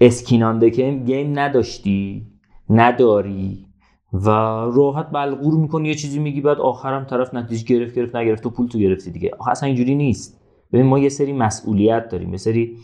اسکینانده 0.01 0.71
که 0.71 1.03
گیم 1.07 1.39
نداشتی 1.39 2.27
نداری 2.71 3.67
و 4.13 4.29
راحت 4.75 5.11
بلغور 5.11 5.55
می‌کنی 5.55 5.89
یه 5.89 5.95
چیزی 5.95 6.19
میگی 6.19 6.41
بعد 6.41 6.59
آخرم 6.59 7.05
طرف 7.05 7.35
نتیجه 7.35 7.65
گرفت 7.65 7.95
گرفت 7.95 8.17
نگرفت 8.17 8.43
تو 8.43 8.51
پول 8.51 8.69
تو 8.69 8.79
گرفتی 8.79 9.11
دیگه. 9.11 9.31
آخه 9.39 9.51
اصلا 9.51 9.67
اینجوری 9.67 9.95
نیست. 9.95 10.41
ببین 10.73 10.87
ما 10.87 10.99
یه 10.99 11.09
سری 11.09 11.33
مسئولیت 11.33 12.09
داریم 12.09 12.31
یه 12.31 12.37
سری 12.37 12.77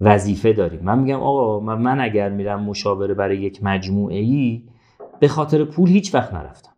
وظیفه 0.00 0.52
داریم. 0.52 0.80
من 0.82 0.98
میگم 0.98 1.20
آقا 1.20 1.60
من 1.60 2.00
اگر 2.00 2.28
میرم 2.28 2.62
مشاوره 2.62 3.14
برای 3.14 3.38
یک 3.38 3.60
مجموعه 3.62 4.18
ای 4.18 4.62
به 5.20 5.28
خاطر 5.28 5.64
پول 5.64 5.88
هیچ 5.88 6.14
وقت 6.14 6.34
نرفتم. 6.34 6.72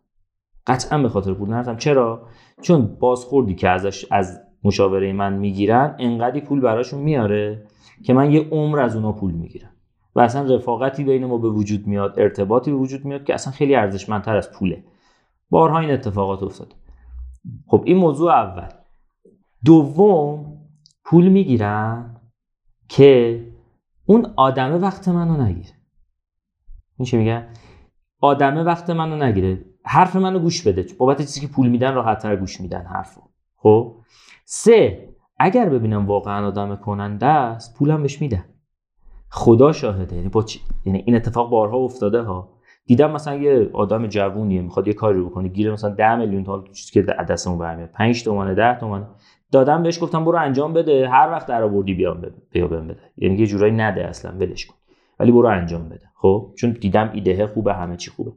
قطعا 0.67 0.97
به 0.97 1.09
خاطر 1.09 1.33
پول 1.33 1.49
نرفتم. 1.49 1.77
چرا؟ 1.77 2.27
چون 2.61 2.97
بازخوردی 2.99 3.55
که 3.55 3.69
ازش 3.69 4.05
از 4.11 4.39
مشاوره 4.63 5.13
من 5.13 5.33
می‌گیرن 5.33 5.95
انقدی 5.99 6.41
پول 6.41 6.59
براشون 6.59 7.01
میاره 7.01 7.63
که 8.03 8.13
من 8.13 8.31
یه 8.31 8.47
عمر 8.51 8.79
از 8.79 8.95
اونا 8.95 9.11
پول 9.11 9.31
می‌گیرم. 9.31 9.70
و 10.15 10.19
اصلا 10.19 10.55
رفاقتی 10.55 11.03
بین 11.03 11.25
ما 11.25 11.37
به 11.37 11.49
وجود 11.49 11.87
میاد 11.87 12.19
ارتباطی 12.19 12.71
به 12.71 12.77
وجود 12.77 13.05
میاد 13.05 13.23
که 13.23 13.33
اصلا 13.33 13.53
خیلی 13.53 13.75
ارزشمندتر 13.75 14.35
از 14.35 14.51
پوله. 14.51 14.83
بارها 15.49 15.79
این 15.79 15.91
اتفاقات 15.91 16.43
افتاد 16.43 16.75
خب 17.67 17.83
این 17.85 17.97
موضوع 17.97 18.31
اول. 18.31 18.69
دوم 19.65 20.57
پول 21.03 21.27
می‌گیرن 21.27 22.21
که 22.89 23.43
اون 24.05 24.33
آدمه 24.35 24.77
وقت 24.77 25.07
منو 25.07 25.43
نگیره. 25.43 25.71
این 26.97 27.05
چه 27.05 27.17
میگه؟ 27.17 27.47
آدمه 28.19 28.63
وقت 28.63 28.89
منو 28.89 29.15
نگیره. 29.15 29.65
حرف 29.85 30.15
منو 30.15 30.39
گوش 30.39 30.67
بده. 30.67 30.85
بابت 30.97 31.17
چیزی 31.17 31.41
که 31.41 31.47
پول 31.47 31.69
میدن 31.69 31.93
راحتتر 31.93 32.35
گوش 32.35 32.61
میدن 32.61 32.85
حرفو. 32.85 33.21
خب؟ 33.55 33.95
سه 34.45 35.09
اگر 35.37 35.69
ببینم 35.69 36.07
واقعا 36.07 36.47
آدم 36.47 36.75
کننده 36.75 37.25
است 37.25 37.77
پولم 37.77 38.01
بهش 38.01 38.21
میدن 38.21 38.45
خدا 39.31 39.71
شاهده. 39.71 40.15
یعنی 40.15 40.29
با 40.29 40.45
یعنی 40.85 41.03
این 41.05 41.15
اتفاق 41.15 41.49
بارها 41.49 41.77
افتاده 41.77 42.21
ها. 42.21 42.49
دیدم 42.85 43.11
مثلا 43.11 43.35
یه 43.35 43.69
آدم 43.73 44.07
جوونیه 44.07 44.61
می‌خواد 44.61 44.87
یه 44.87 44.93
کاری 44.93 45.21
بکنه 45.21 45.47
گیره 45.47 45.71
مثلا 45.71 45.89
10 45.89 46.15
میلیون 46.15 46.43
تا 46.43 46.63
چیزی 46.73 46.91
که 46.91 47.01
دستمون 47.01 47.57
برمیاد. 47.57 47.89
5 47.91 48.23
تومانه 48.23 48.55
10 48.55 48.79
تومانه. 48.79 49.07
دادم 49.51 49.83
بهش 49.83 50.03
گفتم 50.03 50.25
برو 50.25 50.37
انجام 50.37 50.73
بده. 50.73 51.09
هر 51.09 51.29
وقت 51.31 51.47
در 51.47 51.67
بیام 51.67 52.21
بده 52.21 52.41
بیا 52.51 52.67
بهم 52.67 52.87
بده. 52.87 52.99
یعنی 53.17 53.35
یه 53.35 53.47
جورایی 53.47 53.73
نده 53.73 54.07
اصلا 54.07 54.31
ولش 54.31 54.65
کن. 54.65 54.75
ولی 55.19 55.31
برو 55.31 55.47
انجام 55.47 55.89
بده. 55.89 56.05
خب؟ 56.15 56.53
چون 56.57 56.71
دیدم 56.71 57.09
ایده 57.13 57.47
خوبه 57.47 57.73
همه 57.73 57.97
چی 57.97 58.11
خوبه. 58.11 58.31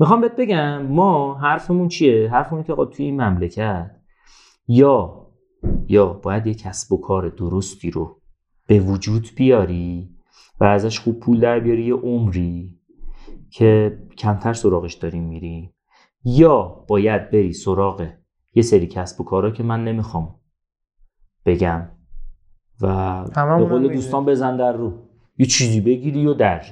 می‌خوام 0.00 0.20
بهت 0.20 0.36
بگم 0.36 0.82
ما 0.82 1.34
حرفمون 1.34 1.88
چیه؟ 1.88 2.30
حرفمون 2.30 2.62
که 2.62 2.74
توی 2.92 3.04
این 3.06 3.22
مملکت 3.22 3.90
یا 4.68 5.26
یا 5.88 6.06
باید 6.06 6.46
یه 6.46 6.54
کسب 6.54 6.92
و 6.92 7.00
کار 7.00 7.28
درستی 7.28 7.90
رو 7.90 8.16
به 8.66 8.80
وجود 8.80 9.28
بیاری 9.36 10.08
و 10.62 10.64
ازش 10.64 10.98
خوب 10.98 11.20
پول 11.20 11.40
در 11.40 11.60
بیاری 11.60 11.84
یه 11.84 11.94
عمری 11.94 12.78
که 13.50 13.98
کمتر 14.18 14.52
سراغش 14.52 14.94
داریم 14.94 15.22
میریم. 15.22 15.74
یا 16.24 16.84
باید 16.88 17.30
بری 17.30 17.52
سراغ 17.52 18.08
یه 18.54 18.62
سری 18.62 18.86
کسب 18.86 19.20
و 19.20 19.24
کارا 19.24 19.50
که 19.50 19.62
من 19.62 19.84
نمی‌خوام 19.84 20.40
بگم 21.46 21.88
و 22.80 23.24
به 23.58 23.64
قول 23.64 23.92
دوستان 23.92 24.24
بزن 24.24 24.56
در 24.56 24.72
رو. 24.72 24.92
یه 25.38 25.46
چیزی 25.46 25.80
بگیری 25.80 26.26
و 26.26 26.34
در. 26.34 26.64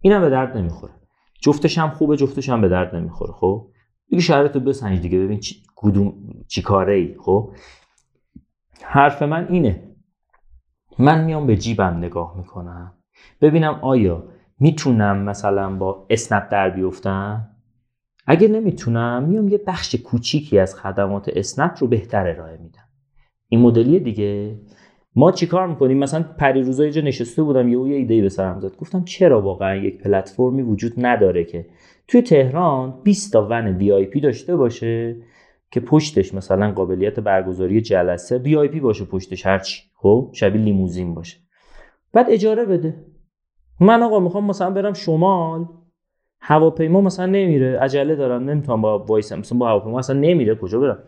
اینم 0.00 0.20
به 0.20 0.30
درد 0.30 0.56
نمی‌خوره. 0.56 0.92
جفتش 1.40 1.78
هم 1.78 1.90
خوبه 1.90 2.16
جفتش 2.16 2.48
هم 2.48 2.60
به 2.60 2.68
درد 2.68 2.94
نمی‌خوره 2.94 3.32
خب؟ 3.32 3.70
دیگه 4.08 4.22
شرایط 4.22 4.54
رو 4.54 4.60
بسنج 4.60 5.00
دیگه. 5.00 5.18
ببین 5.18 5.40
چی, 5.40 5.62
چی 6.48 6.62
کاره 6.62 6.94
ای 6.94 7.16
خب؟ 7.18 7.52
حرف 8.82 9.22
من 9.22 9.48
اینه. 9.48 9.96
من 10.98 11.24
میام 11.24 11.46
به 11.46 11.56
جیبم 11.56 11.96
نگاه 11.96 12.36
می‌کنم. 12.36 12.97
ببینم 13.40 13.78
آیا 13.82 14.24
می‌تونم 14.60 15.22
مثلا 15.22 15.76
با 15.76 16.06
اسنپ 16.10 16.50
در 16.50 16.70
بیفتم؟ 16.70 17.48
اگه 18.26 18.48
نمی‌تونم 18.48 19.24
میام 19.24 19.48
یه 19.48 19.60
بخش 19.66 19.94
کوچیکی 19.94 20.58
از 20.58 20.74
خدمات 20.74 21.30
اسنپ 21.36 21.74
رو 21.78 21.86
بهتر 21.86 22.28
ارائه 22.28 22.58
میدم. 22.62 22.88
این 23.48 23.60
مدلی 23.60 24.00
دیگه. 24.00 24.60
ما 25.16 25.32
چیکار 25.32 25.66
می‌کنیم؟ 25.66 25.98
مثلا 25.98 26.22
پریروزا 26.38 26.84
یه 26.84 26.90
جا 26.90 27.00
نشسته 27.00 27.42
بودم 27.42 27.68
یه 27.68 27.78
یه 27.78 27.96
ایده 27.96 28.22
به 28.22 28.28
سرم 28.28 28.60
زد. 28.60 28.76
گفتم 28.76 29.04
چرا 29.04 29.42
واقعا 29.42 29.74
یک 29.76 30.02
پلتفرمی 30.02 30.62
وجود 30.62 30.92
نداره 30.96 31.44
که؟ 31.44 31.66
توی 32.08 32.22
تهران 32.22 33.00
20 33.04 33.32
تا 33.32 33.48
ون 33.50 33.66
وی 33.66 33.92
آی 33.92 34.04
پی 34.04 34.20
داشته 34.20 34.56
باشه 34.56 35.16
که 35.70 35.80
پشتش 35.80 36.34
مثلا 36.34 36.72
قابلیت 36.72 37.20
برگزاری 37.20 37.80
جلسه 37.80 38.38
VIP 38.38 38.80
باشه 38.80 39.04
پشتش 39.04 39.46
هرچی. 39.46 39.82
خب 39.94 40.30
شبیه 40.34 40.62
لیموزین 40.62 41.14
باشه. 41.14 41.38
بعد 42.12 42.26
اجاره 42.28 42.64
بده. 42.64 43.04
من 43.80 44.02
آقا 44.02 44.20
می‌خوام 44.20 44.46
مثلا 44.46 44.70
برم 44.70 44.92
شمال 44.92 45.66
هواپیما 46.40 47.00
مثلا 47.00 47.26
نمیره. 47.26 47.78
عجله 47.78 48.16
دارم 48.16 48.50
نمی‌تونم 48.50 48.82
با 48.82 48.98
وایسم. 48.98 49.38
مثلا 49.38 49.58
با 49.58 49.68
هواپیما 49.68 49.98
مثلا 49.98 50.20
نمیره. 50.20 50.54
کجا 50.54 50.80
برم؟ 50.80 50.98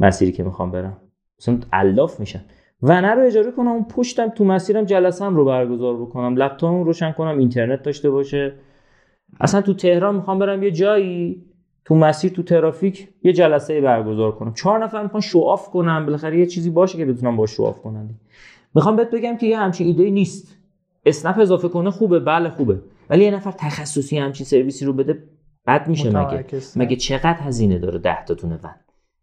مسیری 0.00 0.32
که 0.32 0.42
می‌خوام 0.42 0.70
برم. 0.70 1.00
مثلا 1.38 1.58
علاف 1.72 2.20
میشن 2.20 2.40
ونه 2.82 3.14
رو 3.14 3.22
اجاره 3.22 3.50
کنم 3.50 3.68
اون 3.68 3.84
پشتم 3.84 4.28
تو 4.28 4.44
مسیرم 4.44 4.84
جلسم 4.84 5.36
رو 5.36 5.44
برگزار 5.44 5.96
بکنم. 5.96 6.36
لپتاپم 6.36 6.82
روشن 6.82 7.12
کنم 7.12 7.38
اینترنت 7.38 7.82
داشته 7.82 8.10
باشه. 8.10 8.52
اصلا 9.40 9.60
تو 9.60 9.74
تهران 9.74 10.14
می‌خوام 10.14 10.38
برم 10.38 10.62
یه 10.62 10.70
جایی 10.70 11.44
تو 11.84 11.94
مسیر 11.94 12.32
تو 12.32 12.42
ترافیک 12.42 13.08
یه 13.22 13.32
جلسه 13.32 13.80
برگزار 13.80 14.32
کنم. 14.32 14.54
چهار 14.54 14.84
نفر 14.84 15.02
می‌خوان 15.02 15.20
شواف 15.20 15.70
کنم 15.70 16.06
بالاخره 16.06 16.38
یه 16.38 16.46
چیزی 16.46 16.70
باشه 16.70 16.98
که 16.98 17.04
بتونم 17.04 17.36
با 17.36 17.46
شواف 17.46 17.80
کنم 17.80 18.10
می‌خوام 18.74 18.96
بهت 18.96 19.10
بگم 19.10 19.36
که 19.36 19.46
یه 19.46 19.58
همچین 19.58 19.86
ایده 19.86 20.10
نیست. 20.10 20.56
اسنپ 21.06 21.38
اضافه 21.38 21.68
کنه 21.68 21.90
خوبه 21.90 22.20
بله 22.20 22.50
خوبه. 22.50 22.82
ولی 23.10 23.24
یه 23.24 23.30
نفر 23.30 23.50
تخصصی 23.50 24.18
همچین 24.18 24.46
سرویسی 24.46 24.84
رو 24.84 24.92
بده 24.92 25.22
بد 25.66 25.88
میشه 25.88 26.10
مگه. 26.10 26.44
مگه 26.76 26.96
چقدر 26.96 27.40
هزینه 27.40 27.78
داره 27.78 27.98
10 27.98 28.24
تا 28.24 28.34
تونه 28.34 28.58
ون؟ 28.62 28.74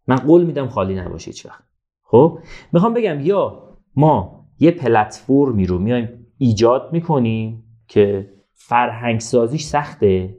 من 0.07 0.15
قول 0.15 0.43
میدم 0.43 0.67
خالی 0.67 0.95
نباشه 0.95 1.25
هیچ 1.25 1.45
وقت. 1.45 1.63
خب؟ 2.03 2.39
می‌خوام 2.73 2.93
بگم 2.93 3.19
یا 3.19 3.63
ما 3.95 4.45
یه 4.59 4.71
پلتفرمی 4.71 5.65
رو 5.65 5.79
میایم 5.79 6.27
ایجاد 6.37 6.89
می‌کنیم 6.91 7.63
که 7.87 8.33
فرهنگ 8.53 9.19
سازیش 9.19 9.63
سخته 9.63 10.37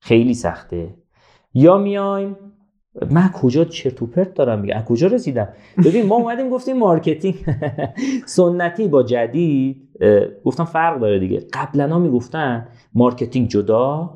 خیلی 0.00 0.34
سخته 0.34 0.94
یا 1.54 1.78
میایم 1.78 2.36
من 3.10 3.28
کجا 3.28 3.64
چرت 3.64 4.02
و 4.02 4.06
پرت 4.06 4.34
دارم 4.34 4.60
میگم 4.60 4.76
از 4.76 4.84
کجا 4.84 5.06
رسیدم؟ 5.06 5.48
ببین 5.84 6.06
ما 6.06 6.16
اومدیم 6.16 6.50
گفتیم 6.50 6.78
marketing. 6.78 7.34
سنتی 8.26 8.88
با 8.88 9.02
جدید 9.02 9.88
گفتم 10.44 10.64
فرق 10.64 11.00
داره 11.00 11.18
دیگه. 11.18 11.46
قبلا 11.52 11.88
ها 11.88 11.98
می‌گفتن 11.98 12.68
marketing 12.94 13.48
جدا 13.48 14.10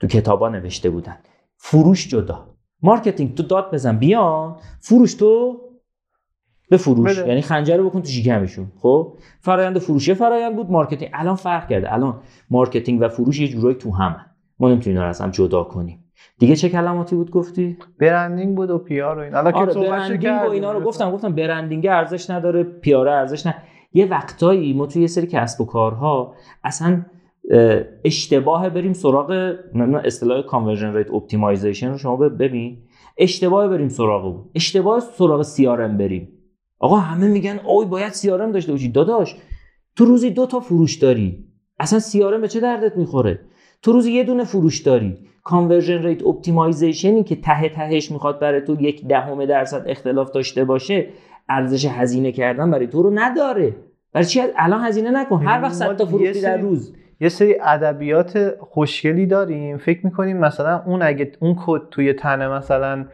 تو 0.00 0.06
کتابا 0.06 0.48
نوشته 0.48 0.90
بودن. 0.90 1.16
فروش 1.56 2.08
جدا. 2.08 2.46
marketing 2.82 3.34
تو 3.34 3.42
داد 3.42 3.74
بزن 3.74 3.98
بیان. 3.98 4.56
فروش 4.80 5.14
تو 5.14 5.60
به 6.70 6.76
فروش 6.76 7.18
یعنی 7.18 7.42
خنجر 7.42 7.76
رو 7.76 7.90
بکن 7.90 8.02
تو 8.02 8.08
شکمشون. 8.08 8.72
خب؟ 8.78 9.18
فرایند 9.40 9.78
فروشی 9.78 10.14
فرایند 10.14 10.56
بود 10.56 10.70
marketing. 10.70 11.10
الان 11.14 11.34
فرق 11.34 11.68
کرده. 11.68 11.92
الان 11.92 12.20
مارکتینگ 12.50 13.00
و 13.02 13.08
فروش 13.08 13.40
یه 13.40 13.48
جورایی 13.48 13.76
تو 13.76 13.94
هم 13.94 14.16
ما 14.58 14.68
نمی‌تونیم 14.68 15.00
از 15.00 15.20
هم 15.20 15.30
جدا 15.30 15.64
کنیم. 15.64 16.05
دیگه 16.38 16.56
چه 16.56 16.68
کلماتی 16.68 17.16
بود 17.16 17.30
گفتی؟ 17.30 17.76
برندینگ 18.00 18.56
بود 18.56 18.70
و 18.70 18.78
پیار 18.78 19.18
و 19.18 19.22
این. 19.22 19.34
حالا 19.34 19.50
آره 19.50 19.74
برندینگ 19.74 20.24
و 20.46 20.50
اینا 20.50 20.72
رو 20.72 20.80
گفتم 20.80 21.10
گفتم 21.10 21.34
برندینگ 21.34 21.86
ارزش 21.86 22.30
نداره 22.30 22.62
پیار 22.62 23.08
ارزش 23.08 23.46
نه. 23.46 23.54
یه 23.92 24.06
وقتایی 24.06 24.72
ما 24.72 24.86
توی 24.86 25.02
یه 25.02 25.08
سری 25.08 25.26
کسب 25.26 25.60
و 25.60 25.64
کارها 25.64 26.34
اصلا 26.64 27.02
اشتباه 28.04 28.68
بریم 28.68 28.92
سراغ 28.92 29.54
اصطلاح 30.04 30.42
کانورژن 30.42 30.94
ریت 30.94 31.10
اپتیمایزیشن 31.10 31.90
رو 31.90 31.98
شما 31.98 32.16
ببین. 32.16 32.78
اشتباه 33.18 33.68
بریم 33.68 33.88
سراغ 33.88 34.44
اشتباه 34.54 35.00
سراغ 35.00 35.42
سی 35.42 35.66
بریم. 35.66 36.28
آقا 36.78 36.96
همه 36.96 37.28
میگن 37.28 37.60
اوی 37.64 37.86
باید 37.86 38.12
سی 38.12 38.28
داشته 38.28 38.72
باشی. 38.72 38.88
داداش 38.88 39.36
تو 39.96 40.04
روزی 40.04 40.30
دو 40.30 40.46
تا 40.46 40.60
فروش 40.60 40.96
داری. 40.96 41.44
اصلا 41.78 41.98
CRO 41.98 42.24
به 42.40 42.48
چه 42.48 42.60
دردت 42.60 42.96
می‌خوره؟ 42.96 43.40
تو 43.82 43.92
روزی 43.92 44.12
یه 44.12 44.24
دونه 44.24 44.44
فروش 44.44 44.80
داری. 44.80 45.18
conversion 45.46 46.02
rate 46.02 46.26
optimization 46.26 47.16
ی 47.16 47.24
که 47.24 47.36
ته 47.36 47.68
تهش 47.68 48.10
می‌خواد 48.10 48.40
برای 48.40 48.60
تو 48.60 48.80
یک 48.80 49.06
دهم 49.06 49.44
درصد 49.44 49.82
اختلاف 49.86 50.30
داشته 50.30 50.64
باشه 50.64 51.06
ارزش 51.48 51.86
هزینه 51.86 52.32
کردن 52.32 52.70
برای 52.70 52.86
تو 52.86 53.02
رو 53.02 53.10
نداره. 53.14 53.76
برای 54.12 54.26
چی؟ 54.26 54.42
الان 54.56 54.84
هزینه 54.84 55.10
نکن. 55.10 55.42
هر 55.42 55.62
وقت 55.62 55.72
صد 55.72 55.96
تا 55.96 56.06
فروختی 56.06 56.40
در 56.40 56.56
روز. 56.56 56.94
یه 57.20 57.28
سری 57.28 57.56
ادبیات 57.62 58.54
خوشگلی 58.60 59.26
داریم. 59.26 59.78
فکر 59.78 60.00
می‌کنیم 60.06 60.36
مثلا 60.36 60.82
اون 60.86 61.02
اگه 61.02 61.32
اون 61.40 61.56
کد 61.66 61.88
توی 61.90 62.12
تنه 62.12 62.48
مثلا 62.48 63.06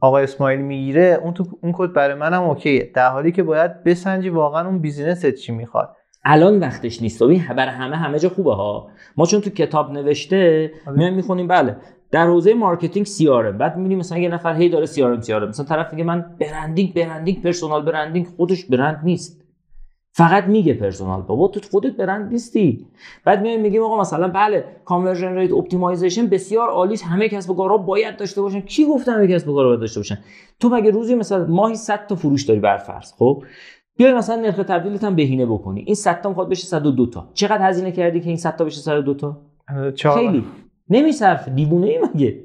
آقا 0.00 0.18
اسماعیل 0.18 0.60
می‌گیره 0.60 1.20
اون 1.22 1.34
تو 1.34 1.44
اون 1.62 1.72
کد 1.76 1.92
برای 1.92 2.14
منم 2.14 2.42
اوکیه. 2.42 2.90
در 2.94 3.08
حالی 3.08 3.32
که 3.32 3.42
باید 3.42 3.84
بسنجی 3.84 4.28
واقعا 4.28 4.66
اون 4.66 4.78
business 4.78 5.24
ت 5.24 5.30
چی 5.30 5.52
می‌خواد. 5.52 5.96
الان 6.30 6.60
وقتش 6.60 7.02
نیست. 7.02 7.22
ببین 7.22 7.44
برای 7.56 7.74
همه 7.74 7.96
همه 7.96 8.18
جا 8.18 8.28
خوبه 8.28 8.54
ها. 8.54 8.88
ما 9.16 9.26
چون 9.26 9.40
تو 9.40 9.50
کتاب 9.50 9.92
نوشته 9.92 10.72
میایم 10.96 11.14
می‌خونیم 11.14 11.48
بله. 11.48 11.76
در 12.10 12.26
حوزه 12.26 12.54
marketing 12.54 13.06
CRO 13.06 13.52
بعد 13.52 13.76
می‌بینیم 13.76 13.98
مثلا 13.98 14.18
یه 14.18 14.28
نفر 14.28 14.54
هی 14.54 14.68
داره 14.68 14.86
CRO 14.86 15.20
CRO 15.20 15.48
مثلا 15.48 15.66
طرف 15.66 15.92
میگه 15.92 16.04
من 16.04 16.36
branding 16.40 16.94
branding 16.94 17.42
personal 17.42 17.84
branding 17.84 18.26
خودش 18.26 18.64
برند 18.64 19.00
نیست. 19.04 19.44
فقط 20.12 20.44
میگه 20.44 20.74
personal. 20.74 21.22
بابا 21.22 21.48
تو 21.48 21.60
خودت 21.70 21.96
برند 21.96 22.32
نیستی. 22.32 22.86
بعد 23.24 23.42
میایم 23.42 23.60
میگیم 23.60 23.82
آقا 23.82 24.00
مثلا 24.00 24.28
بله 24.28 24.64
conversion 24.84 25.34
rate 25.34 25.52
optimization 25.52 26.26
بسیار 26.26 26.68
عالی 26.68 26.96
همه 26.96 27.28
کسب 27.28 27.50
و 27.50 27.54
کارها 27.54 27.76
باید 27.76 28.16
داشته 28.16 28.42
باشن. 28.42 28.60
کی 28.60 28.86
گفته 28.86 29.12
همه 29.12 29.26
کسب 29.26 29.48
و 29.48 29.54
کارها 29.54 29.68
باید 29.68 29.80
داشته 29.80 30.00
باشن؟ 30.00 30.18
تو 30.60 30.68
مگه 30.68 30.90
روزی 30.90 31.14
مثلا 31.14 31.46
ماهی 31.46 31.74
100 31.74 32.06
تا 32.06 32.14
فروش 32.14 32.42
داری 32.42 32.60
بر 32.60 32.76
فرض 32.76 33.12
خب؟ 33.12 33.42
بیای 33.98 34.14
مثلا 34.14 34.36
نرخ 34.36 34.56
تبدیلت 34.56 35.04
هم 35.04 35.16
بهینه 35.16 35.46
بکنی. 35.46 35.82
این 35.86 35.94
100 35.94 36.20
تا 36.20 36.28
می‌خواد 36.28 36.48
بشه 36.48 36.66
102 36.66 37.06
تا. 37.06 37.30
چقدر 37.34 37.68
هزینه 37.68 37.92
کردی 37.92 38.20
که 38.20 38.26
این 38.26 38.36
100 38.36 38.56
تا 38.56 38.64
بشه 38.64 38.80
102 38.80 39.14
تا؟ 39.14 39.36
خیلی. 40.14 40.44
نمیصرف. 40.90 41.48
دیوونه 41.48 41.86
ای 41.86 41.98
مگه؟ 41.98 42.44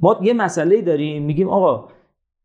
ما 0.00 0.18
یه 0.22 0.32
مسئله 0.32 0.82
داریم. 0.82 1.22
میگیم 1.22 1.48
آقا 1.48 1.88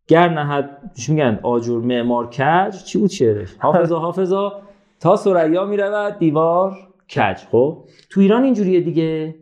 گر 0.07 0.29
نهد 0.29 0.91
چی 0.97 1.11
میگن؟ 1.11 1.39
آجور 1.43 1.81
معمار 1.81 2.29
کج. 2.29 2.83
چی 2.83 2.99
بود 2.99 3.09
شعرش؟ 3.09 3.55
حافظا 3.59 3.99
حافظا. 3.99 4.61
تا 4.99 5.15
سریا 5.15 5.65
می‌رود 5.65 6.19
دیوار 6.19 6.77
کج. 7.15 7.37
خب؟ 7.51 7.83
تو 8.09 8.21
ایران 8.21 8.43
اینجوریه 8.43 8.81
دیگه. 8.81 9.35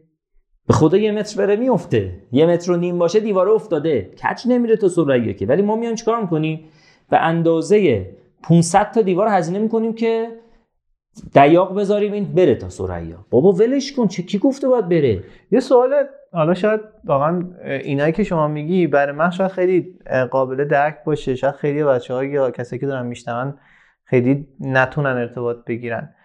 به 0.68 0.74
خدا 0.74 0.98
یه 0.98 1.12
متر 1.12 1.45
بره 1.45 1.56
میفته 1.56 2.24
یه 2.32 2.45
متر 2.45 2.72
و 2.72 2.78
نیم 2.78 2.98
باشه 3.00 3.20
دیواره 3.20 3.52
افتاده. 3.52 4.02
کج 4.02 4.48
نمیره 4.48 4.76
تا 4.76 4.88
سریا 4.89 5.34
که؟ 5.34 5.45
ولی 5.45 5.62
ما 5.62 5.76
میایم 5.76 5.95
چیکار 5.95 6.22
می‌کنیم؟ 6.22 6.60
به 7.10 7.18
اندازه 7.18 8.08
500 8.48 8.91
تا 8.91 9.02
دیوار 9.02 9.28
هزینه 9.28 9.60
می‌کنیم 9.60 9.93
که 9.93 10.28
دیاق 11.34 11.80
بذاریم 11.80 12.14
این 12.14 12.34
بره 12.34 12.56
تا 12.56 12.70
سریا 12.70 13.26
بابا 13.30 13.52
ولش 13.52 13.93
کن 13.93 14.08
چه 14.08 14.24
کی 14.24 14.38
گفته 14.38 14.68
باید 14.68 14.89
بره؟ 14.89 15.24
یه 15.52 15.60
سوال 15.60 15.93
حالا 16.34 16.54
شاید 16.54 16.82
واقعا 17.06 17.43
اینایی 17.64 18.14
که 18.14 18.24
شما 18.24 18.48
میگی 18.48 18.88
برای 18.88 19.16
من 19.16 19.30
شاید 19.30 19.52
خیلی 19.52 20.00
قابل 20.32 20.68
درک 20.68 21.04
باشه. 21.06 21.36
شاید 21.36 21.56
خیلی 21.56 21.84
بچه 21.84 22.14
ها 22.14 22.24
یا 22.24 22.52
کسی 22.52 22.80
که 22.80 22.86
دارن 22.86 23.06
میشنون 23.06 23.54
خیلی 24.04 24.48
نتونن 24.60 25.10
ارتباط 25.10 25.58
بگیرن. 25.68 26.16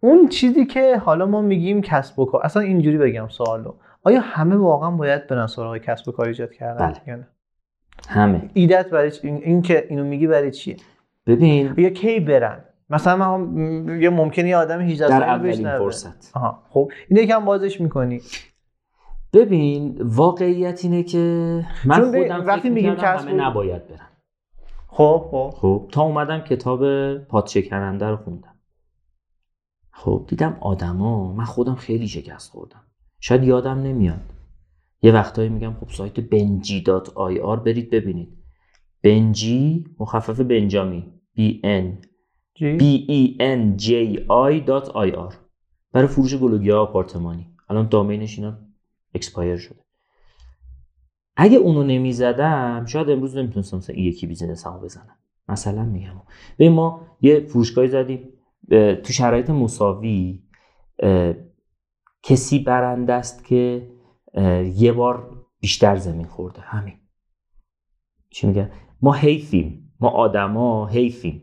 اون 0.00 0.28
چیزی 0.28 0.66
که 0.66 0.96
حالا 0.96 1.26
ما 1.26 1.42
میگیم 1.42 1.80
کسب 1.80 2.18
و 2.18 2.24
کار 2.24 2.40
اصلا 2.44 2.62
اینجوری 2.62 2.98
بگم 2.98 3.28
سوالو. 3.28 3.74
آیا 4.02 4.20
همه 4.20 4.56
واقعا 4.56 4.90
باید 4.90 5.26
برن 5.26 5.46
سراغ 5.46 5.78
کسب 5.78 6.08
و 6.08 6.12
کار 6.12 6.26
ایجاد 6.26 6.52
کردن 6.52 6.94
بله. 7.06 7.26
همه. 8.08 8.50
ایدت 8.54 8.90
برای 8.90 9.12
این 9.22 9.62
که 9.62 9.86
اینو 9.90 10.04
میگی 10.04 10.26
برای 10.26 10.50
چیه؟ 10.50 10.76
ببین 11.26 11.74
یا 11.76 11.90
کی 11.90 12.20
برن؟ 12.20 12.64
مثلا 12.90 13.36
من 13.36 14.02
یه 14.02 14.10
ممکنه 14.10 14.48
یه 14.48 14.56
آدم 14.56 14.80
18 14.80 15.08
ساله 15.08 15.20
در 15.20 15.28
اولین 15.28 15.78
فرصت. 15.78 16.36
آها. 16.36 16.62
خب 16.70 16.92
این 17.08 17.24
یکم 17.24 17.44
بازش 17.44 17.80
می‌کنی. 17.80 18.20
ببین 19.32 19.98
واقعیت 20.00 20.84
اینه 20.84 21.02
که 21.02 21.64
من 21.84 22.12
خودم 22.12 22.46
وقتی 22.46 22.70
میگیم 22.70 22.96
که 22.96 23.06
همه 23.06 23.32
نباید 23.32 23.88
برن. 23.88 24.08
خب 24.86 25.28
خب. 25.30 25.54
خب 25.56 25.88
تا 25.92 26.02
اومدم 26.02 26.40
کتاب 26.40 27.14
پادشکننده 27.18 28.06
رو 28.06 28.16
خوندم. 28.16 28.54
خب 29.90 30.24
دیدم 30.28 30.56
آدما 30.60 31.32
من 31.32 31.44
خودم 31.44 31.74
خیلی 31.74 32.08
شکست 32.08 32.50
خوردم. 32.50 32.80
شاید 33.20 33.44
یادم 33.44 33.82
نمیاد. 33.82 34.20
یه 35.02 35.12
وقتایی 35.12 35.48
میگم 35.48 35.74
خب 35.80 35.88
سایت 35.90 36.20
بنجی 36.20 36.82
dot 36.82 37.08
IR 37.08 37.60
برید 37.60 37.90
ببینید. 37.90 38.38
بنجی 39.02 39.84
مخفف 39.98 40.40
بنجامین 40.40 41.12
B 41.36 41.40
N 41.64 42.06
B 42.58 42.82
E 43.08 43.36
N 43.40 43.80
J 43.82 43.88
I 44.50 44.66
dot 44.68 44.88
I 44.88 45.14
R 45.30 45.34
برای 45.92 46.06
فروش 46.08 46.34
گلوگی 46.34 46.72
آپارتمانی. 46.72 47.46
الان 47.68 47.88
domain 47.88 48.25
ش 48.25 48.38
اینا 48.38 48.58
expire 49.14 49.56
شده. 49.56 49.78
اگه 51.36 51.56
اونو 51.56 51.82
نمی‌زدم 51.82 52.84
شاید 52.86 53.10
امروز 53.10 53.36
نمی‌تونستم 53.36 53.76
مثلا 53.76 53.96
یکی 53.96 54.26
business 54.26 54.66
هم 54.66 54.80
بزنم. 54.80 55.16
مثلا 55.48 55.84
میگم. 55.84 56.22
به 56.56 56.68
ما 56.68 57.06
یه 57.20 57.40
فروشگاهی 57.40 57.88
زدیم 57.88 58.28
تو 58.70 59.12
شرایط 59.12 59.50
مساوی 59.50 60.42
کسی 62.22 62.58
برنده 62.58 63.12
است 63.12 63.44
که 63.44 63.90
یه 64.74 64.92
بار 64.92 65.44
بیشتر 65.60 65.96
زمین 65.96 66.26
خورده. 66.26 66.60
همین. 66.60 66.94
چی 68.30 68.46
میگه 68.46 68.70
ما 69.02 69.12
حیفیم. 69.12 69.92
ما 70.00 70.08
آدما 70.08 70.86
حیفیم. 70.86 71.42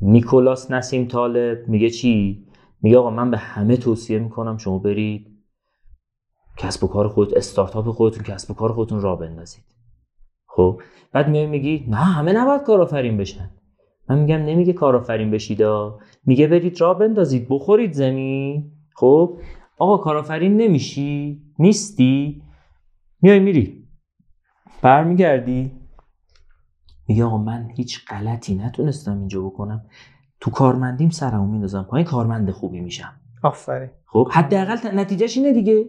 نیکولاس 0.00 0.70
نسیم 0.70 1.08
طالب 1.08 1.68
میگه 1.68 1.90
چی؟ 1.90 2.46
میگه 2.82 2.98
آقا 2.98 3.10
من 3.10 3.30
به 3.30 3.38
همه 3.38 3.76
توصیه 3.76 4.18
می‌کنم 4.18 4.56
شما 4.56 4.78
برید 4.78 5.30
کسب 6.56 6.84
و 6.84 6.86
کار 6.86 7.08
خود 7.08 7.34
استارتاپ 7.34 7.90
خودتون 7.90 8.22
کسب 8.22 8.50
و 8.50 8.54
کار 8.54 8.72
خودتون 8.72 9.00
را 9.00 9.16
بندازید. 9.16 9.64
خب؟ 10.46 10.80
بعد 11.12 11.28
میای 11.28 11.46
میگی 11.46 11.86
نه 11.88 11.96
همه 11.96 12.32
نباید 12.32 12.62
کارآفرین 12.62 13.16
بشن. 13.16 13.50
من 14.08 14.18
میگم 14.18 14.36
نمیگه 14.36 14.72
کارآفرین 14.72 15.30
بشید 15.30 15.62
میگه 16.26 16.46
برید 16.46 16.80
را 16.80 16.94
بندازید 16.94 17.46
بخورید 17.48 17.92
زمین. 17.92 18.72
خب؟ 18.94 19.38
آقا 19.80 19.96
کارآفرین 19.96 20.56
نمیشی؟ 20.56 21.42
نیستی؟ 21.58 22.42
میای 23.22 23.38
میری. 23.38 23.88
برمیگردی. 24.82 25.72
میگه 27.08 27.24
آقا 27.24 27.38
من 27.38 27.68
هیچ 27.76 28.04
غلطی 28.08 28.54
نتونستم 28.54 29.18
اینجا 29.18 29.42
بکنم. 29.42 29.86
تو 30.40 30.50
کارمندیم 30.50 31.10
سرمو 31.10 31.46
میندازم 31.46 31.82
پایین 31.90 32.06
کارمند 32.06 32.50
خوبی 32.50 32.80
میشم. 32.80 33.12
آفرین. 33.42 33.90
خب 34.06 34.28
حداقل 34.32 34.98
نتیجهش 34.98 35.36
اینه 35.36 35.52
دیگه. 35.52 35.88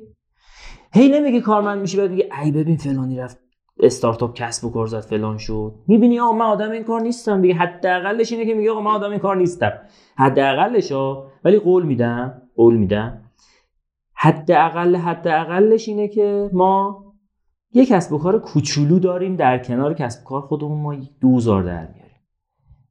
هی 0.93 1.09
نمیگه 1.09 1.41
کارمند 1.41 1.81
میشی 1.81 1.97
بعد 1.97 2.11
میگه 2.11 2.29
ای 2.43 2.51
ببین 2.51 2.77
فلانی 2.77 3.17
رفت 3.17 3.37
استارتاپ 3.79 4.33
کسب 4.33 4.65
و 4.65 4.69
کار 4.69 4.87
زد 4.87 4.99
فلان 4.99 5.37
شد. 5.37 5.75
می‌بینی 5.87 6.19
آقا 6.19 6.37
من 6.37 6.45
آدم 6.45 6.71
این 6.71 6.83
کار 6.83 7.01
نیستم 7.01 7.41
دیگه. 7.41 7.53
حداقلش 7.53 8.31
اینه 8.31 8.45
که 8.45 8.53
میگه 8.53 8.71
آقا 8.71 8.81
من 8.81 8.91
آدم 8.91 9.09
این 9.09 9.19
کار 9.19 9.35
نیستم. 9.35 9.73
حداقلش 10.17 10.91
ها 10.91 11.31
ولی 11.43 11.59
قول 11.59 11.85
میدم 11.85 12.41
قول 12.55 12.77
میدم 12.77 13.20
حداقل 14.21 14.95
حداقلش 14.95 15.87
اینه 15.87 16.07
که 16.07 16.49
ما 16.53 17.05
یه 17.71 17.85
کسب 17.85 18.13
و 18.13 18.17
کار 18.17 18.39
کوچولو 18.39 18.99
داریم 18.99 19.35
در 19.35 19.57
کنار 19.57 19.93
کسب 19.93 20.21
و 20.21 20.29
کار 20.29 20.41
خودمون 20.41 20.81
ما 20.81 20.95
دوزار 21.21 21.63
در 21.63 21.87
میاریم. 21.87 22.21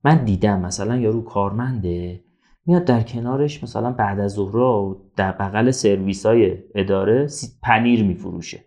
من 0.05 0.25
دیدم 0.25 0.61
مثلا 0.61 0.97
یارو 0.97 1.23
کارمنده 1.23 2.25
میاد 2.67 2.85
در 2.85 3.03
کنارش 3.03 3.63
مثلا 3.63 3.93
بعد 3.93 4.21
از 4.21 4.33
ظهر 4.33 4.95
در 5.17 5.33
بغل 5.33 5.71
سرویس 5.71 6.27
های 6.27 6.59
اداره 6.75 7.29
پنیر 7.63 8.05
میفروشه. 8.05 8.65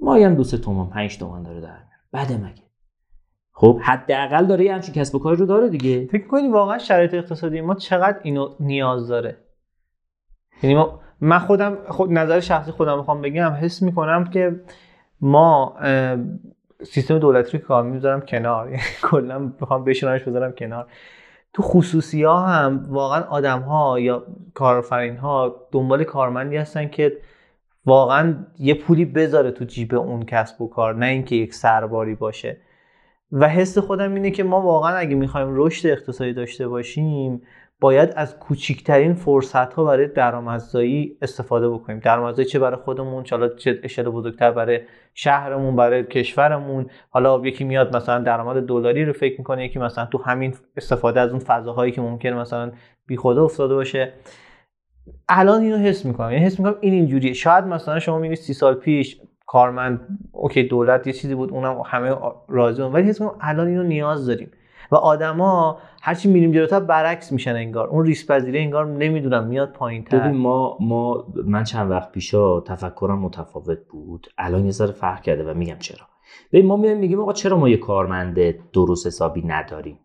ما 0.00 0.14
هم 0.14 0.34
دو 0.34 0.44
سه 0.44 0.58
تومن 0.58 0.90
پنج 0.90 1.18
تومن 1.18 1.42
داره 1.42 1.60
در 1.60 1.66
میاره. 1.66 2.02
بعد 2.12 2.32
مگه؟ 2.32 2.62
خب 3.52 3.80
حداقل 3.82 4.46
داره 4.46 4.64
یه 4.64 4.74
همچین 4.74 4.94
کسب 4.94 5.14
و 5.14 5.18
کاری 5.18 5.36
رو 5.36 5.46
داره 5.46 5.68
دیگه. 5.68 6.06
فکر 6.06 6.26
کنی 6.26 6.48
واقعا 6.48 6.78
شرایط 6.78 7.14
اقتصادی 7.14 7.60
ما 7.60 7.74
چقدر 7.74 8.20
اینو 8.22 8.48
نیاز 8.60 9.08
داره؟ 9.08 9.36
یعنی 10.62 10.76
ما 10.76 11.00
من 11.20 11.38
خودم 11.38 11.78
خود 11.88 12.12
نظر 12.12 12.40
شخصی 12.40 12.70
خودم 12.70 12.98
می‌خوام 12.98 13.20
بگم 13.20 13.50
حس 13.50 13.82
می‌کنم 13.82 14.24
که 14.24 14.60
ما 15.20 15.76
سیستم 16.82 17.18
دولتی 17.18 17.58
رو 17.58 17.64
کار 17.64 17.82
می‌ذارم 17.82 18.20
کنار. 18.20 18.68
یعنی 18.68 18.82
کلا 19.02 19.38
می‌خوام 19.38 19.84
بشونمش 19.84 20.22
بذارم 20.22 20.52
کنار. 20.52 20.86
تو 21.52 21.62
خصوصی 21.62 22.22
ها 22.22 22.46
هم 22.46 22.86
واقعا 22.88 23.22
آدم 23.22 23.60
ها 23.60 24.00
یا 24.00 24.26
کارفرین 24.54 25.16
ها 25.16 25.56
دنبال 25.72 26.04
کارمندی 26.04 26.56
هستن 26.56 26.88
که 26.88 27.12
واقعا 27.86 28.34
یه 28.58 28.74
پولی 28.74 29.04
بذاره 29.04 29.50
تو 29.50 29.64
جیب 29.64 29.94
اون 29.94 30.24
کسب 30.24 30.62
و 30.62 30.68
کار 30.68 30.94
نه 30.94 31.06
اینکه 31.06 31.36
یک 31.36 31.54
سرباری 31.54 32.14
باشه. 32.14 32.56
و 33.32 33.48
حس 33.48 33.78
خودم 33.78 34.14
اینه 34.14 34.30
که 34.30 34.44
ما 34.44 34.60
واقعا 34.60 34.96
اگه 34.96 35.14
می‌خوایم 35.14 35.48
رشد 35.50 35.88
اقتصادی 35.88 36.32
داشته 36.32 36.68
باشیم 36.68 37.42
باید 37.80 38.12
از 38.16 38.38
کوچکترین 38.38 39.14
فرصت 39.14 39.74
ها 39.74 39.84
برای 39.84 40.08
درآمدزایی 40.08 41.16
استفاده 41.22 41.68
بکنیم. 41.68 41.98
درآمدزایی 41.98 42.48
چه 42.48 42.58
برای 42.58 42.76
خودمون 42.76 43.22
چه 43.24 43.50
چه 43.58 43.80
اشاره 43.82 44.10
بزرگتر 44.10 44.50
برای 44.50 44.80
شهرمون 45.14 45.76
برای 45.76 46.04
کشورمون. 46.04 46.86
حالا 47.10 47.40
یکی 47.44 47.64
میاد 47.64 47.96
مثلا 47.96 48.18
درآمد 48.18 48.66
دلاری 48.66 49.04
رو 49.04 49.12
فکر 49.12 49.38
می‌کنه 49.38 49.64
یکی 49.64 49.78
مثلا 49.78 50.06
تو 50.06 50.18
همین 50.18 50.54
استفاده 50.76 51.20
از 51.20 51.30
اون 51.30 51.38
فضاهایی 51.38 51.92
که 51.92 52.00
ممکنه 52.00 52.34
مثلا 52.34 52.72
بی 53.06 53.16
خدا 53.16 53.44
افتاده 53.44 53.74
باشه. 53.74 54.12
الان 55.28 55.62
اینو 55.62 55.76
حس 55.76 56.04
می‌کنم. 56.06 56.32
یعنی 56.32 56.44
حس 56.44 56.60
می‌کنم 56.60 56.76
این 56.80 56.94
اینجوریه. 56.94 57.32
شاید 57.32 57.64
مثلا 57.64 57.98
شما 57.98 58.16
می‌بینید 58.16 58.38
سی 58.38 58.52
سال 58.52 58.74
پیش 58.74 59.20
کارمند 59.46 60.18
اوکی 60.32 60.62
دولت 60.62 61.06
یه 61.06 61.12
چیزی 61.12 61.34
بود 61.34 61.50
اونم 61.50 61.82
همه 61.86 62.16
راضی 62.48 62.82
ولی 62.82 63.08
حس 63.08 63.20
می‌کنم 63.20 63.38
الان 63.40 63.66
اینو 63.66 63.82
نیاز 63.82 64.26
داریم. 64.26 64.50
و 64.90 64.96
آدما 64.96 65.78
هرچی 66.02 66.28
میریم 66.28 66.52
جلوتر 66.52 66.80
برعکس 66.80 67.32
میشن 67.32 67.54
انگار. 67.54 67.88
اون 67.88 68.04
ریسک 68.04 68.26
پذیری 68.26 68.58
انگار 68.58 68.86
نمی‌دونم 68.86 69.46
میاد 69.46 69.72
پایین 69.72 70.04
ببین 70.12 70.36
ما 70.36 70.76
ما 70.80 71.26
من 71.44 71.64
چند 71.64 71.90
وقت 71.90 72.12
پیشا 72.12 72.60
تفکرم 72.60 73.18
متفاوت 73.18 73.78
بود. 73.90 74.26
الان 74.38 74.64
یه 74.64 74.70
ذره 74.70 74.92
فرق 74.92 75.22
کرده 75.22 75.50
و 75.50 75.54
میگم 75.54 75.78
چرا. 75.78 76.06
ببین 76.52 76.66
ما 76.66 76.76
میایم 76.76 76.98
میگیم 76.98 77.20
آقا 77.20 77.32
چرا 77.32 77.56
ما 77.56 77.68
یه 77.68 77.76
کارمند 77.76 78.40
درست 78.72 79.06
حسابی 79.06 79.42
نداریم؟ 79.46 79.98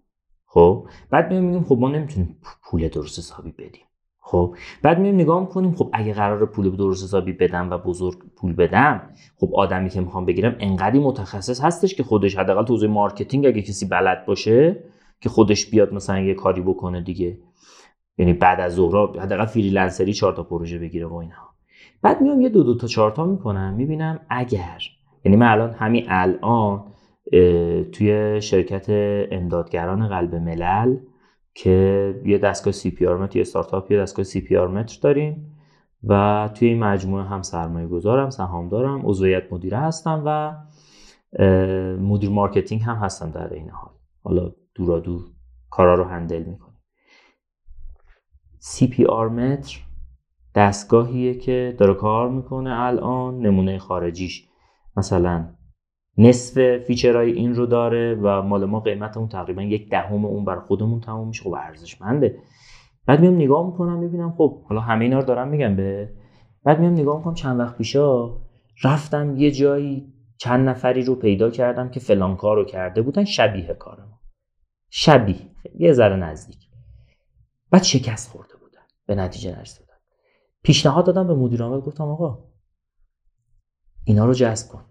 خب؟ 0.45 0.87
بعد 1.09 1.29
میایم 1.29 1.45
میگیم 1.45 1.63
خب 1.63 1.77
ما 1.79 1.89
نمی‌تونیم 1.89 2.37
پول 2.63 2.87
درست 2.87 3.19
حسابی 3.19 3.51
بدیم. 3.51 3.85
خب 4.27 4.55
بعد 4.81 4.99
میایم 4.99 5.15
نگاه 5.15 5.39
می‌کنیم 5.39 5.75
خب 5.75 5.89
اگه 5.93 6.13
قرار 6.13 6.45
پول 6.45 6.75
درست 6.75 7.03
حسابی 7.03 7.33
بدم 7.33 7.69
و 7.69 7.77
بزرگ 7.77 8.17
پول 8.37 8.53
بدم 8.53 9.01
خب 9.39 9.49
آدمی 9.55 9.89
که 9.89 10.01
می‌خوام 10.01 10.25
بگیرم 10.25 10.55
انقدی 10.59 10.99
متخصص 10.99 11.63
هستش 11.63 11.95
که 11.95 12.03
خودش 12.03 12.37
حداقل 12.37 12.63
تو 12.65 12.87
marketing 12.87 13.45
اگه 13.45 13.61
کسی 13.61 13.87
بلد 13.87 14.25
باشه 14.25 14.83
که 15.21 15.29
خودش 15.29 15.69
بیاد 15.69 15.93
مثلا 15.93 16.19
یه 16.19 16.33
کاری 16.33 16.61
بکنه 16.61 17.01
دیگه. 17.01 17.37
یعنی 18.17 18.33
بعد 18.33 18.59
از 18.59 18.73
ظهر 18.73 19.19
حداقل 19.19 19.45
freelance 19.45 20.01
ری 20.01 20.13
چهار 20.13 20.33
تا 20.33 20.43
پروژه 20.43 20.79
بگیره 20.79 21.05
و 21.05 21.13
اینها. 21.13 21.49
بعد 22.01 22.21
میام 22.21 22.41
یه 22.41 22.49
دو 22.49 22.63
دو 22.63 22.77
تا 22.77 22.87
چهار 22.87 23.11
تا 23.11 23.25
می‌کنم 23.25 23.73
می‌بینم 23.73 24.19
اگر 24.29 24.81
یعنی 25.25 25.37
من 25.37 25.47
الان 25.47 25.71
همین 25.71 26.05
الان 26.07 26.83
توی 27.91 28.41
شرکت 28.41 28.85
امدادگران 29.31 30.07
قلب 30.07 30.35
ملل 30.35 30.97
که 31.55 32.21
یه 32.25 32.37
دستگاه 32.37 32.71
CPR 32.73 33.17
meter 33.17 33.35
یه 33.35 33.41
استارتاپ 33.41 33.91
یه 33.91 33.99
دستگاه 33.99 34.23
CPR 34.23 34.67
meter 34.67 34.99
داریم 35.01 35.57
و 36.03 36.49
توی 36.53 36.67
این 36.67 36.83
مجموعه 36.83 37.23
هم 37.23 37.41
سرمایه 37.41 37.87
گذارم 37.87 38.29
سهام 38.29 38.69
دارم 38.69 39.01
عضو 39.05 39.23
هیئت 39.23 39.53
مدیره 39.53 39.77
هستم 39.77 40.23
و 40.25 40.55
مدیر 41.97 42.29
marketing 42.29 42.81
هم 42.81 42.95
هستم 42.95 43.31
در 43.31 43.53
این 43.53 43.69
حال. 43.69 43.91
حالا 44.23 44.51
دورا 44.75 44.99
دور 44.99 45.21
کارا 45.69 45.95
رو 45.95 46.03
handle 46.03 46.43
می‌کنیم. 46.43 46.79
CPR 48.59 49.29
meter 49.29 49.79
دستگاهیه 50.55 51.35
که 51.35 51.75
داره 51.77 51.93
کار 51.93 52.29
می‌کنه 52.29 52.81
الان 52.81 53.39
نمونه 53.39 53.77
خارجیش. 53.77 54.49
مثلا 54.97 55.55
نصف 56.17 56.77
فیچرهای 56.77 57.31
این 57.31 57.55
رو 57.55 57.65
داره 57.65 58.15
و 58.15 58.41
مال 58.41 58.65
ما 58.65 58.79
قیمت 58.79 59.17
اون 59.17 59.27
تقریبا 59.27 59.61
یک 59.61 59.89
دهم 59.89 60.25
اون 60.25 60.45
بر 60.45 60.59
خودمون 60.59 60.99
تموم 60.99 61.27
میشه. 61.27 61.43
خب 61.43 61.53
ارزشمنده. 61.53 62.39
بعد 63.05 63.19
میام 63.19 63.35
نگاه 63.35 63.65
می‌کنم 63.65 63.99
می‌بینم 63.99 64.31
خب 64.37 64.63
حالا 64.63 64.81
همه 64.81 65.03
اینا 65.05 65.19
رو 65.19 65.25
دارم 65.25 65.47
میگم 65.47 65.75
به. 65.75 66.13
بعد 66.63 66.79
میام 66.79 66.93
نگاه 66.93 67.17
می‌کنم 67.17 67.33
چند 67.33 67.59
وقت 67.59 67.77
پیشا 67.77 68.37
رفتم 68.83 69.37
یه 69.37 69.51
جایی 69.51 70.13
چند 70.37 70.69
نفری 70.69 71.03
رو 71.03 71.15
پیدا 71.15 71.49
کردم 71.49 71.89
که 71.89 71.99
فلان 71.99 72.35
کار 72.35 72.55
رو 72.55 72.65
کرده 72.65 73.01
بودن 73.01 73.23
شبیه 73.23 73.73
کارم 73.73 74.19
شبیه 74.89 75.51
یه 75.79 75.93
ذره 75.93 76.15
نزدیک. 76.15 76.69
بعد 77.71 77.83
شکست 77.83 78.31
خورده 78.31 78.53
بودن 78.61 78.81
به 79.05 79.15
نتیجه 79.15 79.57
نرسیدن. 79.57 79.95
پیشنهاد 80.63 81.05
دادم 81.05 81.27
به 81.27 81.35
مدیر 81.35 81.63
عامل 81.63 81.79
گفتم 81.79 82.03
آقا 82.03 82.43
اینا 84.05 84.25
رو 84.25 84.33
جذب 84.33 84.71
کن. 84.71 84.85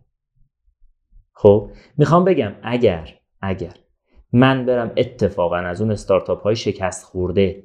خب 1.34 1.70
می‌خوام 1.96 2.24
بگم 2.24 2.52
اگر 2.62 3.14
اگر 3.40 3.74
من 4.32 4.66
برم 4.66 4.92
اتفاقا 4.96 5.56
از 5.56 5.80
اون 5.80 5.90
استارتاپ 5.90 6.42
های 6.42 6.56
شکست 6.56 7.04
خورده 7.04 7.62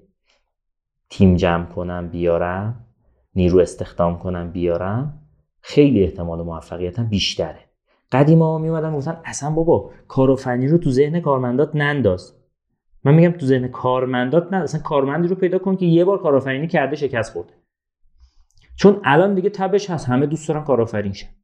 تیم 1.10 1.36
جمع 1.36 1.66
کنم 1.66 2.10
بیارم 2.10 2.86
نیرو 3.36 3.60
استخدام 3.60 4.20
کنم 4.20 4.52
بیارم 4.52 5.22
خیلی 5.62 6.04
احتمال 6.04 6.42
موفقیتم 6.42 7.06
بیشتره. 7.10 7.60
قدیما 8.12 8.58
میومدن 8.58 8.96
گفتن 8.96 9.22
اصلا 9.26 9.50
بابا 9.50 9.92
کارآفرینی 10.08 10.68
رو 10.68 10.78
تو 10.78 10.92
ذهن 10.92 11.20
کارمندات 11.20 11.76
ننداز. 11.76 12.36
من 13.04 13.14
میگم 13.14 13.32
تو 13.32 13.46
ذهن 13.46 13.68
کارمندات 13.68 14.54
نه 14.54 14.58
اصلا 14.58 14.82
کارمندی 14.82 15.28
رو 15.28 15.36
پیدا 15.36 15.58
کن 15.58 15.76
که 15.76 15.86
یه 15.86 16.06
بار 16.06 16.22
کارآفرینی 16.22 16.68
کرده 16.68 16.96
شکست 16.96 17.34
خورده. 17.34 17.54
چون 18.76 19.02
الان 19.04 19.36
دیگه 19.36 19.50
تبش 19.50 19.90
هست 19.90 20.08
همه 20.08 20.26
دوست 20.26 20.48
دارن 20.48 20.64
کارآفرین 20.64 21.14
شن. 21.14 21.39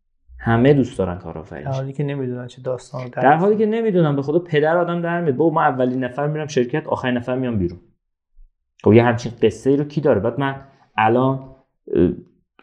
همه 0.46 0.74
دوست 0.74 0.98
دارن 0.98 1.18
کارآفرین 1.18 1.64
در 1.64 1.72
حالی 1.72 1.94
که 1.94 2.04
نمی‌دونن 2.04 2.48
چه 2.48 2.62
داستان 2.62 3.08
در, 3.08 3.22
در 3.22 3.36
حالی 3.36 3.58
که 3.58 3.66
نمی‌دونن 3.66 4.16
به 4.16 4.22
خدا 4.22 4.40
پدر 4.40 4.78
آدم 4.78 5.02
در 5.02 5.22
میاد. 5.22 5.36
بابا 5.36 5.54
ما 5.54 5.62
اولین 5.62 6.04
نفر 6.04 6.28
میرم 6.28 6.48
شرکت 6.48 6.88
آخرین 6.88 7.18
نفر 7.18 7.36
میام 7.36 7.58
بیرون. 7.58 7.80
خب 8.84 8.94
یه 8.94 9.04
همچین 9.04 9.32
قصه 9.42 9.70
ای 9.70 9.78
رو 9.78 9.84
کی 9.84 10.02
داره؟ 10.02 10.20
بعد 10.20 10.40
من 10.40 10.62
الان 10.98 11.56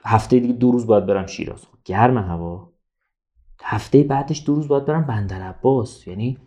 هفته 0.05 0.41
دیگه 0.41 0.55
دو 0.55 0.72
روز 0.72 0.87
باید 0.87 1.07
برم 1.07 1.26
شیراز. 1.26 1.66
خب 1.66 1.78
گرم 1.85 2.18
هوا. 2.18 2.72
هفته 3.62 4.03
بعدش 4.03 4.43
دو 4.47 4.55
روز 4.55 4.68
باید 4.68 4.85
برم 4.85 5.07
بندر 5.07 5.41
عباس. 5.43 6.09
یعنی 6.09 6.39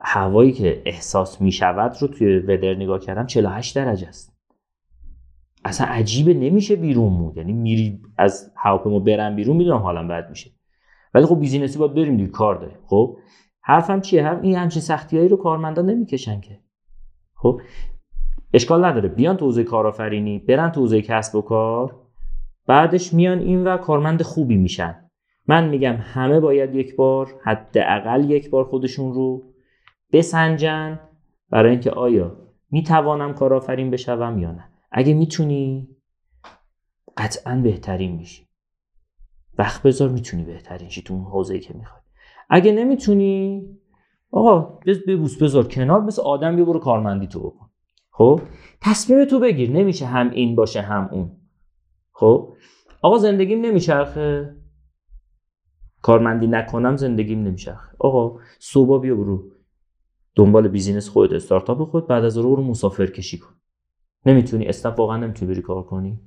هوایی 0.00 0.52
که 0.52 0.82
احساس 0.86 1.40
می‌شود 1.40 1.96
رو 2.00 2.08
توی 2.08 2.38
ودر 2.38 2.74
نگاه 2.74 3.00
کردم 3.00 3.26
48 3.26 3.76
درجه 3.76 4.08
است. 4.08 4.29
اصلا 5.64 5.86
عجیبه 5.86 6.34
نمیشه 6.34 6.76
بیرون 6.76 7.12
مود 7.12 7.36
یعنی 7.36 7.52
میری 7.52 8.00
از 8.18 8.52
هواپیما 8.56 8.98
برم 8.98 9.36
بیرون 9.36 9.56
می‌دونم 9.56 9.78
حالا 9.78 10.08
بد 10.08 10.30
میشه. 10.30 10.50
ولی 11.14 11.26
خب 11.26 11.40
بیزینسی 11.40 11.78
باید 11.78 11.94
بریم 11.94 12.16
دیگه 12.16 12.30
کار 12.30 12.54
داریم. 12.54 12.78
خب 12.86 13.16
حرفم 13.62 14.00
چیه؟ 14.00 14.26
هم 14.26 14.40
این 14.40 14.56
همچین 14.56 14.82
سختیایی 14.82 15.28
رو 15.28 15.36
کارمندان 15.36 15.90
نمی‌کشن 15.90 16.40
که. 16.40 16.60
خب 17.34 17.60
اشکال 18.54 18.84
نداره. 18.84 19.08
بیان 19.08 19.36
تو 19.36 19.44
حوزه 19.44 19.64
کارآفرینی 19.64 20.38
برن 20.38 20.72
تو 20.72 20.80
حوزه 20.80 21.02
کسب 21.02 21.36
و 21.36 21.42
کار 21.42 21.96
بعدش 22.66 23.14
میان 23.14 23.38
این 23.38 23.64
و 23.64 23.76
کارمند 23.76 24.22
خوبی 24.22 24.56
میشن. 24.56 25.10
من 25.46 25.68
میگم 25.68 25.96
همه 25.96 26.40
باید 26.40 26.74
یک 26.74 26.96
بار 26.96 27.34
حداقل 27.44 28.30
یک 28.30 28.50
بار 28.50 28.64
خودشون 28.64 29.12
رو 29.12 29.42
بسنجن 30.12 31.00
برای 31.50 31.70
اینکه 31.70 31.90
آیا 31.90 32.36
می‌توانم 32.70 33.34
کارآفرین 33.34 33.90
بشوم 33.90 34.38
یا 34.38 34.52
نه. 34.52 34.69
اگه 34.90 35.14
می‌تونی 35.14 35.88
قطعا 37.16 37.56
بهترین 37.56 38.16
میشی. 38.16 38.48
وقت 39.58 39.82
بذار 39.82 40.08
می‌تونی 40.08 40.44
بهترین 40.44 40.88
شی 40.88 41.02
تو 41.02 41.14
اون 41.14 41.24
حوزه 41.24 41.58
که 41.58 41.74
می‌خوای. 41.74 42.02
اگه 42.50 42.72
نمی‌تونی 42.72 43.66
آقا 44.30 44.78
ببوس 45.06 45.42
بذار 45.42 45.68
کنار 45.68 46.00
مثل 46.00 46.22
آدم 46.22 46.58
یه 46.58 46.64
برو 46.64 46.78
کارمندی 46.78 47.26
تو 47.26 47.40
بکن. 47.40 47.70
خب؟ 48.10 48.40
تصمیم 48.80 49.24
تو 49.24 49.40
بگیر. 49.40 49.70
نمیشه 49.70 50.06
هم 50.06 50.30
این 50.30 50.56
باشه 50.56 50.80
هم 50.80 51.08
اون. 51.12 51.36
خب؟ 52.12 52.56
آقا 53.02 53.18
زندگیم 53.18 53.60
نمیچرخه. 53.60 54.56
کارمندی 56.02 56.46
نکنم 56.46 56.96
زندگیم 56.96 57.42
نمیچرخه. 57.42 57.96
آقا 57.98 58.40
صبح 58.58 59.02
بیا 59.02 59.14
برو. 59.14 59.50
دنبال 60.34 60.68
بیزینس 60.68 61.08
خودت 61.08 61.32
استارتاپ 61.32 61.90
خود 61.90 62.06
بعد 62.06 62.24
از 62.24 62.38
رو 62.38 62.56
برو 62.56 62.64
مسافر 62.64 63.06
کشی 63.06 63.38
کن. 63.38 63.59
نمی‌تونی. 64.26 64.66
اسنپ 64.66 64.98
واقعا 64.98 65.16
نمی‌تونی 65.16 65.52
بری 65.52 65.62
کار 65.62 65.82
کنی. 65.82 66.20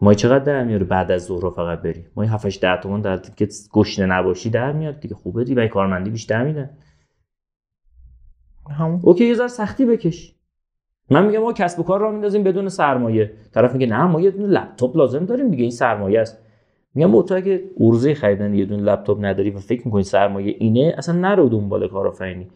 ما 0.00 0.14
چقدر 0.14 0.44
در 0.44 0.64
میاره 0.64 0.84
بعد 0.84 1.10
از 1.10 1.24
ظهر 1.24 1.50
فقط 1.50 1.82
بری؟ 1.82 2.06
ما 2.16 2.22
7 2.22 2.46
8 2.46 2.60
10 2.60 2.80
تومن 2.80 3.00
در 3.00 3.16
که 3.16 3.48
گشنه 3.72 4.06
نباشی 4.06 4.50
در 4.50 4.72
میاد 4.72 5.00
دیگه. 5.00 5.14
خوبه 5.14 5.44
دی 5.44 5.68
کارمندی 5.68 6.10
بیشتر 6.10 6.44
میدن 6.44 6.70
همون. 8.70 9.00
اوکی 9.02 9.24
یه 9.24 9.34
ذره 9.34 9.48
سختی 9.48 9.86
بکش. 9.86 10.34
من 11.10 11.26
میگم 11.26 11.38
ما 11.38 11.52
کسب 11.52 11.80
و 11.80 11.82
کار 11.82 12.00
راه 12.00 12.10
میندازیم 12.10 12.44
بدون 12.44 12.68
سرمایه. 12.68 13.32
طرف 13.54 13.72
میگه 13.72 13.86
نه 13.86 14.06
ما 14.06 14.20
یه 14.20 14.30
دونه 14.30 14.46
لپتاپ 14.46 14.96
لازم 14.96 15.24
داریم 15.24 15.50
دیگه. 15.50 15.62
این 15.62 15.70
سرمایه 15.70 16.20
است. 16.20 16.38
میگم 16.94 17.22
تو 17.22 17.34
اگه 17.34 17.64
عرضه 17.80 18.14
خریدن 18.14 18.54
یه 18.54 18.64
دونه 18.64 18.82
لپتاپ 18.82 19.24
نداری 19.24 19.50
و 19.50 19.58
فکر 19.58 19.82
می‌کنی 19.84 20.02
سرمایه 20.02 20.56
اینه 20.58 20.94
اصلا 20.98 21.14
نرو 21.14 21.48
دنبال 21.48 21.88
کارآفرینی. 21.88 22.50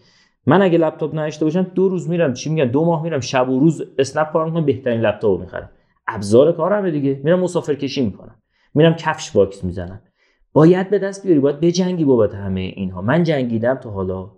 من 0.47 0.63
اگه 0.63 0.79
لپتاپ 0.79 1.15
نداشته 1.15 1.45
باشم 1.45 1.63
دو 1.63 1.89
روز 1.89 2.09
میرم. 2.09 2.33
چی 2.33 2.51
میگن؟ 2.51 2.71
دو 2.71 2.85
ماه 2.85 3.03
میرم. 3.03 3.21
شب 3.21 3.51
و 3.51 3.61
روز 3.61 3.83
اسنپ 3.99 4.33
کار 4.33 4.45
می‌کنم 4.45 4.65
بهترین 4.65 5.01
لپتاپ 5.01 5.41
می‌خرم. 5.41 5.71
ابزار 6.07 6.53
کارمه 6.53 6.91
دیگه. 6.91 7.21
میرم 7.25 7.41
مسافر 7.41 7.75
کشی 7.75 8.05
می‌کنم. 8.05 8.35
میرم 8.75 8.95
کفش 8.95 9.31
واکس 9.31 9.65
می‌زنم. 9.65 10.03
باید 10.53 10.91
به 10.91 10.99
دست 10.99 11.23
بیاری. 11.23 11.41
باید 11.41 11.61
بجنگی 11.61 12.05
بابت 12.05 12.35
همه 12.35 12.61
اینها. 12.61 13.03
من 13.03 13.23
جنگیدم 13.23 13.75
تا 13.75 13.91
حالا. 13.91 14.31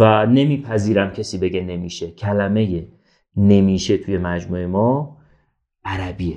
و 0.00 0.26
نمیپذیرم 0.26 1.10
کسی 1.10 1.38
بگه 1.38 1.60
نمیشه. 1.60 2.10
کلمه 2.10 2.88
نمیشه 3.36 3.98
توی 3.98 4.18
مجموعه 4.18 4.66
ما 4.66 5.16
عربیه. 5.84 6.36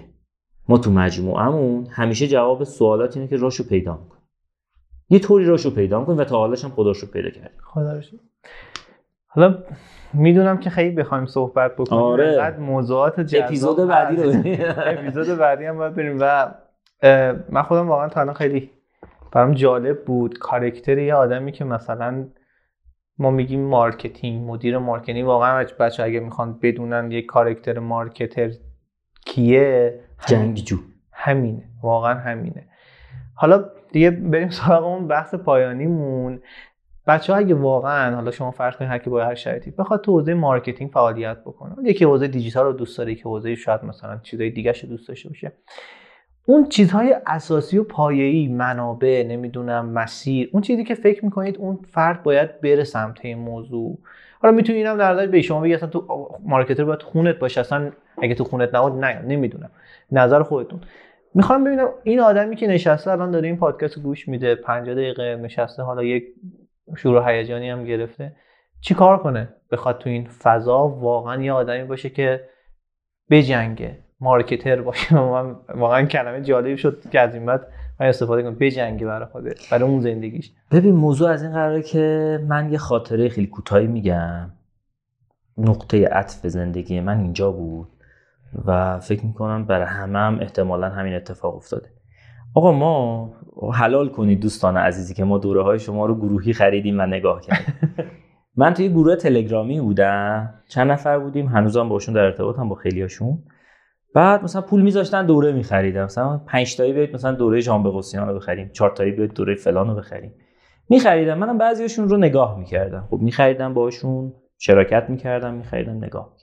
ما 0.69 0.77
تو 0.77 0.91
مجموعهمون 0.91 1.87
همیشه 1.91 2.27
جواب 2.27 2.63
سوالات 2.63 3.17
اینه 3.17 3.29
که 3.29 3.37
راشو 3.37 3.63
پیدا 3.63 3.93
می‌کنیم 3.93 4.18
یه 5.09 5.19
طوری 5.19 5.45
راشو 5.45 5.75
پیدا 5.75 5.99
می‌کنیم 5.99 6.17
و 6.17 6.23
تا 6.23 6.37
حالش 6.37 6.63
هم 6.65 6.71
خداش 6.71 6.97
رو 6.97 7.07
پیدا 7.07 7.29
کردیم. 7.29 7.59
خدا 7.63 8.01
حالا 9.27 9.63
می‌دونم 10.13 10.57
که 10.57 10.69
خیلی 10.69 10.95
بخوایم 10.95 11.25
صحبت 11.25 11.75
بکنیم. 11.75 12.01
آره. 12.01 12.37
بعد 12.37 12.59
موضوعات 12.59 13.19
جذاب 13.19 13.45
اپیزود 13.45 13.87
بعدی 13.87 14.23
رو. 14.23 14.29
اپیزود 14.85 15.37
بعدی 15.37 15.65
هم 15.65 15.77
باید 15.77 15.95
بریم 15.95 16.17
و 16.19 16.53
من 17.49 17.61
خودم 17.61 17.89
واقعا 17.89 18.09
تا 18.09 18.21
الان 18.21 18.33
خیلی 18.33 18.69
برام 19.31 19.53
جالب 19.53 20.05
بود. 20.05 20.37
character 20.37 20.97
یه 20.97 21.13
آدمی 21.13 21.51
که 21.51 21.65
مثلا 21.65 22.27
ما 23.17 23.31
میگیم 23.31 23.61
marketing 23.61 24.49
مدیر 24.49 24.77
marketing. 24.77 25.25
واقعا 25.25 25.65
بچه 25.79 26.03
اگه 26.03 26.19
می‌خوان 26.19 26.59
بدونن 26.61 27.11
یه 27.11 27.21
character 27.21 27.79
marketer 27.79 28.51
کیه 29.25 29.99
جنگجو. 30.25 30.77
همینه. 31.11 31.63
واقعا 31.83 32.13
همینه. 32.13 32.67
حالا 33.35 33.65
دیگه 33.91 34.11
بریم 34.11 34.49
سراغ 34.49 34.85
اون 34.85 35.07
بحث 35.07 35.35
پایانیمون. 35.35 36.39
بچه 37.07 37.33
ها 37.33 37.39
اگه 37.39 37.55
واقعا 37.55 38.15
حالا 38.15 38.31
شما 38.31 38.51
فرض 38.51 38.75
کنید 38.75 38.91
هر 38.91 38.97
کی 38.97 39.09
با 39.09 39.23
هر 39.25 39.35
شرایطی 39.35 39.71
بخواد 39.71 40.01
تو 40.01 40.11
حوزه 40.11 40.33
marketing 40.33 40.91
فعالیت 40.91 41.37
بکنه. 41.37 41.75
یکی 41.83 42.05
حوزه 42.05 42.27
دیجیتال 42.27 42.65
رو 42.65 42.73
دوست 42.73 42.97
داره 42.97 43.15
که 43.15 43.23
حوزه 43.23 43.55
شاید 43.55 43.83
مثلا 43.83 44.19
چیزای 44.23 44.49
دیگه 44.49 44.71
رو 44.71 44.89
دوست 44.89 45.07
داشته 45.07 45.29
باشه. 45.29 45.51
اون 46.45 46.69
چیزهای 46.69 47.15
اساسی 47.27 47.77
و 47.77 47.83
پایه‌ای 47.83 48.47
منابع 48.47 49.25
نمی‌دونم 49.27 49.89
مسیر 49.89 50.49
اون 50.53 50.61
چیزی 50.61 50.83
که 50.83 50.95
فکر 50.95 51.25
می‌کنید 51.25 51.57
اون 51.57 51.79
فرد 51.91 52.23
باید 52.23 52.61
بره 52.61 52.83
سمت 52.83 53.25
این 53.25 53.37
موضوع. 53.37 53.97
حالا 54.41 54.55
می‌تونی 54.55 54.77
اینم 54.77 54.97
در 54.97 55.11
نظر 55.11 55.27
به 55.27 55.41
شما 55.41 55.61
بگی 55.61 55.77
تو 55.77 56.37
مارکتر 56.45 56.83
باید 56.83 57.01
خونت 57.01 57.39
باشه. 57.39 57.61
اصلا 57.61 57.91
اگه 58.21 58.35
تو 58.35 58.43
خونت 58.43 58.75
نبود 58.75 58.93
نه 58.93 59.21
نمی‌دونم. 59.21 59.69
نظر 60.11 60.43
خودتون. 60.43 60.79
می‌خوام 61.33 61.63
ببینم 61.63 61.87
این 62.03 62.19
آدمی 62.19 62.55
که 62.55 62.67
نشسته 62.67 63.11
الان 63.11 63.31
داره 63.31 63.47
این 63.47 63.57
پادکست 63.57 63.99
گوش 63.99 64.27
میده 64.27 64.55
50 64.55 64.95
دقیقه 64.95 65.35
نشسته 65.35 65.83
حالا 65.83 66.03
یک 66.03 66.23
شروع 66.97 67.31
هیجانی 67.31 67.69
هم 67.69 67.83
گرفته 67.83 68.35
چی 68.81 68.93
کار 68.93 69.17
کنه؟ 69.17 69.49
بخواد 69.71 69.97
تو 69.97 70.09
این 70.09 70.25
فضا 70.25 70.87
واقعا 70.87 71.43
یه 71.43 71.51
آدمی 71.51 71.83
باشه 71.83 72.09
که 72.09 72.49
بجنگه 73.29 73.99
مارکتر 74.19 74.81
باشه. 74.81 75.15
من 75.31 75.55
واقعا 75.75 76.05
کلمه 76.05 76.41
جالبی 76.41 76.77
شد 76.77 77.09
که 77.11 77.19
از 77.19 77.33
این 77.33 77.45
بعد 77.45 77.67
من 77.99 78.07
استفاده 78.07 78.41
کنم 78.43 78.55
بجنگه 78.55 79.05
برای 79.05 79.25
خودش 79.25 79.69
برای 79.69 79.89
اون 79.89 80.01
زندگیش. 80.01 80.51
ببین 80.71 80.95
موضوع 80.95 81.29
از 81.29 81.43
این 81.43 81.51
قراره 81.51 81.81
که 81.81 82.39
من 82.47 82.71
یه 82.71 82.77
خاطره 82.77 83.29
خیلی 83.29 83.47
کوتاهی 83.47 83.87
میگم. 83.87 84.51
نقطه 85.57 86.07
عطف 86.07 86.47
زندگی 86.47 86.99
من 86.99 87.19
اینجا 87.19 87.51
بود. 87.51 87.87
و 88.65 88.99
فکر 88.99 89.25
می‌کنم 89.25 89.65
برای 89.65 89.87
همه 89.87 90.19
هم 90.19 90.39
احتمالا 90.41 90.89
همین 90.89 91.13
اتفاق 91.13 91.55
افتاده. 91.55 91.89
آقا 92.55 92.71
ما 92.71 93.31
حلال 93.73 94.09
کنید 94.09 94.39
دوستان 94.39 94.77
عزیزی 94.77 95.13
که 95.13 95.23
ما 95.23 95.37
دوره 95.37 95.63
های 95.63 95.79
شما 95.79 96.05
رو 96.05 96.15
گروهی 96.15 96.53
خریدیم 96.53 96.99
و 96.99 97.05
نگاه 97.05 97.41
کردیم. 97.41 97.73
من 98.57 98.73
توی 98.73 98.89
گروه 98.89 99.15
تلگرامی 99.15 99.81
بودم 99.81 100.53
چند 100.67 100.91
نفر 100.91 101.19
بودیم 101.19 101.47
هنوزم 101.47 101.89
باشون 101.89 102.15
در 102.15 102.21
ارتباطم 102.21 102.69
با 102.69 102.75
خیلیاشون 102.75 103.43
بعد 104.15 104.43
مثلا 104.43 104.61
پول 104.61 104.81
میذاشتن 104.81 105.25
دوره 105.25 105.51
میخریدم. 105.51 106.03
مثلا 106.03 106.37
5 106.37 106.77
تایی 106.77 106.93
بیاید 106.93 107.13
مثلا 107.13 107.31
دوره 107.31 107.59
ژان 107.59 107.83
بقوسیان 107.83 108.27
رو 108.27 108.35
بخریم. 108.35 108.69
4 108.69 108.89
تایی 108.89 109.11
بیاید 109.11 109.33
دوره 109.33 109.55
فلان 109.55 109.87
رو 109.87 109.95
بخریم. 109.95 110.33
میخریدم. 110.89 111.37
منم 111.37 111.57
بعضیشون 111.57 112.09
رو 112.09 112.17
نگاه 112.17 112.59
می‌کردم. 112.59 113.07
خب 113.09 113.17
میخریدم 113.17 113.73
باشون 113.73 114.33
شراکت 114.57 115.09
می‌کردم 115.09 115.53
میخریدم 115.53 115.97
نگاه. 115.97 116.35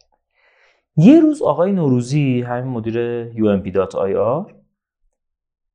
یه 0.96 1.20
روز 1.20 1.42
آقای 1.42 1.72
نوروزی 1.72 2.42
همین 2.42 2.72
مدیر 2.72 3.26
ump.ir 3.32 4.52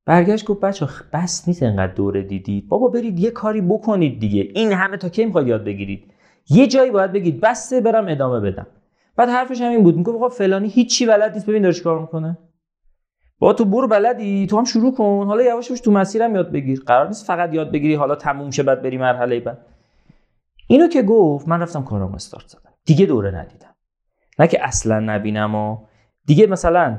برگشت 0.06 0.46
گفت 0.46 0.60
بچه 0.60 0.88
بس 1.12 1.48
نیست 1.48 1.62
انقدر 1.62 1.92
دوره 1.92 2.22
دیدید. 2.22 2.68
بابا 2.68 2.88
برید 2.88 3.18
یه 3.18 3.30
کاری 3.30 3.60
بکنید 3.60 4.20
دیگه. 4.20 4.48
این 4.54 4.72
همه 4.72 4.96
تا 4.96 5.08
کی 5.08 5.24
می‌خواید 5.24 5.48
یاد 5.48 5.64
بگیرید؟ 5.64 6.14
یه 6.50 6.66
جایی 6.66 6.90
باید 6.90 7.12
بگید 7.12 7.40
بسته 7.40 7.80
برم 7.80 8.08
ادامه 8.08 8.40
بدم. 8.40 8.66
بعد 9.16 9.28
حرفش 9.28 9.60
هم 9.60 9.70
این 9.70 9.82
بود. 9.82 9.96
میگه 9.96 10.12
آقا 10.12 10.28
فلانی 10.28 10.68
هیچی 10.68 11.06
بلد 11.06 11.34
نیست. 11.34 11.46
ببین 11.46 11.62
داره 11.62 11.74
چیکار 11.74 12.00
می‌کنه. 12.00 12.38
با 13.38 13.52
تو 13.52 13.64
برو 13.64 13.88
بلدی. 13.88 14.46
تو 14.46 14.58
هم 14.58 14.64
شروع 14.64 14.94
کن. 14.94 15.26
حالا 15.26 15.42
یواش 15.42 15.70
یواش 15.70 15.80
تو 15.80 15.90
مسیرم 15.90 16.34
یاد 16.34 16.52
بگیر. 16.52 16.82
قرار 16.86 17.06
نیست 17.06 17.26
فقط 17.26 17.54
یاد 17.54 17.72
بگیری. 17.72 17.94
حالا 17.94 18.14
تموم 18.14 18.50
شه 18.50 18.62
بعد 18.62 18.82
بری 18.82 18.98
مرحله 18.98 19.40
بعد. 19.40 19.66
اینو 20.66 20.88
که 20.88 21.02
گفت 21.02 21.48
من 21.48 21.60
رفتم 21.60 21.82
کارم 21.82 22.14
استارت 22.14 22.48
زدم. 22.48 22.72
دیگه 22.84 23.06
دوره 23.06 23.30
ندیدم. 23.30 23.71
نه 24.38 24.46
که 24.46 24.64
اصلا 24.64 25.00
نبینم 25.00 25.54
و 25.54 25.78
دیگه 26.26 26.46
مثلا 26.46 26.98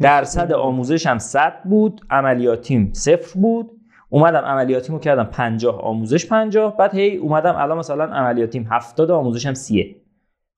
درصد 0.00 0.52
آموزشم 0.52 1.18
100 1.18 1.52
بود 1.64 2.00
عملیاتیم 2.10 2.92
صفر 2.92 3.40
بود. 3.40 3.70
اومدم 4.08 4.44
عملیاتیمو 4.44 4.98
کردم 4.98 5.24
50 5.24 5.80
آموزش 5.80 6.26
50 6.26 6.76
بعد 6.76 6.94
هی 6.94 7.16
اومدم 7.16 7.56
الان 7.56 7.78
مثلا 7.78 8.04
عملیاتیم 8.04 8.66
70 8.70 9.10
آموزشم 9.10 9.54
30 9.54 9.96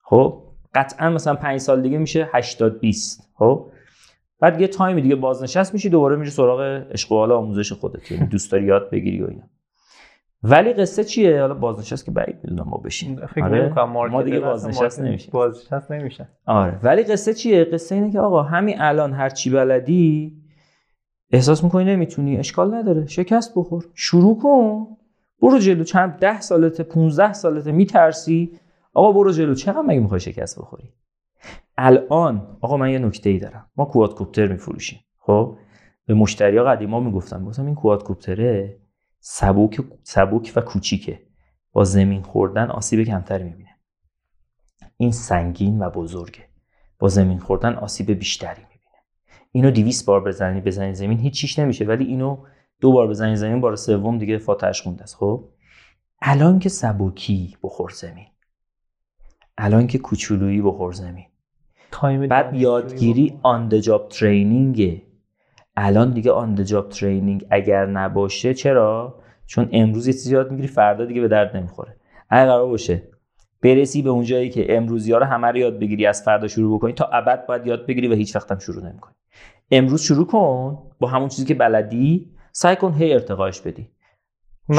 خب؟ 0.03 0.43
قطعا 0.73 1.09
مثلا 1.09 1.35
5 1.35 1.59
سال 1.59 1.81
دیگه 1.81 1.97
میشه 1.97 2.29
80 2.33 2.79
20 2.79 3.29
خب؟ 3.33 3.71
بعد 4.39 4.61
یه 4.61 4.67
تایمی 4.67 5.01
دیگه 5.01 5.15
بازنشست 5.15 5.73
میشی 5.73 5.89
دوباره 5.89 6.15
میری 6.15 6.29
سراغ 6.29 6.61
عشق 6.91 7.11
و 7.11 7.15
آموزش 7.15 7.71
خودت. 7.71 8.11
یعنی 8.11 8.25
دوست 8.25 8.51
داری 8.51 8.65
یاد 8.65 8.89
بگیری 8.91 9.21
و 9.21 9.27
اینا. 9.27 9.43
ولی 10.43 10.73
قصه 10.73 11.03
چیه؟ 11.03 11.41
حالا 11.41 11.53
بازنشست 11.53 12.05
که 12.05 12.11
بعید 12.11 12.35
می‌دونم 12.43 12.69
ما 12.69 12.77
بشیم. 12.77 13.25
فکر 13.25 13.43
آره؟ 13.43 13.83
ما 13.85 14.23
دیگه 14.23 14.39
بازنشست 14.39 15.01
نمیشیم. 15.01 15.29
بازنشست 15.33 15.91
نمیشن 15.91 16.27
آره. 16.45 16.79
ولی 16.83 17.03
قصه 17.03 17.33
چیه؟ 17.33 17.63
قصه 17.63 17.95
اینه 17.95 18.11
که 18.11 18.19
آقا 18.19 18.43
همین 18.43 18.81
الان 18.81 19.13
هر 19.13 19.29
چی 19.29 19.49
بلدی 19.49 20.37
احساس 21.31 21.63
می‌کنی 21.63 21.83
نمی‌تونی. 21.85 22.37
اشکال 22.37 22.73
نداره. 22.73 23.05
شکست 23.05 23.53
بخور. 23.55 23.85
شروع 23.93 24.37
کن. 24.39 24.87
برو 25.41 25.59
جلو. 25.59 25.83
چند 25.83 26.19
ده 26.19 26.41
سالته 26.41 26.83
15 26.83 27.33
سالته 27.33 27.71
میترسی. 27.71 28.59
آقا 28.93 29.11
برو 29.11 29.31
جلو. 29.31 29.53
چقدر 29.55 29.81
مگه 29.81 29.99
می‌خوای 29.99 30.19
شکست 30.19 30.59
بخوری؟ 30.59 30.93
الان 31.77 32.57
آقا 32.61 32.77
من 32.77 32.89
یه 32.89 32.99
نکته 32.99 33.29
ای 33.29 33.39
دارم. 33.39 33.65
ما 33.75 33.85
کوادکوپتر 33.85 34.47
میفروشیم. 34.47 34.99
خب؟ 35.19 35.57
به 36.05 36.13
مشتری 36.13 36.57
ها 36.57 36.63
قدیما 36.63 36.99
می‌گفتم 36.99 37.45
گفتم 37.45 37.65
این 37.65 37.75
کوادکوپتره؟ 37.75 38.77
سبوک 39.29 39.81
سبوک 40.03 40.53
و 40.55 40.61
کوچیکه. 40.61 41.19
با 41.71 41.83
زمین 41.83 42.21
خوردن 42.21 42.69
آسیب 42.69 43.03
کمتری 43.03 43.43
می‌بینه. 43.43 43.69
این 44.97 45.11
سنگین 45.11 45.81
و 45.81 45.89
بزرگه. 45.89 46.43
با 46.99 47.07
زمین 47.07 47.39
خوردن 47.39 47.73
آسیب 47.73 48.11
بیشتری 48.11 48.61
می‌بینه. 48.61 48.97
اینو 49.51 49.71
200 49.71 50.05
بار 50.05 50.23
بزنی 50.23 50.61
بزنی 50.61 50.93
زمین 50.93 51.19
هیچ 51.19 51.33
چیش 51.33 51.59
نمیشه. 51.59 51.85
ولی 51.85 52.05
اینو 52.05 52.45
دو 52.81 52.91
بار 52.91 53.07
بزنی 53.07 53.35
زمین 53.35 53.61
بار 53.61 53.75
سوم 53.75 54.17
دیگه 54.17 54.37
فاتحش 54.37 54.81
خونده 54.81 55.03
است. 55.03 55.15
خب؟ 55.15 55.49
الان 56.21 56.59
که 56.59 56.69
سبکی 56.69 57.57
بخور 57.63 57.89
زمین. 57.89 58.27
الان 59.57 59.87
که 59.87 59.97
کوچولویی 59.97 60.61
بخور 60.61 60.93
زمین. 60.93 61.25
بعد 62.27 62.55
یادگیری 62.55 63.39
on 63.43 63.81
job 63.81 64.09
training 64.09 64.96
ه 64.96 65.07
الان 65.79 66.13
دیگه 66.13 66.31
on 66.31 66.63
job 66.63 66.89
training 66.89 67.47
اگر 67.49 67.85
نباشه 67.85 68.53
چرا؟ 68.53 69.16
چون 69.47 69.69
امروز 69.71 70.07
یه 70.07 70.13
چیزی 70.13 70.33
یاد 70.33 70.51
می‌گیری 70.51 70.67
فردا 70.67 71.05
دیگه 71.05 71.21
به 71.21 71.27
درد 71.27 71.57
نمی‌خوره. 71.57 71.95
اگر 72.29 72.45
قرار 72.45 72.67
باشه 72.67 73.03
برسی 73.61 74.01
به 74.01 74.09
اون 74.09 74.23
جایی 74.23 74.49
که 74.49 74.77
امروزی 74.77 75.11
ها 75.11 75.17
رو 75.17 75.25
همه 75.25 75.47
رو 75.47 75.57
یاد 75.57 75.79
بگیری 75.79 76.05
از 76.05 76.23
فردا 76.23 76.47
شروع 76.47 76.77
بکنی 76.77 76.93
تا 76.93 77.05
ابد 77.05 77.45
باید 77.45 77.67
یاد 77.67 77.85
بگیری 77.85 78.07
و 78.07 78.13
هیچ 78.13 78.35
وقت 78.35 78.51
هم 78.51 78.59
شروع 78.59 78.83
نمی‌کنی. 78.83 79.13
امروز 79.71 80.01
شروع 80.01 80.27
کن 80.27 80.77
با 80.99 81.07
همون 81.07 81.29
چیزی 81.29 81.45
که 81.45 81.53
بلدی 81.53 82.31
سعی 82.51 82.75
کن 82.75 82.93
هی 82.93 83.13
ارتقاش 83.13 83.61
بدی. 83.61 83.89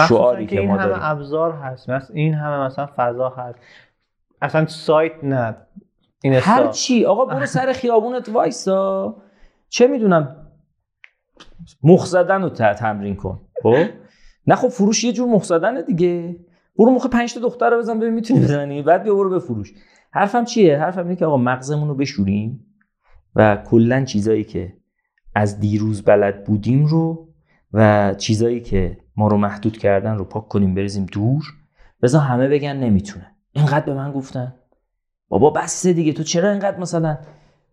شعاری 0.09 0.47
که, 0.47 0.61
این 0.61 0.71
همه 0.71 1.11
ابزار 1.11 1.53
هست 1.53 1.91
مثلا 1.91 2.15
این 2.17 2.35
همه 2.35 2.67
مثلا 2.67 2.89
فضا 2.97 3.29
هست. 3.29 3.59
اصلا 4.43 4.67
سایت 4.67 5.13
نه. 5.23 5.57
این 6.23 6.33
هر 6.35 6.67
چی. 6.67 7.05
آقا 7.05 7.25
برو 7.25 7.47
سر 7.57 7.73
خیابونت 7.73 8.29
وایسا. 8.29 9.17
چه 9.69 9.87
می‌دونم 9.87 10.47
مخ 11.83 12.07
زدن 12.07 12.43
رو 12.43 12.49
تمرین 12.49 13.17
کن. 13.17 13.41
خب؟ 13.63 13.85
نه 14.49 14.55
خب 14.55 14.69
فروش 14.69 15.05
یه 15.05 15.13
جور 15.13 15.29
مخ 15.29 15.45
زدن 15.45 15.85
دیگه. 15.85 16.37
برو 16.79 16.91
مخ 16.91 17.07
پنج 17.07 17.35
تا 17.35 17.41
دختر 17.41 17.71
رو 17.71 17.79
بزن 17.79 17.99
ببین 18.01 18.15
می‌تونی 18.15 18.41
بزنی. 18.41 18.83
بعد 18.83 19.03
بیا 19.03 19.15
برو 19.15 19.31
بفروش. 19.31 19.75
حرفم 20.11 20.45
چیه؟ 20.45 20.79
حرفم 20.79 21.03
اینه 21.03 21.17
که 21.17 21.27
آقا 21.27 21.37
مغزمون 21.37 21.89
رو 21.89 21.95
بشوریم 21.95 22.67
و 23.37 23.57
کلا 23.57 24.05
چیزایی 24.05 24.45
که 24.45 24.73
از 25.35 25.61
دیروز 25.61 26.03
بلد 26.03 26.45
بودیم 26.45 26.85
رو 26.85 27.29
و 27.73 28.15
چیزایی 28.15 28.61
که 28.61 28.99
ما 29.17 29.29
رو 29.29 29.37
محدود 29.37 29.79
کردن 29.79 30.17
رو 30.17 30.25
پاک 30.25 30.49
کنیم 30.49 30.75
بریزیم 30.75 31.07
دور. 31.13 31.43
بذار 32.03 32.21
همه 32.23 32.49
بگن 32.49 32.77
نمی‌تونه. 32.77 33.27
اینقدر 33.53 33.87
به 33.87 33.95
من 33.95 34.13
گفتن. 34.13 34.55
بابا 35.29 35.51
بسته 35.51 35.93
دیگه. 35.93 36.13
تو 36.13 36.23
چرا 36.23 36.51
اینقدر 36.51 36.81
مثلا 36.81 37.19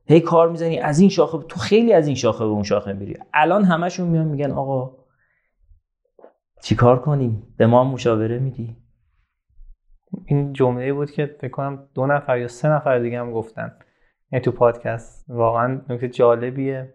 هی 0.06 0.20
کار 0.20 0.50
می‌زنی؟ 0.50 0.80
از 0.80 1.00
این 1.00 1.10
شاخه 1.10 1.38
تو 1.50 1.60
خیلی 1.60 1.94
از 1.94 2.08
این 2.08 2.16
شاخه 2.16 2.46
به 2.46 2.52
اون 2.52 2.64
شاخه 2.64 2.94
میری. 2.94 3.18
الان 3.34 3.64
همشون 3.64 4.08
میان 4.08 4.28
میگن 4.28 4.52
آقا 4.52 5.05
چیکار 6.66 7.00
کنیم؟ 7.00 7.44
به 7.58 7.68
ما 7.68 7.84
مشاوره 7.84 8.40
میدی. 8.40 8.78
این 10.26 10.54
جمله 10.54 10.94
بود 10.94 11.12
که 11.12 11.36
فکر 11.42 11.52
کنم 11.52 11.88
دو 11.94 12.06
نفر 12.06 12.38
یا 12.38 12.48
سه 12.48 12.70
نفر 12.70 13.00
دیگه 13.00 13.20
هم 13.20 13.32
گفتن. 13.32 13.72
یعنی 14.32 14.46
تو 14.46 14.52
پادکست. 14.52 15.26
واقعا 15.30 15.82
نکته 15.90 16.08
جالبیه. 16.08 16.94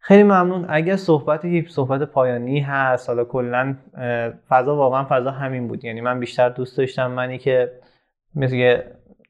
خیلی 0.00 0.22
ممنون. 0.22 0.66
اگر 0.68 0.96
صحبت 0.96 1.44
یک 1.44 1.70
صحبت 1.70 2.02
پایانی 2.02 2.60
هست 2.60 3.08
حالا 3.08 3.24
کلا 3.24 3.76
فضا 4.48 4.76
واقعا 4.76 5.04
فضا 5.04 5.30
همین 5.30 5.68
بود. 5.68 5.84
یعنی 5.84 6.00
من 6.00 6.20
بیشتر 6.20 6.48
دوست 6.48 6.78
داشتم 6.78 7.10
منی 7.10 7.38
که 7.38 7.72
مثل 8.34 8.80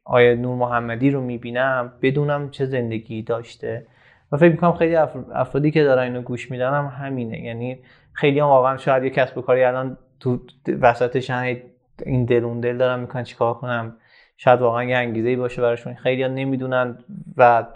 آیه 0.05 0.35
نور 0.35 0.57
محمدی 0.57 1.11
رو 1.11 1.21
می‌بینم 1.21 1.93
بدونم 2.03 2.51
چه 2.51 2.67
زندگی 2.67 3.23
داشته. 3.23 3.87
و 4.33 4.37
فکر 4.37 4.51
می‌کنم 4.51 4.73
خیلی 4.73 4.97
افرادی 5.33 5.71
که 5.71 5.85
دارن 5.85 6.03
اینو 6.03 6.23
گوش 6.23 6.51
میدن 6.51 6.75
هم 6.75 6.87
همینه. 6.87 7.41
یعنی 7.41 7.83
خیلی 8.19 8.41
هم 8.41 8.47
واقعا 8.47 8.77
شاید 8.77 9.05
یه 9.05 9.11
کسب 9.11 9.39
و 9.39 9.43
کاری 9.43 9.65
الان 9.65 9.99
تو 10.21 10.39
وسطش 10.81 11.31
این 12.07 12.25
دلون 12.25 12.61
دل 12.61 12.79
دارم 12.79 12.99
می‌کنن 13.01 13.23
چیکار 13.23 13.55
کنم؟ 13.55 13.97
شاید 14.37 14.61
واقعا 14.61 14.85
یه 14.85 14.97
انگیزه 14.97 15.37
باشه 15.37 15.63
براشون. 15.63 15.95
خیلی 15.95 16.23
ها 16.23 16.29
نمی‌دونن 16.29 16.99
و 17.37 17.67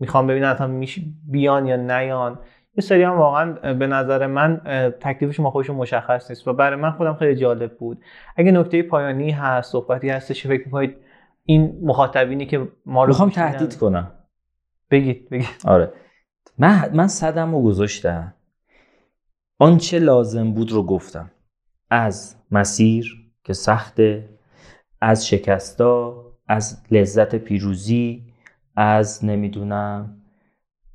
می‌خوام 0.00 0.26
ببینن 0.26 0.46
اصلا 0.46 0.84
بیان 1.30 1.66
یا 1.66 1.76
نیان. 1.76 2.38
یه 2.76 2.82
سری 2.82 3.02
هم 3.02 3.18
واقعا 3.18 3.52
به 3.74 3.86
نظر 3.86 4.26
من 4.26 4.60
تکلیفش 5.00 5.40
ما 5.40 5.50
خودشون 5.50 5.76
مشخص 5.76 6.30
نیست 6.30 6.48
و 6.48 6.52
برای 6.52 6.80
من 6.80 6.90
خودم 6.90 7.14
خیلی 7.14 7.36
جالب 7.36 7.76
بود. 7.78 8.02
اگه 8.36 8.52
نکته 8.52 8.82
پایانی 8.82 9.30
هست 9.30 9.72
صحبتی 9.72 10.10
هستش 10.10 10.46
فکر 10.46 10.64
می‌کنید؟ 10.64 10.96
این 11.44 11.78
مخاطبینی 11.82 12.46
که 12.46 12.68
ما 12.86 13.04
رو 13.04 13.08
می‌خوام 13.08 13.30
تهدید 13.30 13.76
کنم. 13.76 14.10
بگید 14.90 15.28
بگید. 15.30 15.48
آره. 15.66 15.92
من 16.58 16.90
من 16.94 17.06
صدم 17.06 17.54
رو 17.54 17.62
گذاشتم. 17.62 18.34
آنچه 19.64 19.98
لازم 19.98 20.52
بود 20.52 20.72
رو 20.72 20.82
گفتم. 20.82 21.30
از 21.90 22.36
مسیر 22.50 23.30
که 23.44 23.52
سخته 23.52 24.28
از 25.00 25.26
شکستا 25.26 26.24
از 26.48 26.82
لذت 26.90 27.34
پیروزی 27.34 28.24
از 28.76 29.24
نمی‌دونم 29.24 30.22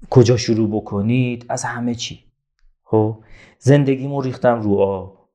کجا 0.10 0.38
شروع 0.38 0.70
بکنید 0.70 1.46
از 1.50 1.64
همه 1.64 1.96
چی. 1.96 2.24
خب 2.84 3.24
زندگیمو 3.60 4.22
ریختم 4.22 4.62
رو 4.62 4.80
آب. 4.80 5.30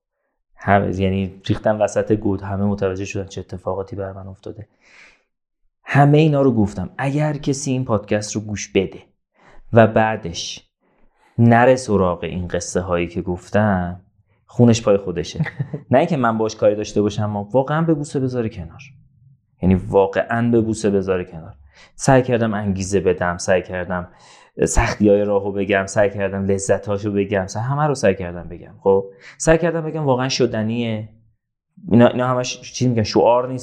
همه 0.57 1.01
یعنی 1.01 1.41
ریختم 1.47 1.80
وسط 1.80 2.12
گود. 2.12 2.43
همه 2.43 2.64
متوجه 2.64 3.05
شدن 3.05 3.26
چه 3.26 3.41
اتفاقاتی 3.41 3.97
بر 3.97 4.12
من 4.12 4.26
افتاده. 4.26 4.68
همه 5.85 6.18
اینا 6.18 6.43
رو 6.43 6.53
گفتم. 6.53 6.91
اگر 6.99 7.37
کسی 7.37 7.70
این 7.70 7.85
پادکست 7.85 8.35
رو 8.35 8.41
گوش 8.41 8.68
بده 8.68 9.03
و 9.72 9.87
بعدش 9.87 10.64
نره 11.39 11.76
سراغ 11.76 12.24
این 12.24 12.49
قصه 12.49 12.80
هایی 12.80 13.07
که 13.07 13.22
گفتم 13.22 14.01
خونش 14.47 14.82
پای 14.82 14.97
خودشه. 14.97 15.45
نه 15.91 15.99
اینکه 15.99 16.16
من 16.16 16.39
باش 16.39 16.57
کاری 16.57 16.74
داشته 16.74 17.03
باشم 17.03 17.22
اما 17.22 17.49
واقعا 17.53 17.82
به 17.82 17.95
بوسه 17.95 18.20
بذاره 18.20 18.49
کنار. 18.49 18.80
یعنی 19.62 19.74
واقعا 19.74 20.51
به 20.51 20.61
بوسه 20.61 20.91
بذاره 20.91 21.24
کنار. 21.24 21.55
سعی 21.95 22.22
کردم 22.22 22.55
انگیزه 22.55 23.01
بدم 23.01 23.37
سعی 23.37 23.62
کردم 23.62 24.09
سختی 24.64 25.09
های 25.09 25.24
راهو 25.24 25.53
بگم 25.53 25.87
سعی 25.87 26.11
کردم 26.11 26.45
لذت 26.45 26.87
هاشو 26.87 27.12
بگم 27.12 27.47
سعی 27.47 27.62
همه 27.62 27.87
رو 27.87 27.95
سعی 27.95 28.14
کردم 28.14 28.49
بگم. 28.49 28.74
خب؟ 28.80 29.05
سعی 29.39 29.59
کردم 29.59 29.80
بگم 29.80 30.05
واقعا 30.05 30.28
شدنیه. 30.28 31.09
اینا 31.91 32.09
اینا 32.09 32.28
همش 32.28 32.61
چی 32.61 32.89
میگن؟ 32.89 33.03
شعار 33.03 33.47
میگه 33.47 33.62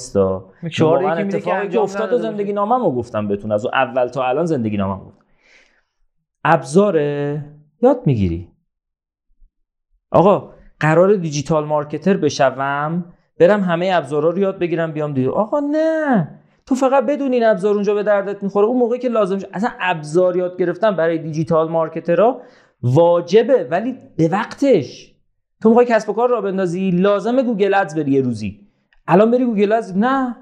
که 0.70 0.84
اتفاقی 0.86 1.68
که 1.68 1.80
افتاد 1.80 2.12
و 2.12 2.18
زندگی 2.18 2.52
نامم 2.52 2.96
گفتم 2.96 3.28
بهتون 3.28 3.52
از 3.52 3.66
اول 3.66 4.08
تا 4.08 4.28
الان 4.28 4.46
زندگی 4.46 4.76
نامم 4.76 5.04
گفت 5.04 5.18
ابزاره 6.44 7.44
یاد 7.82 8.02
می‌گیری. 8.06 8.48
آقا 10.10 10.52
قرار 10.80 11.14
digital 11.14 11.64
marketer 11.64 12.16
بشوم 12.16 13.04
برم 13.38 13.60
همه 13.60 13.90
ابزارا 13.94 14.30
رو 14.30 14.38
یاد 14.38 14.58
بگیرم 14.58 14.92
بیام 14.92 15.12
دیگه. 15.14 15.30
آقا 15.30 15.60
نه. 15.60 16.38
تو 16.66 16.74
فقط 16.74 17.06
بدون 17.06 17.32
این 17.32 17.44
ابزار 17.44 17.74
اونجا 17.74 17.94
به 17.94 18.02
دردت 18.02 18.42
می‌خوره. 18.42 18.66
اون 18.66 18.78
موقعی 18.78 18.98
که 18.98 19.08
لازم 19.08 19.38
شد 19.38 19.48
اصلا 19.52 19.70
ابزار 19.80 20.36
یاد 20.36 20.58
گرفتن 20.58 20.96
برای 20.96 21.18
digital 21.18 21.68
marketer 21.68 22.32
ها 22.32 22.40
واجبه 22.82 23.64
ولی 23.70 23.98
به 24.16 24.28
وقتش. 24.28 25.14
تو 25.62 25.68
می‌خوای 25.68 25.86
کسب 25.86 26.10
و 26.10 26.12
کار 26.12 26.28
راه 26.28 26.40
بندازی 26.40 26.90
لازمه 26.90 27.42
Google 27.42 27.74
Ads 27.74 27.94
بری 27.94 28.10
یه 28.10 28.20
روزی. 28.20 28.60
الان 29.08 29.30
بری 29.30 29.44
Google 29.44 29.72
Ads 29.72 29.96
نه. 29.96 30.36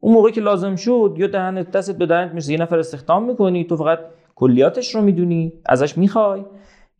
اون 0.00 0.14
موقعی 0.14 0.32
که 0.32 0.40
لازم 0.40 0.76
شد 0.76 1.14
یا 1.18 1.26
دهنت 1.26 1.70
دستت 1.70 1.96
به 1.98 2.06
دهنت 2.06 2.30
می‌رسه. 2.30 2.52
یه 2.52 2.58
نفر 2.58 2.78
استخدام 2.78 3.24
می‌کنی 3.24 3.64
تو 3.64 3.76
فقط 3.76 3.98
کلیاتش 4.34 4.94
رو 4.94 5.02
می‌دونی 5.02 5.52
ازش 5.66 5.98
می‌خوای. 5.98 6.44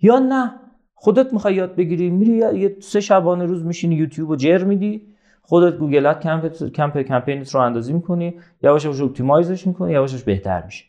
یا 0.02 0.18
نه؟ 0.18 0.54
خودت 0.94 1.32
می‌خوای 1.32 1.54
یاد 1.54 1.76
بگیری 1.76 2.10
میری 2.10 2.32
یه- 2.32 2.76
سه 2.80 3.00
شبانه 3.00 3.44
روز 3.44 3.64
میشینی 3.64 3.94
یوتیوب 3.94 4.30
رو 4.30 4.36
جر 4.36 4.64
میدی 4.64 5.06
خودت 5.42 5.78
Google 5.78 6.06
Ad 6.06 6.22
کمپ 6.22 6.46
کمپ 6.72 6.98
کمپینت 6.98 7.54
رو 7.54 7.57
راه 7.57 7.60
اندازی 7.60 7.92
می‌کنی 7.92 8.34
یواش 8.62 8.84
یواش 8.84 9.00
optimize 9.00 9.53
ش 9.53 9.66
می‌کنی 9.66 9.92
یواش 9.92 10.22
بهتر 10.22 10.64
میشه 10.64 10.84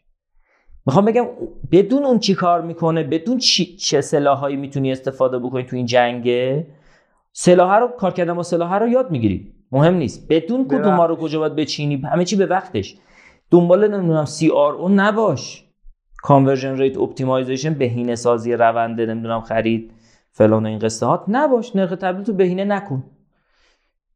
می‌خوام 0.86 1.06
بگم 1.06 1.26
بدون 1.72 2.04
اون 2.04 2.20
چی 2.20 2.34
کار 2.34 2.62
می‌کنه 2.62 3.04
بدون 3.04 3.38
چی 3.38 3.76
چه 3.76 4.02
سلاحایی 4.02 4.56
می‌تونی 4.56 4.92
استفاده 4.92 5.40
بکنی 5.40 5.64
تو 5.64 5.76
این 5.76 5.86
جنگه 5.86 6.68
سلاح 7.34 7.76
رو 7.80 7.88
کار 7.88 8.12
کردن 8.12 8.34
با 8.34 8.44
سلاح 8.44 8.76
رو 8.76 8.88
یاد 8.88 9.12
می‌گیری. 9.12 9.54
مهم 9.72 9.94
نیست. 9.94 10.28
بدون 10.30 10.68
کدوم 10.68 11.02
رو 11.02 11.16
کجا 11.16 11.40
باید 11.40 11.56
بچینی 11.56 11.96
همه 11.96 12.26
چی 12.26 12.36
به 12.36 12.46
وقتش. 12.46 12.98
دنبال 13.52 13.88
نمی‌دونم 13.98 14.26
CRO 14.26 14.90
نباش. 14.90 15.63
conversion 16.24 16.78
rate 16.78 16.98
optimization 16.98 17.74
بهینه 17.74 18.16
سازی 18.16 18.54
رونده 18.54 19.06
نمی‌دونم 19.06 19.42
خرید 19.42 19.92
فلان 20.32 20.66
و 20.66 20.70
این 20.70 20.80
قصه 20.80 21.06
هات 21.06 21.24
نباش 21.28 21.76
نرخ 21.76 21.90
تبدیل 21.90 22.24
تو 22.24 22.34
بهینه 22.34 22.66
نکن. 22.66 23.04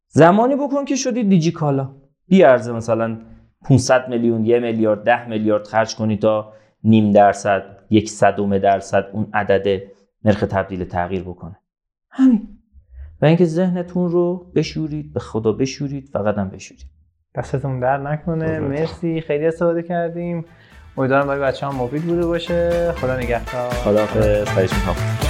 زمانی 0.07 0.55
بکن 0.55 0.85
که 0.85 0.95
شدی 0.95 1.23
دیجیکالا. 1.23 1.95
بیرزه 2.27 2.71
مثلا 2.71 3.17
500 3.65 4.09
میلیون 4.09 4.45
یه 4.45 4.59
میلیارد 4.59 5.03
ده 5.03 5.29
میلیارد 5.29 5.67
خرج 5.67 5.95
کنی 5.95 6.17
تا 6.17 6.53
نیم 6.83 7.11
درصد 7.11 7.63
یک 7.89 8.09
صدم 8.09 8.57
درصد 8.57 9.09
اون 9.13 9.27
عدد 9.33 9.81
نرخ 10.25 10.39
تبدیل 10.39 10.83
تغییر 10.83 11.23
بکنه. 11.23 11.59
همین. 12.09 12.47
و 13.21 13.25
اینکه 13.25 13.45
ذهنتون 13.45 14.11
رو 14.11 14.51
بشورید 14.55 15.13
به 15.13 15.19
خدا 15.19 15.51
بشورید 15.51 16.09
فقط 16.13 16.37
هم 16.37 16.49
بشورید. 16.49 16.85
دستتون 17.35 17.79
در 17.79 17.97
نکنه. 17.97 18.59
مرسی. 18.59 19.21
خیلی 19.21 19.45
استفاده 19.45 19.83
کردیم. 19.83 20.45
امیدوارم 20.97 21.27
برای 21.27 21.41
بچه 21.41 21.67
هم 21.67 21.75
مفید 21.75 22.03
بوده 22.03 22.25
باشه. 22.25 22.93
خدا 23.01 23.15
نگهدار. 23.15 23.69
خدا 23.69 24.05
خواهش 24.45 24.73
می‌کنم. 24.73 25.26